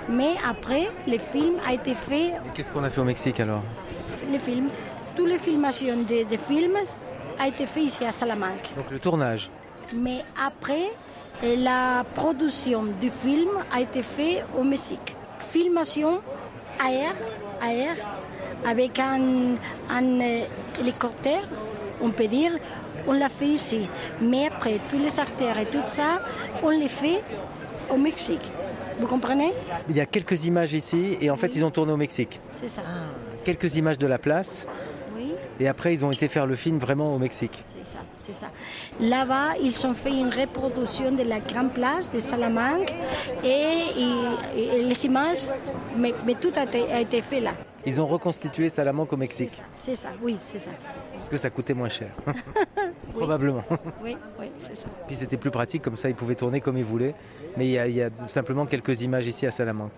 mais 0.10 0.34
après, 0.54 0.90
le 1.08 1.18
film 1.18 1.56
a 1.66 1.74
été 1.74 1.94
fait, 1.96 2.34
Qu'est-ce 2.54 2.72
qu'on 2.74 2.84
a 2.84 2.90
fait 2.90 3.00
au 3.00 3.06
Mexique 3.06 3.40
alors 3.40 3.62
le 4.32 4.38
film, 4.38 4.68
toutes 5.16 5.30
les 5.30 5.40
filmations 5.40 5.98
de, 5.98 6.30
de 6.30 6.38
films 6.38 6.78
a 7.40 7.48
été 7.48 7.66
fait 7.66 7.84
ici 7.84 8.04
à 8.04 8.12
Salamanca. 8.12 8.70
Donc 8.76 8.92
le 8.92 9.00
tournage. 9.00 9.50
Mais 9.96 10.20
après, 10.46 10.88
eh, 11.42 11.56
la 11.56 12.04
production 12.16 12.84
du 12.84 13.10
film 13.10 13.50
a 13.72 13.80
été 13.82 14.04
faite 14.04 14.44
au 14.60 14.64
Mexique. 14.64 15.16
Filmation 15.38 16.20
air, 16.86 17.14
air 17.64 17.96
avec 18.66 19.00
un, 19.00 19.56
un 19.90 20.22
euh, 20.22 20.44
hélicoptère, 20.80 21.48
on 22.02 22.10
peut 22.12 22.28
dire, 22.28 22.52
on 23.08 23.14
l'a 23.14 23.30
fait 23.30 23.46
ici. 23.48 23.88
Mais 24.22 24.48
après, 24.48 24.80
tous 24.90 24.98
les 24.98 25.20
acteurs 25.20 25.58
et 25.58 25.66
tout 25.66 25.82
ça, 25.86 26.22
on 26.64 26.70
les 26.70 26.90
fait 26.90 27.22
au 27.92 27.98
Mexique. 27.98 28.52
Vous 29.00 29.08
comprenez? 29.08 29.54
Il 29.90 29.96
y 29.96 30.02
a 30.02 30.06
quelques 30.06 30.46
images 30.46 30.74
ici 30.74 31.18
et 31.22 31.30
en 31.30 31.36
fait 31.38 31.56
ils 31.56 31.64
ont 31.64 31.72
tourné 31.72 31.92
au 31.94 31.98
Mexique. 31.98 32.40
C'est 32.52 32.68
ça. 32.68 32.82
Quelques 33.46 33.76
images 33.78 33.98
de 33.98 34.06
la 34.08 34.18
place 34.18 34.68
Oui, 35.16 35.32
et 35.60 35.68
après 35.70 35.94
ils 35.94 36.04
ont 36.04 36.12
été 36.12 36.28
faire 36.28 36.46
le 36.46 36.56
film 36.58 36.78
vraiment 36.80 37.16
au 37.16 37.18
Mexique. 37.18 37.58
c'est 37.64 37.86
ça, 37.86 38.00
c'est 38.18 38.36
ça. 38.36 38.48
Là-bas, 39.00 39.52
ils 39.64 39.88
ont 39.88 39.94
fait 39.94 40.12
une 40.12 40.30
reproduction 40.34 41.12
de 41.14 41.24
la 41.24 41.40
grande 41.40 41.72
place 41.72 42.12
de 42.12 42.20
Salamanque 42.20 42.94
et, 43.44 43.48
et- 44.58 44.80
et 44.80 44.84
les 44.84 45.06
images, 45.06 45.46
mais, 45.98 46.14
mais 46.26 46.36
tout 46.36 46.52
a 46.58 46.64
été, 46.64 46.92
a 46.92 47.00
été 47.00 47.22
fait 47.22 47.40
là. 47.40 47.52
Ils 47.86 48.02
ont 48.02 48.08
reconstitué 48.08 48.70
Salamanque 48.70 49.14
au 49.14 49.18
Mexique 49.18 49.62
c'est 49.72 49.96
ça, 49.96 50.10
oui, 50.22 50.38
c'est 50.42 50.60
ça. 50.60 50.72
parce 51.14 51.30
que 51.30 51.38
ça 51.38 51.50
coûtait 51.50 51.74
moins 51.74 51.90
cher. 51.90 52.10
Probablement. 53.16 53.64
Oui, 54.04 54.18
oui, 54.40 54.52
c'est 54.60 54.76
ça. 54.76 54.90
Puis 55.08 55.16
c'était 55.16 55.38
plus 55.38 55.52
pratique 55.52 55.82
comme 55.82 55.96
ça 55.96 56.10
ils 56.10 56.16
pouvaient 56.16 56.36
tourner 56.36 56.60
comme 56.62 56.78
ils 56.78 56.84
voulaient. 56.84 57.16
Mais 57.58 57.66
il 57.68 57.72
y, 57.72 57.80
a, 57.80 57.88
il 57.88 57.96
y 57.96 58.02
a 58.04 58.10
simplement 58.26 58.66
quelques 58.66 59.02
images 59.02 59.28
ici 59.28 59.46
à 59.48 59.52
Salamanque. 59.52 59.92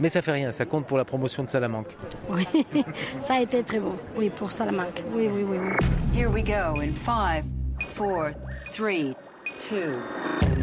Mais 0.00 0.08
ça 0.08 0.22
fait 0.22 0.32
rien, 0.32 0.52
ça 0.52 0.64
compte 0.64 0.86
pour 0.86 0.96
la 0.96 1.04
promotion 1.04 1.42
de 1.44 1.48
Salamanque. 1.48 1.88
Oui, 2.30 2.46
ça 3.20 3.34
a 3.34 3.40
été 3.40 3.62
très 3.62 3.80
bon, 3.80 3.94
oui, 4.16 4.30
pour 4.30 4.50
Salamanque. 4.50 5.02
Oui, 5.12 5.28
oui, 5.32 5.44
oui, 5.48 5.58
oui. 5.58 6.18
Here 6.18 6.28
we 6.30 6.42
go 6.44 6.80
in 6.80 6.94
five, 6.94 7.44
four, 7.90 8.30
three, 8.72 9.14
two. 9.68 10.02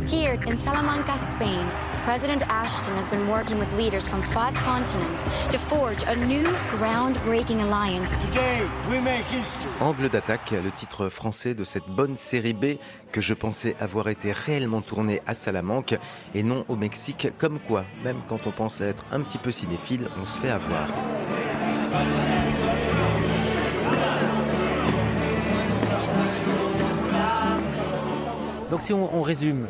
Here 0.08 0.38
in 0.48 0.56
Salamanca, 0.56 1.16
Spain, 1.18 1.66
President 2.02 2.44
Ashton 2.50 2.96
has 2.96 3.08
been 3.08 3.28
working 3.28 3.58
with 3.58 3.72
leaders 3.76 4.08
from 4.08 4.22
five 4.22 4.54
continents 4.56 5.28
to 5.48 5.58
forge 5.58 6.04
a 6.08 6.16
new 6.16 6.46
groundbreaking 6.78 7.62
alliance. 7.62 8.18
Today, 8.18 8.68
we 8.90 9.00
make 9.00 9.24
history. 9.26 9.72
Angle 9.80 10.10
d'attaque, 10.10 10.52
le 10.52 10.72
titre 10.72 11.10
français 11.10 11.54
de 11.54 11.64
cette 11.64 11.88
bonne 11.88 12.18
série 12.18 12.54
B 12.54 12.78
que 13.12 13.22
je 13.22 13.34
pensais 13.34 13.76
avoir 13.80 14.08
été 14.10 14.32
réellement 14.32 14.82
tournée 14.82 15.22
à 15.26 15.34
Salamanque 15.34 15.96
et 16.36 16.44
non 16.44 16.66
au 16.68 16.76
Mexique. 16.76 17.30
Comme 17.38 17.60
quoi, 17.60 17.86
même 18.04 18.22
quand 18.28 18.46
on 18.46 18.52
pense 18.52 18.82
être 18.82 19.04
un 19.12 19.22
petit 19.22 19.40
peu 19.40 19.52
cinéphile, 19.52 20.10
on 20.22 20.26
se 20.26 20.40
fait 20.40 20.50
avoir. 20.52 20.88
Donc 28.72 28.82
si 28.82 28.94
on, 28.94 29.16
on 29.16 29.22
résume 29.22 29.68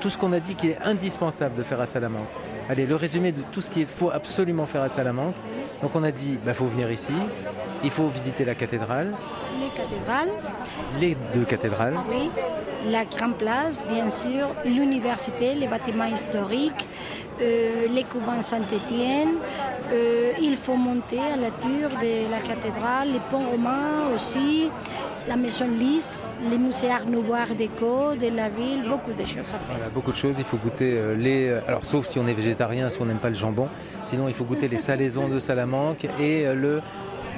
tout 0.00 0.10
ce 0.10 0.18
qu'on 0.18 0.32
a 0.32 0.40
dit 0.40 0.54
qui 0.54 0.68
est 0.68 0.78
indispensable 0.82 1.56
de 1.56 1.62
faire 1.62 1.80
à 1.80 1.86
Salamanque. 1.86 2.28
Allez, 2.68 2.86
le 2.86 2.94
résumé 2.94 3.32
de 3.32 3.42
tout 3.52 3.60
ce 3.60 3.70
qu'il 3.70 3.86
faut 3.86 4.10
absolument 4.10 4.66
faire 4.66 4.82
à 4.82 4.88
Salamanque. 4.88 5.34
Donc 5.82 5.92
on 5.94 6.02
a 6.02 6.10
dit, 6.10 6.38
il 6.46 6.54
faut 6.54 6.66
venir 6.66 6.90
ici, 6.90 7.12
il 7.82 7.90
faut 7.90 8.06
visiter 8.06 8.44
la 8.44 8.54
cathédrale, 8.54 9.14
Les 9.60 9.68
cathédrales, 9.68 10.28
les 11.00 11.16
deux 11.34 11.44
cathédrales, 11.44 11.96
oui. 12.08 12.30
La 12.90 13.06
grande 13.06 13.36
place, 13.36 13.82
bien 13.90 14.10
sûr. 14.10 14.48
L'université, 14.66 15.54
les 15.54 15.68
bâtiments 15.68 16.04
historiques, 16.04 16.84
euh, 17.40 17.86
les 17.88 18.04
couvents 18.04 18.42
Saint-Étienne. 18.42 19.36
Euh, 19.90 20.32
il 20.40 20.56
faut 20.56 20.76
monter 20.76 21.18
à 21.18 21.36
la 21.36 21.50
tour 21.50 21.88
de 22.00 22.30
la 22.30 22.40
cathédrale, 22.40 23.12
les 23.12 23.20
ponts 23.30 23.48
romains 23.50 24.08
aussi, 24.14 24.68
la 25.28 25.36
maison 25.36 25.66
Lys, 25.66 26.28
les 26.50 26.58
musées 26.58 26.90
Art 26.90 27.02
Art 27.34 27.54
Déco 27.56 28.14
de 28.14 28.28
la 28.34 28.48
ville, 28.48 28.84
beaucoup 28.88 29.12
de 29.12 29.24
choses 29.24 29.52
à 29.54 29.58
faire. 29.58 29.76
Voilà, 29.76 29.88
beaucoup 29.92 30.12
de 30.12 30.16
choses. 30.16 30.36
Il 30.38 30.44
faut 30.44 30.56
goûter 30.58 30.92
euh, 30.98 31.14
les. 31.14 31.48
euh, 31.48 31.60
Alors, 31.66 31.84
sauf 31.84 32.06
si 32.06 32.18
on 32.18 32.26
est 32.26 32.34
végétarien, 32.34 32.88
si 32.88 33.00
on 33.00 33.06
n'aime 33.06 33.18
pas 33.18 33.30
le 33.30 33.34
jambon. 33.34 33.68
Sinon, 34.02 34.28
il 34.28 34.34
faut 34.34 34.44
goûter 34.44 34.68
les 34.68 34.76
salaisons 34.76 35.28
de 35.28 35.38
Salamanque 35.38 36.04
et 36.20 36.46
euh, 36.46 36.54
le 36.54 36.82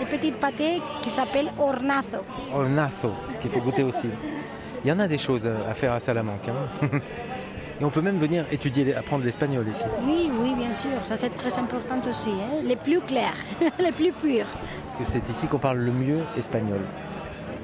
Des 0.01 0.07
petits 0.07 0.33
pâtés 0.33 0.83
qui 1.03 1.11
s'appellent 1.11 1.51
hornazo. 1.59 2.19
ornazo, 2.53 3.13
qu'il 3.41 3.51
faut 3.51 3.61
goûter 3.61 3.83
aussi. 3.85 4.09
Il 4.85 4.89
y 4.89 4.93
en 4.93 4.99
a 4.99 5.07
des 5.09 5.19
choses 5.19 5.47
à 5.47 5.75
faire 5.75 5.93
à 5.93 6.01
Salamanque. 6.01 6.49
hein. 6.49 6.89
Et 7.79 7.85
on 7.85 7.91
peut 7.91 8.01
même 8.01 8.17
venir 8.17 8.47
étudier, 8.51 8.85
les- 8.85 8.95
apprendre 8.95 9.23
l'espagnol 9.23 9.69
ici. 9.69 9.85
Oui, 10.07 10.31
oui, 10.41 10.55
bien 10.55 10.73
sûr. 10.73 10.89
Ça, 11.05 11.15
c'est 11.15 11.29
très 11.29 11.59
important 11.59 11.99
aussi. 12.09 12.31
hein. 12.31 12.63
Les 12.65 12.75
plus 12.77 13.01
clairs, 13.01 13.37
les 13.79 13.93
plus 13.93 14.13
purs. 14.13 14.47
Parce 14.87 14.97
que 14.99 15.05
c'est 15.05 15.29
ici 15.29 15.47
qu'on 15.47 15.59
parle 15.59 15.77
le 15.79 15.93
mieux 15.93 16.21
espagnol. 16.39 16.81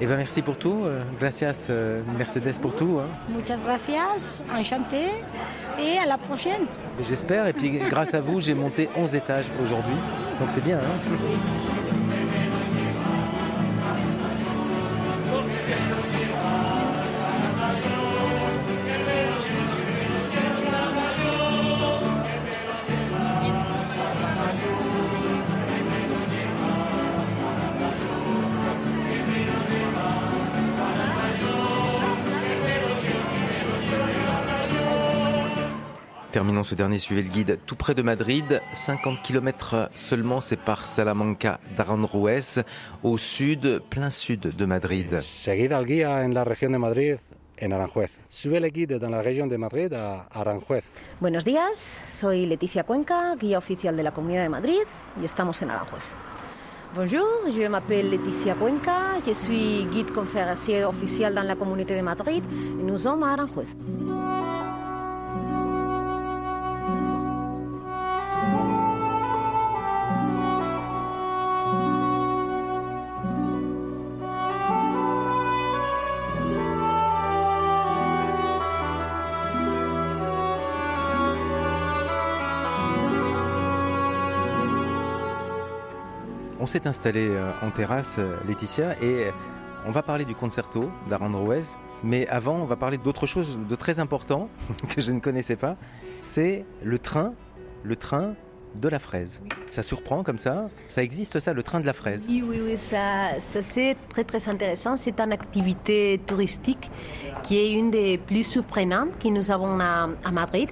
Eh 0.03 0.05
ben 0.05 0.17
merci 0.17 0.41
pour 0.41 0.57
tout. 0.57 0.81
euh, 0.83 0.99
Gracias 1.17 1.67
euh, 1.69 2.01
Mercedes 2.17 2.59
pour 2.61 2.75
tout. 2.75 2.99
hein. 2.99 3.07
Muchas 3.29 3.55
gracias, 3.63 4.41
enchanté. 4.53 5.05
Et 5.79 5.97
à 5.97 6.05
la 6.05 6.17
prochaine. 6.17 6.63
J'espère. 7.01 7.47
Et 7.47 7.53
puis 7.53 7.69
grâce 7.89 8.13
à 8.13 8.19
vous, 8.19 8.41
j'ai 8.41 8.53
monté 8.53 8.89
11 8.97 9.15
étages 9.15 9.49
aujourd'hui. 9.61 9.95
Donc 10.41 10.49
c'est 10.51 10.63
bien. 10.63 10.77
hein. 10.77 11.72
Terminons 36.33 36.63
ce 36.63 36.73
dernier 36.73 36.97
suivez 36.97 37.21
le 37.21 37.29
guide 37.29 37.59
tout 37.67 37.75
près 37.75 37.93
de 37.93 38.01
Madrid. 38.01 38.59
50 38.73 39.21
km 39.21 39.91
seulement 39.93 40.41
séparent 40.41 40.87
Salamanca 40.87 41.59
d'Aranjuez 41.77 42.63
au 43.03 43.19
sud, 43.19 43.83
plein 43.91 44.09
sud 44.09 44.39
de 44.39 44.65
Madrid. 44.65 45.19
Seguid 45.21 45.71
al 45.71 45.85
guía 45.85 46.25
en 46.25 46.33
la 46.33 46.43
región 46.43 46.71
de 46.71 46.79
Madrid, 46.79 47.17
en 47.61 47.71
Aranjuez. 47.71 48.09
Suivez 48.29 48.59
le 48.59 48.69
guide 48.69 48.97
dans 48.97 49.11
la 49.11 49.21
région 49.21 49.45
de 49.45 49.57
Madrid 49.57 49.93
à 49.93 50.25
Aranjuez. 50.31 50.81
Buenos 51.21 51.45
días, 51.45 51.99
soy 52.07 52.47
Leticia 52.47 52.83
Cuenca, 52.83 53.35
guía 53.39 53.59
oficial 53.59 53.95
de 53.95 54.01
la 54.01 54.11
Comunidad 54.11 54.41
de 54.41 54.49
Madrid 54.49 54.87
y 55.21 55.25
estamos 55.25 55.61
en 55.61 55.69
Aranjuez. 55.69 56.15
Bonjour, 56.95 57.27
je 57.55 57.67
m'appelle 57.67 58.09
Leticia 58.09 58.55
Cuenca, 58.55 59.19
je 59.23 59.35
suis 59.35 59.85
guide 59.85 60.11
conférencier 60.11 60.83
officiel 60.83 61.35
dans 61.35 61.43
la 61.43 61.55
Communauté 61.55 61.95
de 61.95 62.01
Madrid 62.01 62.43
et 62.79 62.83
nous 62.83 62.97
sommes 62.97 63.21
à 63.21 63.33
Aranjuez. 63.33 63.77
On 86.63 86.65
s'est 86.65 86.87
installé 86.87 87.27
euh, 87.27 87.51
en 87.61 87.71
terrasse, 87.71 88.15
euh, 88.19 88.37
Laetitia, 88.47 88.95
et 89.03 89.31
on 89.85 89.91
va 89.91 90.01
parler 90.01 90.23
du 90.23 90.33
concerto 90.33 90.89
d'Arandrouez. 91.09 91.63
Mais 92.05 92.25
avant, 92.29 92.55
on 92.55 92.63
va 92.63 92.77
parler 92.77 92.97
d'autre 92.97 93.27
chose 93.27 93.59
de 93.67 93.75
très 93.75 93.99
important 93.99 94.47
que 94.87 95.01
je 95.01 95.11
ne 95.11 95.19
connaissais 95.19 95.57
pas. 95.57 95.75
C'est 96.21 96.63
le 96.81 96.99
train, 96.99 97.33
le 97.83 97.97
train 97.97 98.35
de 98.75 98.87
la 98.87 98.97
fraise. 98.97 99.41
Ça 99.71 99.83
surprend 99.83 100.23
comme 100.23 100.37
ça? 100.37 100.69
Ça 100.87 101.03
existe 101.03 101.37
ça, 101.39 101.51
le 101.51 101.63
train 101.63 101.81
de 101.81 101.85
la 101.85 101.91
fraise? 101.91 102.25
Oui, 102.29 102.41
oui, 102.47 102.61
oui, 102.63 102.77
ça, 102.77 103.41
ça 103.41 103.61
c'est 103.61 103.97
très 104.07 104.23
très 104.23 104.47
intéressant. 104.47 104.95
C'est 104.97 105.19
une 105.19 105.33
activité 105.33 106.21
touristique 106.25 106.89
qui 107.43 107.57
est 107.57 107.73
une 107.73 107.91
des 107.91 108.17
plus 108.17 108.45
surprenantes 108.45 109.19
que 109.21 109.27
nous 109.27 109.51
avons 109.51 109.79
à, 109.81 110.09
à 110.23 110.31
Madrid 110.31 110.69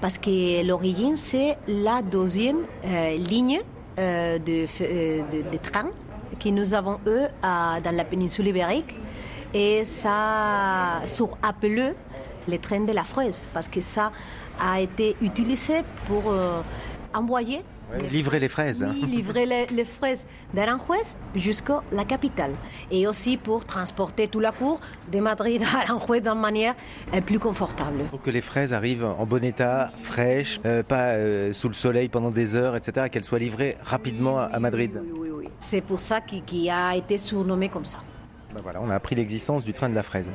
parce 0.00 0.16
que 0.16 0.66
l'origine 0.66 1.18
c'est 1.18 1.58
la 1.68 2.00
deuxième 2.00 2.60
euh, 2.86 3.16
ligne 3.18 3.60
euh, 3.98 4.38
de, 4.38 4.66
euh, 4.80 5.22
de, 5.32 5.50
de 5.50 5.56
train 5.58 5.88
que 6.40 6.48
nous 6.48 6.74
avons 6.74 6.98
eux 7.06 7.26
à- 7.42 7.78
dans 7.82 7.94
la 7.94 8.04
péninsule 8.04 8.48
ibérique. 8.48 8.94
Et 9.52 9.84
ça 9.84 11.02
sur 11.04 11.36
appelé 11.42 11.92
le 12.48 12.58
train 12.58 12.80
de 12.80 12.92
la 12.92 13.04
fraise 13.04 13.48
parce 13.54 13.68
que 13.68 13.80
ça 13.80 14.10
a 14.60 14.80
été 14.80 15.16
utilisé 15.22 15.82
pour 16.06 16.24
euh, 16.26 16.60
envoyer 17.14 17.62
Livrer 18.10 18.40
les 18.40 18.48
fraises. 18.48 18.82
hein. 18.82 18.92
oui, 18.94 19.06
livrer 19.06 19.46
les, 19.46 19.66
les 19.66 19.84
fraises 19.84 20.26
d'Aranjuez 20.52 21.02
jusqu'à 21.34 21.82
la 21.92 22.04
capitale. 22.04 22.52
Et 22.90 23.06
aussi 23.06 23.36
pour 23.36 23.64
transporter 23.64 24.28
toute 24.28 24.42
la 24.42 24.52
cour 24.52 24.80
de 25.12 25.20
Madrid 25.20 25.62
à 25.62 25.80
Aranjuez 25.90 26.20
d'une 26.20 26.34
manière 26.40 26.74
euh, 27.14 27.20
plus 27.20 27.38
confortable. 27.38 28.04
Pour 28.10 28.22
que 28.22 28.30
les 28.30 28.40
fraises 28.40 28.72
arrivent 28.72 29.04
en 29.04 29.26
bon 29.26 29.42
état, 29.44 29.90
fraîches, 30.02 30.60
euh, 30.66 30.82
pas 30.82 31.12
euh, 31.12 31.52
sous 31.52 31.68
le 31.68 31.74
soleil 31.74 32.08
pendant 32.08 32.30
des 32.30 32.54
heures, 32.56 32.76
etc., 32.76 33.08
qu'elles 33.10 33.24
soient 33.24 33.38
livrées 33.38 33.76
rapidement 33.84 34.38
à- 34.38 34.58
Madrid. 34.58 34.90
C'est 35.58 35.80
pour 35.82 36.00
ça 36.00 36.20
qu'il 36.20 36.42
qu'il 36.44 36.68
a 36.70 36.96
été 36.96 37.18
surnommé 37.18 37.68
comme 37.68 37.84
ça. 37.84 37.98
Ben 38.54 38.60
voilà, 38.62 38.80
on 38.82 38.88
a 38.90 38.94
appris 38.94 39.14
l'existence 39.14 39.64
du 39.64 39.72
train 39.72 39.88
de 39.88 39.94
la 39.94 40.02
fraise. 40.02 40.30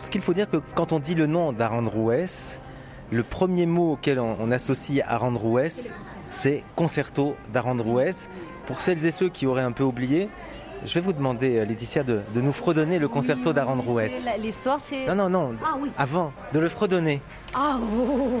Alors, 0.00 0.06
ce 0.06 0.10
qu'il 0.10 0.22
faut 0.22 0.32
dire 0.32 0.48
que 0.48 0.56
quand 0.74 0.92
on 0.92 0.98
dit 0.98 1.14
le 1.14 1.26
nom 1.26 1.52
d'Arandrouès, 1.52 2.58
le 3.12 3.22
premier 3.22 3.66
mot 3.66 3.92
auquel 3.92 4.18
on, 4.18 4.34
on 4.40 4.50
associe 4.50 5.04
Arandrouès, 5.06 5.92
c'est 6.32 6.62
concerto 6.74 7.36
d'Arandrouès. 7.52 8.30
Pour 8.66 8.80
celles 8.80 9.04
et 9.04 9.10
ceux 9.10 9.28
qui 9.28 9.46
auraient 9.46 9.62
un 9.62 9.72
peu 9.72 9.82
oublié, 9.84 10.30
je 10.86 10.94
vais 10.94 11.00
vous 11.00 11.12
demander, 11.12 11.58
euh, 11.58 11.64
Laetitia, 11.66 12.02
de, 12.02 12.22
de 12.32 12.40
nous 12.40 12.52
fredonner 12.54 12.98
le 12.98 13.08
concerto 13.08 13.52
la- 14.24 14.38
L'histoire, 14.38 14.78
c'est. 14.80 15.06
Non, 15.06 15.14
non, 15.16 15.28
non. 15.28 15.54
Ah 15.62 15.76
oui. 15.78 15.90
Avant, 15.98 16.32
de 16.54 16.58
le 16.60 16.68
fredonner. 16.70 17.20
Ah, 17.52 17.78
oh. 17.78 18.40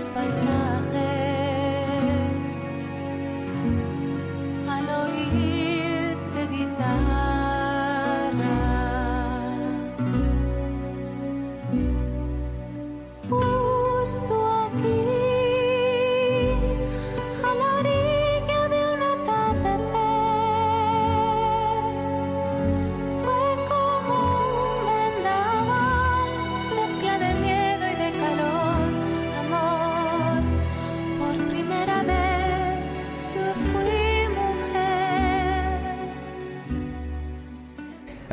los 0.00 0.08
paisajes. 0.08 1.09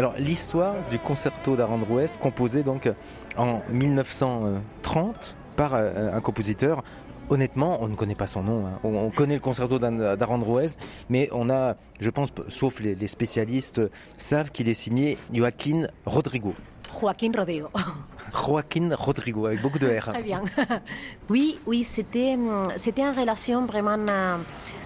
Alors, 0.07 0.19
l'histoire 0.19 0.75
du 0.89 0.99
concerto 0.99 1.57
d'Arandrouès, 1.57 2.15
composé 2.15 2.63
donc 2.63 2.89
en 3.35 3.59
1930 3.69 5.35
par 5.57 5.73
euh, 5.73 6.15
un 6.15 6.21
compositeur. 6.21 6.81
Honnêtement, 7.29 7.79
on 7.81 7.89
ne 7.89 7.95
connaît 7.95 8.15
pas 8.15 8.27
son 8.27 8.41
nom. 8.41 8.65
hein. 8.67 8.79
On, 8.85 8.95
on 8.95 9.09
connaît 9.09 9.33
le 9.33 9.41
concerto 9.41 9.79
d'Arandrouès, 9.79 10.77
mais 11.09 11.27
on 11.33 11.49
a, 11.49 11.75
je 11.99 12.09
pense, 12.09 12.31
sauf 12.47 12.79
les, 12.79 12.95
les 12.95 13.07
spécialistes, 13.07 13.81
savent 14.17 14.51
qu'il 14.51 14.69
est 14.69 14.73
signé 14.73 15.17
Joaquín 15.33 15.89
Rodrigo. 16.05 16.53
Joaquín 17.01 17.33
Rodrigo. 17.35 17.67
Joaquín 18.33 18.93
Rodrigo, 18.93 19.45
avec 19.47 19.61
beaucoup 19.61 19.79
de 19.79 19.87
R. 19.89 20.11
Très 20.13 20.23
bien. 20.23 20.41
Oui, 21.29 21.59
oui, 21.65 21.83
c'était 21.83 22.35
hum, 22.35 22.69
c'était 22.77 23.01
une 23.01 23.17
relation 23.19 23.65
vraiment 23.65 23.97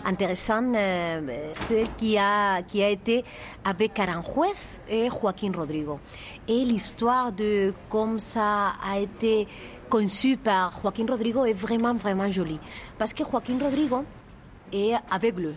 intéressante, 0.06 0.76
euh, 0.76 1.50
celle 1.54 1.88
qui 1.96 2.18
a 2.18 2.62
qui 2.64 2.84
a 2.84 2.90
été 2.90 3.24
avec 3.64 3.98
Aranjuez 4.00 4.58
et 4.90 5.10
Joaquín 5.10 5.56
Rodrigo. 5.56 6.00
Et 6.48 6.64
l'histoire 6.66 7.32
de 7.32 7.74
comme 7.90 8.20
ça 8.20 8.74
a 8.86 9.00
été 9.00 9.48
conçu 9.90 10.38
par 10.38 10.80
Joaquín 10.82 11.10
Rodrigo 11.10 11.46
est 11.46 11.54
vraiment 11.54 11.94
vraiment 11.94 12.30
jolie, 12.32 12.60
parce 12.98 13.14
que 13.14 13.24
Joaquín 13.24 13.62
Rodrigo 13.62 14.04
est 14.72 14.94
aveugle 15.10 15.54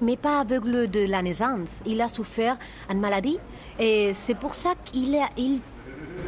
mais 0.00 0.16
pas 0.16 0.40
aveugle 0.40 0.90
de 0.90 1.06
la 1.06 1.22
naissance. 1.22 1.76
Il 1.86 2.00
a 2.00 2.08
souffert 2.08 2.56
une 2.90 2.98
maladie 2.98 3.38
et 3.78 4.12
c'est 4.12 4.34
pour 4.34 4.56
ça 4.56 4.70
qu'il 4.84 5.14
a- 5.14 5.28
il 5.36 5.60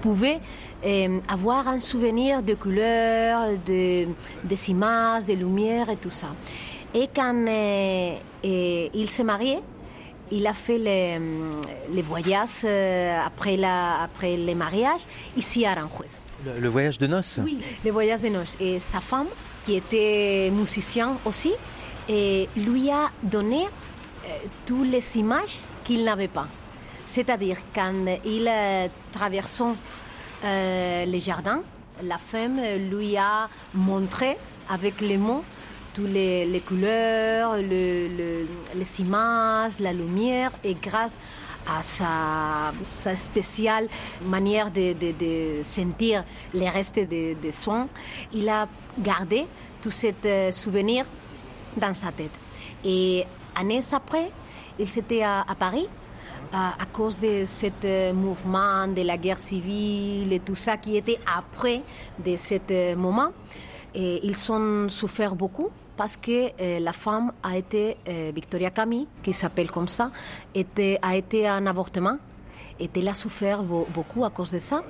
pouvait 0.00 0.38
euh, 0.86 1.18
avoir 1.28 1.66
un 1.66 1.80
souvenir 1.80 2.40
de 2.44 2.54
couleurs, 2.54 3.48
de, 3.66 4.06
des 4.44 4.70
images, 4.70 5.24
des 5.24 5.34
lumières 5.34 5.90
et 5.90 5.96
tout 5.96 6.10
ça. 6.10 6.28
Et 6.95 7.09
quand 7.14 7.34
euh, 7.49 8.14
euh, 8.45 8.88
il 8.95 9.11
s'est 9.11 9.24
marié, 9.24 9.59
il 10.30 10.47
a 10.47 10.53
fait 10.53 10.78
les, 10.78 11.18
les 11.92 12.03
voyages 12.03 12.62
euh, 12.64 13.18
après, 13.26 13.57
la, 13.57 14.03
après 14.03 14.36
le 14.36 14.55
mariage 14.55 15.01
ici 15.36 15.66
à 15.66 15.72
Aranjuez. 15.72 16.07
Le, 16.45 16.61
le 16.61 16.68
voyage 16.68 16.99
de 16.99 17.07
noces 17.07 17.38
Oui, 17.42 17.59
les 17.84 17.90
voyages 17.90 18.20
de 18.20 18.28
noces. 18.28 18.57
Et 18.61 18.78
sa 18.78 19.01
femme, 19.01 19.26
qui 19.64 19.74
était 19.76 20.51
musicien 20.53 21.16
aussi, 21.24 21.53
et 22.09 22.49
lui 22.57 22.90
a 22.90 23.11
donné 23.22 23.64
euh, 23.64 24.28
toutes 24.64 24.88
les 24.88 25.16
images 25.16 25.59
qu'il 25.84 26.05
n'avait 26.05 26.28
pas. 26.28 26.47
C'est-à-dire, 27.07 27.57
quand 27.74 27.92
il 28.24 28.49
euh, 28.49 28.86
traversait 29.11 29.64
euh, 30.45 31.05
les 31.05 31.20
jardins, 31.20 31.62
la 32.03 32.18
femme 32.18 32.61
lui 32.90 33.16
a 33.16 33.49
montré 33.74 34.36
avec 34.68 35.01
les 35.01 35.16
mots 35.16 35.45
toutes 35.95 36.11
les, 36.11 36.45
couleurs, 36.61 37.57
le- 37.57 38.09
le- 38.09 38.47
les 38.74 39.01
images, 39.01 39.78
la 39.80 39.92
lumière, 39.92 40.51
et 40.62 40.74
grâce 40.74 41.16
à 41.66 41.82
sa, 41.82 42.72
spéciale 43.16 43.88
manière 44.22 44.70
de, 44.70 44.92
de- 44.92 45.12
de 45.12 45.62
sentir 45.62 46.24
les 46.53 46.68
restes 46.68 46.99
des 46.99 47.34
des 47.34 47.53
soins, 47.53 47.88
il 48.34 48.49
a 48.51 48.68
gardé 48.99 49.47
tout 49.80 49.90
ces 49.90 50.14
souvenirs 50.53 51.07
dans 51.76 51.95
sa 51.95 52.11
tête. 52.12 52.34
Et 52.84 53.24
années 53.57 53.80
après, 53.92 54.30
il 54.78 54.88
s'était 54.88 55.22
à, 55.22 55.47
Paris 55.59 55.88
à, 56.53 56.74
à 56.82 56.86
cause 56.92 57.18
de 57.18 57.45
ce 57.47 57.66
euh, 57.84 58.12
mouvement 58.12 58.86
de 58.88 59.03
la 59.03 59.16
guerre 59.16 59.38
civile 59.38 60.32
et 60.32 60.40
tout 60.40 60.55
ça 60.57 60.76
qui 60.76 60.97
était 60.97 61.18
après 61.40 61.82
de 62.18 62.36
ce 62.36 62.55
euh, 62.70 62.95
moment. 62.97 63.30
Et 63.95 64.20
ils 64.26 64.53
ont 64.53 64.88
souffert 64.88 65.34
beaucoup 65.34 65.70
parce 65.97 66.16
que 66.16 66.51
euh, 66.61 66.78
la 66.80 66.92
femme 66.92 67.32
a 67.42 67.57
été, 67.57 67.97
euh, 68.09 68.32
Victoria 68.34 68.70
Camille, 68.70 69.07
qui 69.22 69.32
s'appelle 69.32 69.70
comme 69.70 69.88
ça, 69.88 70.11
était, 70.55 70.99
a 71.03 71.16
été 71.16 71.47
un 71.47 71.66
avortement. 71.66 72.18
Et 72.80 72.90
elle 72.97 73.09
a 73.09 73.14
souffert 73.14 73.62
beau- 73.62 73.86
beaucoup 73.95 74.24
à 74.24 74.30
cause 74.30 74.51
de 74.51 74.59
ça. 74.59 74.82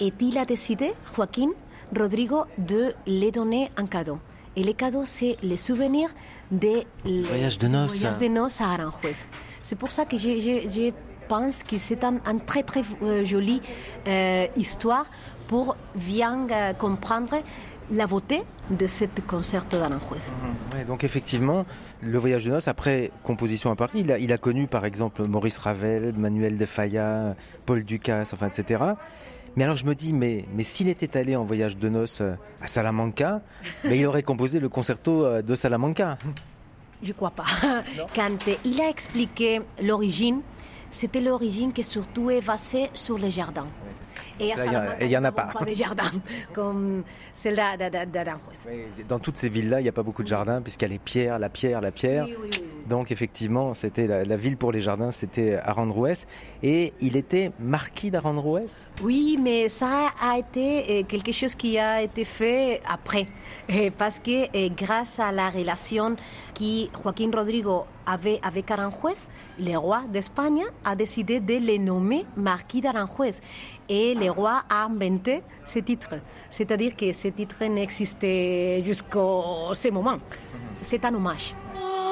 Et 0.00 0.12
il 0.20 0.36
a 0.38 0.44
décidé, 0.44 0.92
Joaquín 1.14 1.50
Rodrigo, 1.96 2.44
de 2.58 2.94
les 3.06 3.30
donner 3.30 3.70
un 3.76 3.86
cadeau. 3.86 4.18
Et 4.56 4.62
le 4.64 4.72
cadeau, 4.72 5.04
c'est 5.04 5.36
le 5.42 5.56
souvenir 5.56 6.08
de 6.50 6.82
le 7.04 7.22
Voyage 7.22 7.58
de 7.58 7.68
noces. 7.68 7.96
voyage 7.98 8.18
de 8.18 8.26
noces 8.28 8.60
à 8.60 8.70
Aranjuez. 8.70 9.14
C'est 9.62 9.76
pour 9.76 9.90
ça 9.90 10.04
que 10.04 10.16
je, 10.16 10.90
pense 11.28 11.62
que 11.62 11.78
c'est 11.78 12.02
un, 12.04 12.16
un 12.26 12.38
très 12.38 12.62
très 12.64 12.82
euh, 13.02 13.24
jolie 13.24 13.62
euh, 14.08 14.46
histoire 14.56 15.06
pour 15.46 15.76
bien 15.94 16.46
euh, 16.50 16.72
comprendre 16.74 17.36
la 17.92 18.06
beauté 18.06 18.42
de 18.70 18.86
ce 18.86 19.04
concerto 19.26 19.78
d'Aranjuez. 19.78 20.32
Ouais, 20.72 20.84
donc 20.84 21.04
effectivement, 21.04 21.66
le 22.00 22.18
voyage 22.18 22.44
de 22.44 22.50
noces, 22.50 22.68
après 22.68 23.10
composition 23.22 23.70
à 23.70 23.76
Paris, 23.76 24.00
il 24.00 24.12
a, 24.12 24.18
il 24.18 24.32
a 24.32 24.38
connu 24.38 24.66
par 24.66 24.84
exemple 24.84 25.22
Maurice 25.24 25.58
Ravel, 25.58 26.14
Manuel 26.16 26.56
de 26.56 26.66
Falla, 26.66 27.36
Paul 27.66 27.84
Ducasse, 27.84 28.32
enfin 28.32 28.48
etc. 28.48 28.82
Mais 29.56 29.64
alors 29.64 29.76
je 29.76 29.84
me 29.84 29.94
dis, 29.94 30.14
mais, 30.14 30.46
mais 30.54 30.64
s'il 30.64 30.88
était 30.88 31.16
allé 31.18 31.36
en 31.36 31.44
voyage 31.44 31.76
de 31.76 31.88
noces 31.90 32.22
euh, 32.22 32.32
à 32.62 32.66
Salamanca, 32.66 33.42
mais 33.84 33.98
il 33.98 34.06
aurait 34.06 34.22
composé 34.22 34.58
le 34.58 34.70
concerto 34.70 35.24
euh, 35.24 35.42
de 35.42 35.54
Salamanca. 35.54 36.16
Je 37.02 37.12
crois 37.12 37.30
pas. 37.32 37.44
Quand 38.14 38.38
il 38.64 38.80
a 38.80 38.88
expliqué 38.88 39.60
l'origine, 39.82 40.40
c'était 40.88 41.20
l'origine 41.20 41.72
qui 41.72 41.84
surtout 41.84 42.30
est 42.30 42.40
basée 42.40 42.88
sur 42.94 43.18
les 43.18 43.30
jardins. 43.30 43.66
Et 44.42 45.04
il 45.06 45.10
y 45.10 45.16
en 45.16 45.24
a 45.24 45.32
pas. 45.32 45.50
pas 45.58 45.64
de 45.64 45.74
jardins 45.74 46.10
comme 46.54 47.02
celle 47.34 47.56
d'A- 47.56 47.76
d'A- 47.76 47.90
d'A- 47.90 48.06
d'Aranjuez. 48.06 48.86
Dans 49.08 49.18
toutes 49.18 49.36
ces 49.38 49.48
villes-là, 49.48 49.80
il 49.80 49.84
n'y 49.84 49.88
a 49.88 49.92
pas 49.92 50.02
beaucoup 50.02 50.22
de 50.22 50.28
jardins, 50.28 50.60
puisqu'il 50.60 50.84
y 50.86 50.90
a 50.90 50.92
les 50.92 50.98
pierres, 50.98 51.38
la 51.38 51.48
pierre, 51.48 51.80
la 51.80 51.90
pierre. 51.90 52.24
Oui, 52.26 52.34
oui, 52.42 52.48
oui. 52.52 52.62
Donc 52.88 53.10
effectivement, 53.12 53.74
c'était 53.74 54.06
la, 54.06 54.24
la 54.24 54.36
ville 54.36 54.56
pour 54.56 54.72
les 54.72 54.80
jardins, 54.80 55.12
c'était 55.12 55.54
Arandrouès. 55.62 56.26
Et 56.62 56.92
il 57.00 57.16
était 57.16 57.52
marquis 57.60 58.10
d'Arandrouès 58.10 58.88
Oui, 59.02 59.38
mais 59.40 59.68
ça 59.68 60.08
a 60.20 60.38
été 60.38 61.00
euh, 61.00 61.02
quelque 61.04 61.32
chose 61.32 61.54
qui 61.54 61.78
a 61.78 62.02
été 62.02 62.24
fait 62.24 62.80
après. 62.88 63.26
Euh, 63.70 63.90
Parce 63.96 64.18
que 64.18 64.44
euh, 64.56 64.68
grâce 64.76 65.18
à 65.20 65.32
la 65.32 65.48
relation 65.50 66.16
que 66.54 66.88
Joaquín 67.02 67.30
Rodrigo 67.34 67.84
avait 68.06 68.40
avec 68.42 68.70
Aranjuez, 68.70 69.14
le 69.58 69.76
roi 69.76 70.02
d'Espagne 70.12 70.62
a 70.84 70.96
décidé 70.96 71.40
de 71.40 71.54
le 71.54 71.78
nommer 71.78 72.24
marquis 72.36 72.80
d'Aranjuez. 72.80 73.34
Et 73.94 74.14
le 74.14 74.30
roi 74.30 74.62
a 74.70 74.86
inventé 74.86 75.42
ce 75.66 75.80
titre. 75.80 76.14
C'est-à-dire 76.48 76.96
que 76.96 77.12
ce 77.12 77.28
titre 77.28 77.62
n'existait 77.66 78.82
jusqu'au 78.86 79.74
ce 79.74 79.90
moment. 79.90 80.16
C'est 80.74 81.04
un 81.04 81.14
hommage. 81.14 81.54
Oh, 81.76 82.02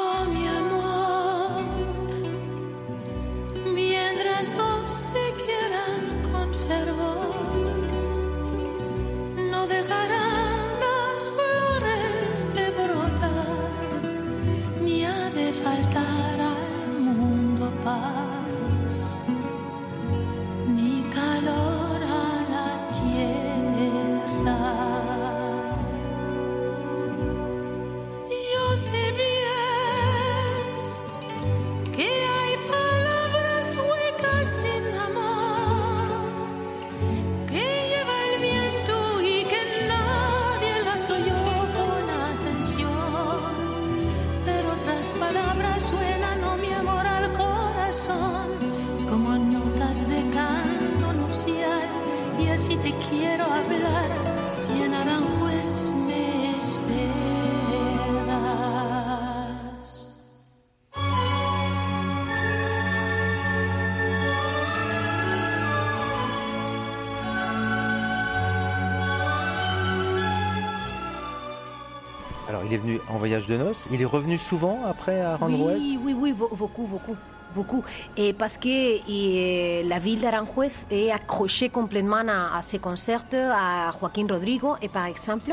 il 72.71 72.75
est 72.75 72.79
venu 72.79 73.01
en 73.09 73.19
voyage 73.19 73.49
de 73.49 73.57
noces, 73.57 73.85
il 73.91 74.01
est 74.01 74.05
revenu 74.05 74.39
souvent 74.39 74.79
après 74.89 75.21
à 75.21 75.33
Arandrouès 75.33 75.77
Oui, 75.77 75.99
oui, 76.01 76.15
oui, 76.17 76.33
beaucoup, 76.33 76.85
beaucoup, 76.85 77.17
beaucoup. 77.53 77.83
Et 78.17 78.33
parce 78.33 78.57
que 78.59 78.69
eh, 78.69 79.83
la 79.83 79.99
ville 79.99 80.21
d'Aranjuez 80.21 80.71
est 80.89 81.11
accrochée 81.11 81.69
complètement 81.69 82.23
à, 82.29 82.57
à 82.57 82.63
ces 82.63 82.79
concerts, 82.79 83.25
à 83.33 83.91
Joaquín 83.99 84.31
Rodrigo. 84.31 84.77
Et 84.83 84.89
par 84.89 85.07
exemple, 85.07 85.53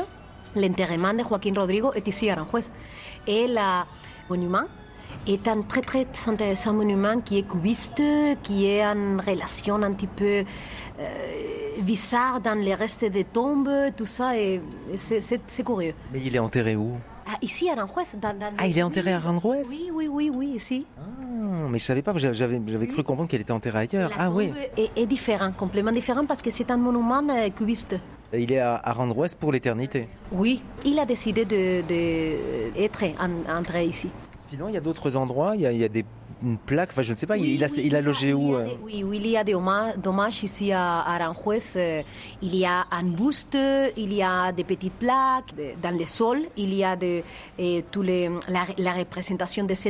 l'enterrement 0.54 1.12
de 1.12 1.24
Joaquín 1.28 1.58
Rodrigo 1.58 1.92
est 1.92 2.06
ici 2.06 2.30
à 2.30 2.34
Aranjuez. 2.34 2.68
Et 3.26 3.48
le 3.48 3.82
monument 4.30 4.66
est 5.26 5.48
un 5.48 5.62
très, 5.62 5.82
très 5.82 6.06
intéressant 6.28 6.72
monument 6.72 7.20
qui 7.20 7.38
est 7.38 7.48
cubiste, 7.48 8.00
qui 8.44 8.66
est 8.66 8.86
en 8.86 9.16
relation 9.26 9.82
un 9.82 9.92
petit 9.92 10.06
peu 10.06 10.44
euh, 11.00 11.57
bizarre 11.82 12.40
dans 12.40 12.58
les 12.58 12.74
restes 12.74 13.04
des 13.04 13.24
tombes, 13.24 13.70
tout 13.96 14.06
ça. 14.06 14.36
Et, 14.38 14.60
c'est- 14.96 15.20
curieux. 15.64 15.94
Mais 16.12 16.20
il 16.24 16.34
est 16.34 16.38
enterré 16.38 16.76
où? 16.76 16.92
Ah, 17.26 17.36
ici 17.42 17.68
à 17.68 17.72
Aranjuez. 17.74 18.16
Dans, 18.20 18.38
dans 18.38 18.52
Ah, 18.56 18.66
il 18.66 18.78
est 18.78 18.82
enterré 18.82 19.12
à 19.12 19.16
Arandrouès 19.16 19.66
Oui, 19.68 19.90
oui, 19.92 20.08
oui, 20.10 20.30
oui, 20.34 20.46
ici. 20.56 20.86
Ah, 20.98 21.02
Mais 21.70 21.78
je 21.78 21.84
savais 21.84 22.00
pas, 22.02 22.12
j'avais, 22.16 22.58
cru 22.86 23.02
comprendre 23.04 23.28
qu'elle 23.28 23.42
était 23.42 23.52
enterrée 23.52 23.80
ailleurs. 23.80 24.10
La 24.10 24.16
Ah 24.18 24.30
oui, 24.30 24.50
est, 24.76 24.90
est 24.96 25.06
différent, 25.06 25.52
complètement 25.52 25.92
différent 25.92 26.24
parce 26.24 26.40
que 26.40 26.50
c'est 26.50 26.70
un 26.70 26.78
monument 26.78 27.22
euh, 27.28 27.50
cubiste. 27.50 27.96
il 28.32 28.50
est 28.52 28.58
à 28.60 28.76
Arandrouès 28.76 29.34
pour 29.34 29.52
l'éternité. 29.52 30.08
Oui, 30.32 30.62
il 30.86 30.98
a 30.98 31.04
décidé 31.04 31.44
de, 31.44 31.82
de 31.86 32.80
être 32.82 33.04
en- 33.20 33.58
entré 33.58 33.84
ici. 33.84 34.08
Sinon, 34.40 34.68
il 34.68 34.74
y 34.74 34.78
a 34.78 34.80
d'autres 34.80 35.14
endroits, 35.14 35.54
il 35.54 35.60
y 35.62 35.66
a, 35.66 35.72
il 35.72 35.78
y 35.78 35.84
a 35.84 35.88
des 35.90 36.06
une 36.42 36.56
plaque, 36.58 36.90
enfin 36.92 37.02
je 37.02 37.12
ne 37.12 37.16
sais 37.16 37.26
pas, 37.26 37.36
Oui, 37.36 37.54
il, 37.54 37.64
a, 37.64 37.66
oui, 37.66 37.82
il 37.84 37.96
a 37.96 38.00
logé 38.00 38.32
où 38.32 38.54
euh 38.54 38.68
Oui, 38.84 39.02
oui, 39.04 39.20
il 39.22 39.30
y 39.30 39.36
a 39.36 39.44
des 39.44 39.54
hommages, 39.54 39.96
dommages 39.96 40.42
ici 40.44 40.72
à 40.72 41.00
Aranjuez. 41.00 41.62
euh, 41.76 42.02
Il 42.42 42.54
y 42.54 42.64
a 42.64 42.86
un 42.90 43.02
buste, 43.04 43.58
il 43.96 44.12
y 44.14 44.22
a 44.22 44.52
des 44.52 44.64
petites 44.64 44.92
plaques 44.94 45.52
dans 45.82 45.96
le 45.98 46.06
sol, 46.06 46.42
il 46.56 46.74
y 46.74 46.84
a 46.84 46.94
de, 46.96 47.22
les, 47.58 48.30
la, 48.48 48.66
la 48.78 48.92
représentation 48.92 49.64
de 49.64 49.74
ce 49.74 49.88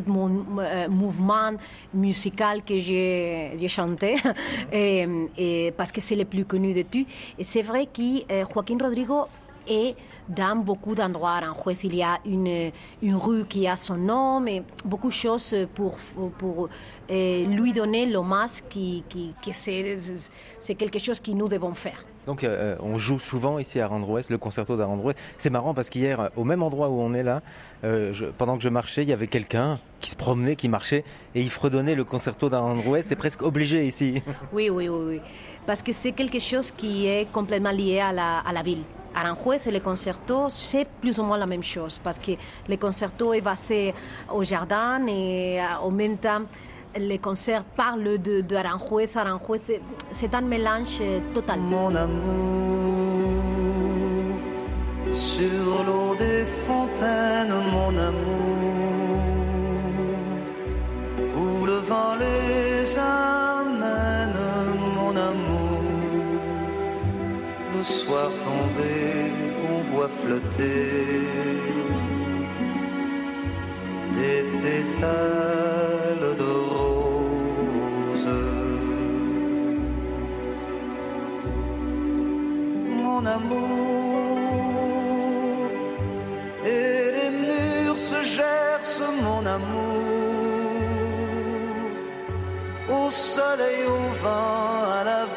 mouvement 0.88 1.52
musical 1.94 2.62
que 2.64 2.78
j'ai 2.78 3.68
chanté, 3.68 4.16
et, 4.72 5.06
et 5.38 5.72
parce 5.76 5.92
que 5.92 6.00
c'est 6.00 6.16
le 6.16 6.24
plus 6.24 6.44
connu 6.44 6.72
de 6.72 6.82
tout. 6.82 7.04
Et 7.38 7.44
c'est 7.44 7.62
vrai 7.62 7.86
que 7.86 8.22
Joaquín 8.52 8.80
Rodrigo 8.80 9.26
et 9.66 9.94
dans 10.28 10.56
beaucoup 10.56 10.94
d'endroits 10.94 11.32
à 11.32 11.44
Aranjuez, 11.44 11.76
il 11.84 11.96
y 11.96 12.02
a 12.02 12.18
une, 12.26 12.70
une 13.02 13.16
rue 13.16 13.44
qui 13.46 13.66
a 13.66 13.76
son 13.76 13.96
nom 13.96 14.44
et 14.46 14.62
beaucoup 14.84 15.08
de 15.08 15.12
choses 15.12 15.54
pour, 15.74 15.96
pour 16.38 16.68
euh, 17.10 17.46
lui 17.46 17.72
donner 17.72 18.06
l'hommage 18.06 18.62
qui, 18.68 19.04
qui, 19.08 19.34
que 19.44 19.50
c'est, 19.52 20.74
quelque 20.74 20.98
chose 20.98 21.20
que 21.20 21.30
nous 21.30 21.48
devons 21.48 21.74
faire. 21.74 22.04
Donc 22.26 22.44
euh, 22.44 22.76
on 22.80 22.98
joue 22.98 23.18
souvent 23.18 23.58
ici 23.58 23.80
à 23.80 23.86
Arandrouès, 23.86 24.28
le 24.28 24.36
concerto 24.36 24.76
d'Arandrouès. 24.76 25.16
C'est 25.38 25.48
marrant 25.48 25.72
parce 25.72 25.88
qu'hier, 25.88 26.30
au 26.36 26.44
même 26.44 26.62
endroit 26.62 26.90
où 26.90 27.00
on 27.00 27.14
est 27.14 27.22
là, 27.22 27.40
euh, 27.84 28.12
je- 28.12 28.26
pendant 28.26 28.58
que 28.58 28.62
je 28.62 28.68
marchais, 28.68 29.02
il 29.02 29.08
y 29.08 29.14
avait 29.14 29.28
quelqu'un 29.28 29.78
qui 30.00 30.10
se 30.10 30.16
promenait, 30.16 30.54
qui 30.54 30.68
marchait, 30.68 31.04
et 31.34 31.40
il 31.40 31.48
fredonnait 31.48 31.94
le 31.94 32.04
concerto 32.04 32.50
d'Arandrouès. 32.50 33.06
C'est 33.06 33.16
presque 33.16 33.42
obligé 33.42 33.86
ici. 33.86 34.22
Oui, 34.52 34.68
oui, 34.68 34.90
oui, 34.90 35.04
oui. 35.08 35.20
Parce 35.66 35.82
que 35.82 35.92
c'est 35.92 36.12
quelque 36.12 36.38
chose 36.38 36.70
qui 36.70 37.06
est 37.06 37.30
complètement 37.32 37.70
lié 37.72 38.00
à 38.00 38.12
la, 38.12 38.40
à 38.40 38.52
la 38.52 38.62
ville. 38.62 38.82
Aranjuez 39.14 39.60
et 39.66 39.70
le 39.70 39.80
concerto, 39.80 40.48
c'est 40.50 40.86
plus 41.00 41.18
ou 41.18 41.22
moins 41.24 41.38
la 41.38 41.46
même 41.46 41.62
chose 41.64 42.00
parce 42.02 42.18
que 42.18 42.32
le 42.68 42.76
concerto 42.76 43.32
est 43.32 43.40
au 44.32 44.44
jardin 44.44 45.04
et 45.06 45.60
euh, 45.60 45.64
en 45.82 45.90
même 45.90 46.16
temps, 46.18 46.42
le 46.96 47.16
concert 47.18 47.64
parle 47.64 48.18
de, 48.18 48.44
Aranjuez. 48.56 49.08
Aranjuez, 49.16 49.60
c'est- 49.66 49.80
c'est 50.10 50.34
un 50.34 50.40
mélange 50.40 50.98
euh, 51.00 51.20
total. 51.34 51.58
Mon 51.60 51.94
amour, 51.94 53.28
sur 55.12 55.84
l'eau 55.86 56.14
des 56.16 56.44
fontaines, 56.66 57.52
mon 57.72 57.96
amour, 57.96 59.20
où 61.36 61.66
le 61.66 61.78
vent 61.78 62.14
les 62.18 62.98
a 62.98 63.37
soir 67.84 68.30
tombé, 68.44 69.32
on 69.70 69.80
voit 69.90 70.08
flotter 70.08 71.20
des 74.14 74.42
pétales 74.62 76.36
de 76.42 76.52
rose. 76.74 78.30
Mon 82.96 83.24
amour, 83.26 84.38
et 86.64 87.12
les 87.16 87.30
murs 87.46 87.98
se 87.98 88.20
gercent, 88.22 89.10
mon 89.22 89.44
amour, 89.46 89.98
au 92.90 93.10
soleil, 93.10 93.84
au 93.86 94.02
vent, 94.22 94.90
à 94.98 95.04
l'averse 95.04 95.27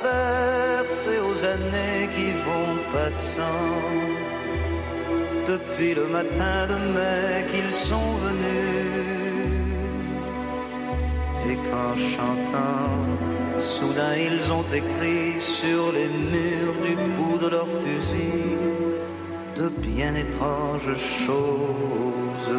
depuis 5.48 5.94
le 5.94 6.08
matin 6.08 6.68
de 6.68 6.78
mai 6.96 7.46
qu'ils 7.52 7.72
sont 7.72 8.12
venus. 8.26 9.32
Et 11.50 11.56
qu'en 11.56 11.96
chantant, 11.96 12.94
soudain 13.62 14.16
ils 14.16 14.54
ont 14.54 14.68
écrit 14.82 15.42
sur 15.42 15.92
les 15.92 16.08
murs 16.08 16.78
du 16.84 16.96
bout 17.16 17.38
de 17.38 17.50
leur 17.50 17.68
fusil 17.68 18.58
de 19.58 19.68
bien 19.70 20.16
étranges 20.16 20.96
choses. 21.26 22.56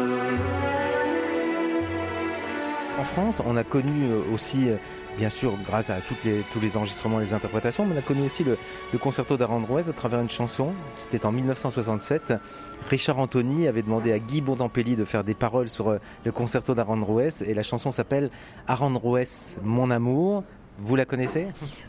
En 2.98 3.04
France, 3.04 3.40
on 3.44 3.56
a 3.56 3.64
connu 3.64 4.12
aussi, 4.32 4.68
euh, 4.68 4.76
bien 5.18 5.30
sûr, 5.30 5.52
grâce 5.66 5.90
à 5.90 5.96
tous 6.00 6.60
les 6.60 6.76
enregistrements, 6.76 7.18
les 7.18 7.34
interprétations, 7.34 7.84
mais 7.84 7.94
on 7.94 7.98
a 7.98 8.02
connu 8.02 8.22
aussi 8.22 8.44
le, 8.44 8.56
le 8.92 8.98
concerto 8.98 9.36
d'Aranjuez 9.36 9.88
à 9.88 9.92
travers 9.92 10.20
une 10.20 10.30
chanson. 10.30 10.72
C'était 10.96 11.26
en 11.26 11.32
1967. 11.32 12.34
Richard 12.88 13.18
Anthony 13.18 13.68
avait 13.68 13.82
demandé 13.82 14.12
à 14.12 14.18
Guy 14.18 14.40
Bondampelli 14.40 14.96
de 14.96 15.04
faire 15.04 15.24
des 15.24 15.34
paroles 15.34 15.68
sur 15.68 15.90
euh, 15.90 15.98
le 16.24 16.32
concerto 16.32 16.74
d'Aranjuez 16.74 17.42
et 17.46 17.54
la 17.54 17.62
chanson 17.62 17.92
s'appelle 17.92 18.30
Aranjuez, 18.66 19.58
mon 19.62 19.90
amour. 19.90 20.44
Vous 20.78 20.96
la 20.96 21.04
connaissez? 21.04 21.48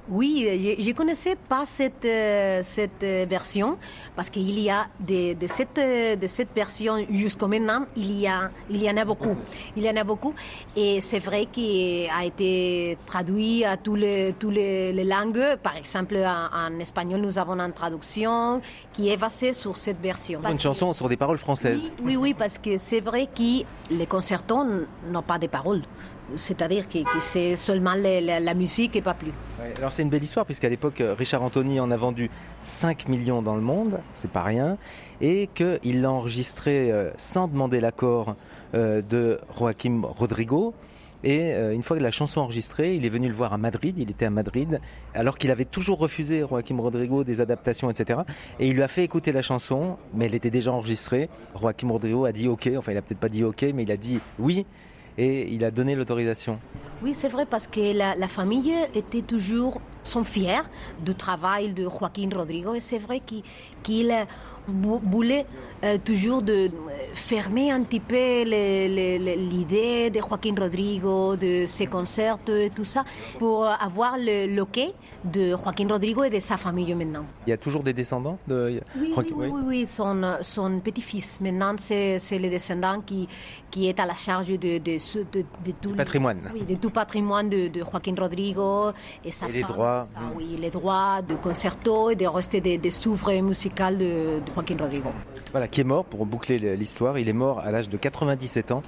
Oui, 0.10 0.76
je 0.78 0.88
ne 0.88 0.94
connaissais 0.94 1.36
pas 1.36 1.64
cette, 1.66 2.04
euh, 2.04 2.62
cette 2.64 3.02
euh, 3.02 3.26
version 3.28 3.78
parce 4.16 4.30
qu'il 4.30 4.60
y 4.60 4.70
a 4.70 4.88
de, 5.00 5.34
de, 5.34 5.48
cette, 5.48 5.78
euh, 5.78 6.16
de 6.16 6.28
cette 6.28 6.54
version 6.54 7.06
jusqu'au 7.10 7.48
maintenant, 7.48 7.86
il 7.96 8.20
y, 8.20 8.28
a, 8.28 8.52
il 8.70 8.84
y 8.84 8.90
en 8.90 8.98
a 8.98 9.06
beaucoup. 9.06 9.36
Il 9.78 9.84
y 9.84 9.90
en 9.90 9.96
a 9.96 10.04
beaucoup 10.04 10.34
et 10.76 11.00
c'est 11.00 11.20
vrai 11.20 11.46
qu'il 11.46 12.10
a 12.10 12.26
été 12.26 12.98
traduit 13.06 13.64
à 13.64 13.78
tous 13.78 13.96
les, 13.96 14.36
tous 14.38 14.50
les, 14.50 14.92
les 14.92 15.06
langues. 15.06 15.58
Par 15.64 15.78
exemple, 15.78 16.18
en, 16.18 16.50
en, 16.54 16.80
espagnol, 16.80 17.22
nous 17.22 17.40
avons 17.40 17.60
une 17.60 17.74
traduction 17.74 18.62
qui 18.92 19.10
est 19.10 19.18
basée 19.18 19.54
sur 19.54 19.78
cette 19.78 20.02
version. 20.02 20.42
Une 20.52 20.60
chanson 20.60 20.92
sur 20.92 21.08
des 21.08 21.18
paroles 21.18 21.38
françaises. 21.38 21.80
Oui, 21.84 22.04
oui, 22.04 22.16
oui 22.18 22.34
parce 22.34 22.58
que 22.58 22.78
c'est 22.78 23.02
vrai 23.02 23.28
que 23.28 23.64
les 23.92 24.06
concertos 24.08 24.66
n'ont 25.10 25.22
pas 25.22 25.40
de 25.40 25.48
paroles. 25.48 25.84
C'est-à-dire 26.38 26.88
que, 26.90 27.00
c'est 27.20 27.56
seulement 27.56 27.94
la, 27.96 28.54
musique 28.54 28.96
et 28.96 29.02
pas 29.02 29.14
plus. 29.14 29.32
Alors 29.78 29.94
c'est 29.94 30.04
une 30.04 30.10
belle 30.10 30.24
histoire 30.24 30.46
puisqu'à 30.46 30.70
l'époque 30.70 31.02
Richard 31.18 31.42
Anthony 31.42 31.80
en 31.80 31.90
a 31.92 31.98
vendu 31.98 32.30
5 32.64 33.08
millions 33.08 33.42
dans 33.42 33.56
le 33.56 33.62
monde, 33.62 34.00
c'est 34.14 34.32
pas 34.32 34.44
rien, 34.44 34.78
et 35.22 35.50
qu'il 35.54 36.02
l'a 36.02 36.12
enregistré 36.12 36.92
euh, 36.92 37.12
sans 37.18 37.48
demander 37.48 37.80
l'accord 37.80 38.36
euh, 38.76 39.02
de 39.02 39.40
Joaquim 39.58 40.02
Rodrigo. 40.04 40.74
Et 41.24 41.54
euh, 41.54 41.74
une 41.74 41.84
fois 41.84 41.98
que 41.98 42.04
la 42.04 42.12
chanson 42.12 42.42
enregistrée, 42.42 42.96
il 42.96 43.06
est 43.06 43.10
venu 43.10 43.30
le 43.30 43.34
voir 43.34 43.54
à 43.54 43.58
Madrid, 43.58 43.98
il 43.98 44.12
était 44.12 44.26
à 44.26 44.30
Madrid, 44.30 44.82
alors 45.14 45.38
qu'il 45.38 45.52
avait 45.52 45.66
toujours 45.66 46.00
refusé, 46.00 46.42
Joaquim 46.42 46.82
Rodrigo, 46.82 47.24
des 47.24 47.40
adaptations, 47.40 47.90
etc. 47.90 48.22
Et 48.60 48.68
il 48.68 48.76
lui 48.76 48.84
a 48.84 48.90
fait 48.90 49.04
écouter 49.04 49.32
la 49.32 49.42
chanson, 49.42 49.98
mais 50.14 50.26
elle 50.26 50.36
était 50.36 50.50
déjà 50.50 50.74
enregistrée. 50.74 51.30
Joaquim 51.60 51.92
Rodrigo 51.92 52.26
a 52.26 52.34
dit 52.34 52.50
OK, 52.50 52.70
enfin 52.78 52.92
il 52.92 52.98
a 52.98 53.02
peut-être 53.02 53.20
pas 53.20 53.30
dit 53.30 53.46
OK, 53.46 53.64
mais 53.74 53.84
il 53.84 53.92
a 53.92 53.98
dit 53.98 54.20
oui 54.38 54.66
et 55.18 55.54
il 55.54 55.64
a 55.64 55.72
donné 55.72 55.96
l'autorisation. 55.96 56.60
Oui, 57.02 57.14
c'est 57.14 57.30
vrai 57.30 57.46
parce 57.46 57.68
que 57.68 57.96
la, 57.96 58.28
famille 58.28 58.74
était 58.96 59.22
toujours 59.22 59.82
sont 60.04 60.24
fiers 60.24 60.64
du 61.04 61.16
travail 61.16 61.74
de 61.74 61.84
Joaquín 61.84 62.34
Rodrigo 62.34 62.74
et 62.74 62.80
c'est 62.80 62.98
vrai 62.98 63.20
qu'il 63.20 63.44
qu 63.84 64.06
voulait 64.68 65.46
euh, 65.84 65.98
toujours 66.04 66.42
de 66.42 66.70
fermer 67.14 67.72
un 67.72 67.84
petit 67.84 68.00
peu 68.00 68.44
l'idée 68.44 70.10
de 70.10 70.20
Joaquín 70.20 70.58
Rodrigo, 70.58 71.36
de 71.36 71.66
ses 71.66 71.88
concerts 71.88 72.38
et 72.48 72.70
tout 72.70 72.86
ça, 72.86 73.04
pour 73.40 73.66
avoir 73.66 74.16
le 74.18 74.48
loquet 74.48 74.94
de 75.24 75.52
Joaquín 75.52 75.92
Rodrigo 75.92 76.24
et 76.24 76.30
de 76.30 76.40
sa 76.40 76.58
famille 76.58 76.94
maintenant. 76.96 77.26
Il 77.46 77.50
y 77.52 77.54
a 77.54 77.58
toujours 77.58 77.84
des 77.84 77.94
descendants 77.94 78.38
de 78.48 78.82
Oui, 78.98 79.14
oui, 79.18 79.34
oui, 79.36 79.48
oui, 79.52 79.62
oui, 79.66 79.88
son, 79.88 80.38
son 80.42 80.80
petit-fils. 80.80 81.40
Maintenant, 81.42 81.76
c'est 81.78 82.20
les 82.32 82.50
descendants 82.50 83.02
qui, 83.06 83.28
qui 83.70 83.88
est 83.90 84.00
à 84.00 84.06
la 84.06 84.16
charge 84.16 84.48
de, 84.48 84.56
de, 84.56 84.80
de, 84.80 85.46
de 85.66 85.72
tout 85.82 85.92
le 85.92 85.96
patrimoine. 85.96 86.40
Oui, 86.54 86.64
de 86.64 86.76
tout 86.76 86.90
patrimoine 86.90 87.50
de, 87.50 87.70
Joaquín 87.92 88.16
Rodrigo 88.18 88.92
et 89.24 89.32
sa 89.32 89.48
et 89.48 89.50
femme, 89.50 89.56
les 89.56 89.62
droits. 89.62 90.04
Ça, 90.04 90.20
oui, 90.36 90.58
les 90.60 90.70
droits 90.70 91.22
de 91.22 91.36
concerto 91.36 92.10
et 92.10 92.16
de 92.16 92.26
rester 92.26 92.62
des, 92.62 92.78
des 92.78 92.92
souverains 92.92 93.42
musicales 93.42 93.98
de, 93.98 94.40
de 94.46 94.52
Joaquín 94.54 94.80
Rodrigo. 94.80 95.10
Voilà, 95.52 95.68
qui 95.74 95.82
est 95.82 95.84
mort, 95.84 96.06
pour 96.06 96.26
boucler 96.28 96.60
l'histoire, 96.76 97.18
il 97.18 97.28
est 97.28 97.34
mort 97.34 97.60
à 97.60 97.72
l'âge 97.72 97.90
de 97.90 97.98
97 97.98 98.72
ans 98.72 98.84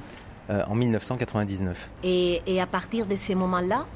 euh, 0.52 0.62
en 0.68 0.76
1999. 0.76 1.90
Et, 2.04 2.62
à 2.62 2.68
partir 2.68 3.08
de 3.08 3.16
ce 3.16 3.34
moment-là, 3.34 3.88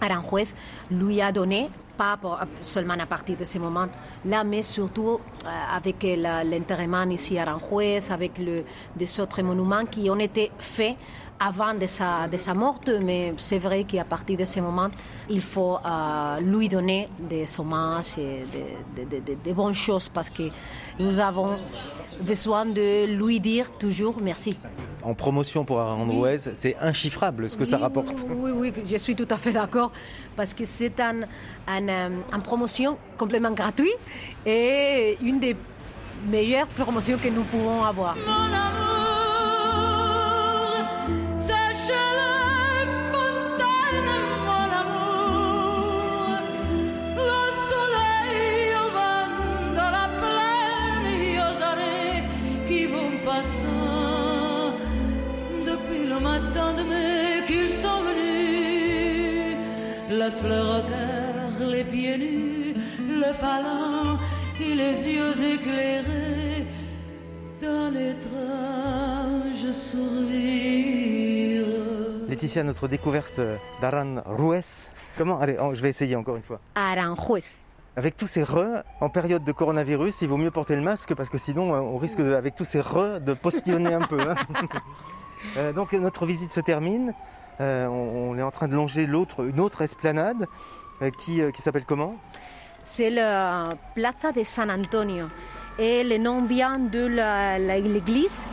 Aranjuez 0.00 0.54
lui 0.88 1.20
a 1.20 1.32
donné, 1.32 1.68
pas 1.96 2.16
pour, 2.16 2.38
seulement 2.62 2.94
à 2.94 3.06
partir 3.06 3.36
de 3.36 3.44
ce 3.44 3.58
moment-là, 3.58 4.44
mais 4.44 4.62
surtout 4.62 5.18
euh, 5.44 5.48
avec 5.74 6.06
l'enterrement 6.44 7.10
ici 7.10 7.36
à 7.38 7.42
Aranjuez, 7.42 8.02
avec 8.10 8.38
le, 8.38 8.62
des 8.94 9.18
autres 9.18 9.42
monuments 9.42 9.84
qui 9.84 10.08
ont 10.08 10.20
été 10.20 10.52
faits 10.60 10.96
avant 11.40 11.74
de 11.74 11.86
sa, 11.86 12.28
de 12.28 12.36
sa 12.36 12.54
mort, 12.54 12.80
mais 13.02 13.32
c'est 13.36 13.58
vrai 13.58 13.84
qu'à 13.84 14.04
partir 14.04 14.36
de 14.38 14.44
ce 14.44 14.60
moment, 14.60 14.88
il 15.28 15.40
faut 15.40 15.78
euh, 15.84 16.40
lui 16.40 16.68
donner 16.68 17.08
des 17.18 17.44
hommages 17.58 18.18
et 18.18 18.44
des 18.52 19.04
de, 19.04 19.20
de, 19.20 19.36
de, 19.44 19.52
bonnes 19.52 19.74
choses 19.74 20.08
parce 20.08 20.30
que 20.30 20.44
nous 20.98 21.18
avons 21.18 21.56
besoin 22.20 22.66
de 22.66 23.06
lui 23.06 23.40
dire 23.40 23.70
toujours 23.78 24.16
merci. 24.20 24.56
En 25.02 25.14
promotion 25.14 25.64
pour 25.64 25.78
oui. 26.08 26.30
c'est 26.38 26.76
inchiffrable 26.80 27.48
ce 27.48 27.56
que 27.56 27.62
oui, 27.62 27.68
ça 27.68 27.78
rapporte. 27.78 28.08
Oui, 28.28 28.50
oui, 28.50 28.72
je 28.84 28.96
suis 28.96 29.14
tout 29.14 29.28
à 29.30 29.36
fait 29.36 29.52
d'accord 29.52 29.92
parce 30.36 30.52
que 30.52 30.64
c'est 30.66 30.98
un, 31.00 31.22
un, 31.68 31.88
un, 32.32 32.40
promotion 32.40 32.98
complètement 33.16 33.52
gratuit 33.52 33.92
et 34.44 35.16
une 35.22 35.38
des 35.38 35.56
meilleures 36.28 36.66
promotions 36.66 37.16
que 37.16 37.28
nous 37.28 37.44
pouvons 37.44 37.84
avoir. 37.84 38.16
Mon 38.16 38.32
amour. 38.32 38.97
La 60.28 60.30
fleur 60.30 60.78
au 60.78 60.82
cœur, 60.88 61.68
les 61.68 61.84
pieds 61.84 62.18
nus, 62.18 62.74
le 63.08 63.32
palin 63.40 64.18
et 64.60 64.74
les 64.74 64.96
yeux 65.14 65.54
éclairés 65.54 66.66
d'un 67.62 67.94
sourire. 69.72 71.66
Laetitia, 72.28 72.62
notre 72.62 72.88
découverte 72.88 73.40
d'Aran 73.80 74.22
Ruiz. 74.26 74.88
Comment 75.16 75.40
Allez, 75.40 75.56
oh, 75.60 75.72
je 75.74 75.80
vais 75.80 75.88
essayer 75.88 76.14
encore 76.14 76.36
une 76.36 76.42
fois. 76.42 76.60
Aranjuez. 76.74 77.44
Avec 77.96 78.16
tous 78.16 78.28
ces 78.28 78.44
re, 78.44 78.84
en 79.00 79.08
période 79.08 79.42
de 79.42 79.50
coronavirus, 79.50 80.22
il 80.22 80.28
vaut 80.28 80.36
mieux 80.36 80.52
porter 80.52 80.76
le 80.76 80.82
masque 80.82 81.14
parce 81.14 81.28
que 81.28 81.38
sinon 81.38 81.72
on 81.72 81.96
risque, 81.98 82.18
de, 82.18 82.32
avec 82.34 82.54
tous 82.54 82.64
ces 82.64 82.80
re, 82.80 83.18
de 83.20 83.34
postillonner 83.34 83.92
un 83.92 84.06
peu. 84.06 84.20
Hein. 84.20 84.36
Euh, 85.56 85.72
donc 85.72 85.92
notre 85.92 86.26
visite 86.26 86.52
se 86.52 86.58
termine. 86.58 87.14
Euh, 87.60 87.86
on, 87.86 88.32
on, 88.32 88.38
est 88.38 88.42
en 88.42 88.50
train 88.50 88.66
de 88.66 88.74
longer 88.74 89.06
l'autre, 89.06 89.46
une 89.46 89.60
autre 89.60 89.82
esplanade 89.82 90.48
euh, 91.00 91.12
qui, 91.12 91.40
qui 91.54 91.62
s'appelle 91.62 91.84
comment? 91.84 92.16
C'est 92.82 93.08
la 93.08 93.76
Plaza 93.94 94.32
de 94.32 94.42
San 94.42 94.68
Antonio. 94.68 95.26
Et 95.78 96.02
le 96.02 96.18
nom 96.18 96.44
vient 96.44 96.80
de 96.80 97.06
l'église 97.86 98.48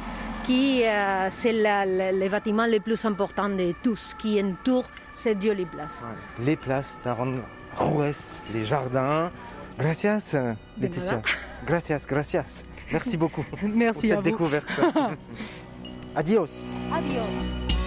qui 0.46 0.84
euh, 0.84 1.28
c'est 1.32 1.54
le 1.54 2.30
bâtiment 2.30 2.66
le 2.68 2.80
plus 2.80 3.04
important 3.06 3.50
de 3.50 3.74
tous, 3.84 4.16
qui 4.18 4.42
entoure 4.42 4.86
cette 5.14 5.42
jolie 5.42 5.66
place. 5.66 6.02
Ouais. 6.02 6.46
Les 6.46 6.56
places 6.56 6.98
les 8.54 8.66
jardins. 8.66 9.32
Gracias, 9.78 10.36
Laetitia. 10.80 11.22
Gracias, 11.66 12.06
gracias. 12.08 12.64
Merci 12.92 13.18
beaucoup 13.18 13.44
Merci 13.64 13.94
pour 13.94 14.02
cette 14.02 14.16
vous. 14.18 14.22
découverte. 14.22 14.68
Adios. 16.16 16.50
Adios. 16.94 17.85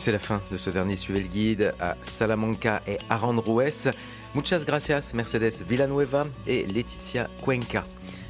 C'est 0.00 0.12
la 0.12 0.18
fin 0.18 0.40
de 0.50 0.56
ce 0.56 0.70
dernier 0.70 0.96
Suivez 0.96 1.20
le 1.20 1.28
guide 1.28 1.74
à 1.78 1.94
Salamanca 2.02 2.80
et 2.86 2.96
Aranjuez. 3.10 3.90
Muchas 4.34 4.64
gracias 4.64 5.12
Mercedes 5.12 5.62
Villanueva 5.68 6.24
et 6.46 6.64
Laetitia 6.64 7.28
Cuenca. 7.42 7.84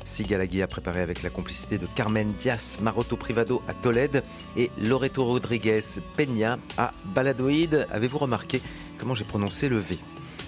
Sigalagui 0.05 0.63
a 0.63 0.67
préparé 0.67 1.01
avec 1.01 1.23
la 1.23 1.31
complicité 1.31 1.79
de 1.79 1.87
Carmen 1.95 2.33
Diaz 2.33 2.79
Maroto 2.83 3.17
Privado 3.17 3.63
à 3.69 3.75
Tolède 3.75 4.25
et 4.57 4.73
Loreto 4.83 5.25
Rodriguez 5.25 5.83
Peña 6.17 6.59
à 6.77 6.93
Baladoïde. 7.15 7.87
Avez-vous 7.93 8.19
remarqué 8.19 8.61
comment 8.99 9.15
j'ai 9.15 9.23
prononcé 9.23 9.69
le 9.69 9.79
V? 9.79 9.97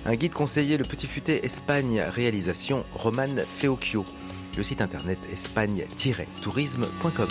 Un 0.04 0.16
guide 0.16 0.32
conseillé 0.32 0.76
Le 0.76 0.82
Petit 0.82 1.06
Futé 1.06 1.44
Espagne, 1.44 2.00
réalisation 2.00 2.84
Roman 2.94 3.36
Feocchio. 3.58 4.02
Le 4.56 4.64
site 4.64 4.80
internet 4.80 5.20
espagne-tourisme.com. 5.32 7.28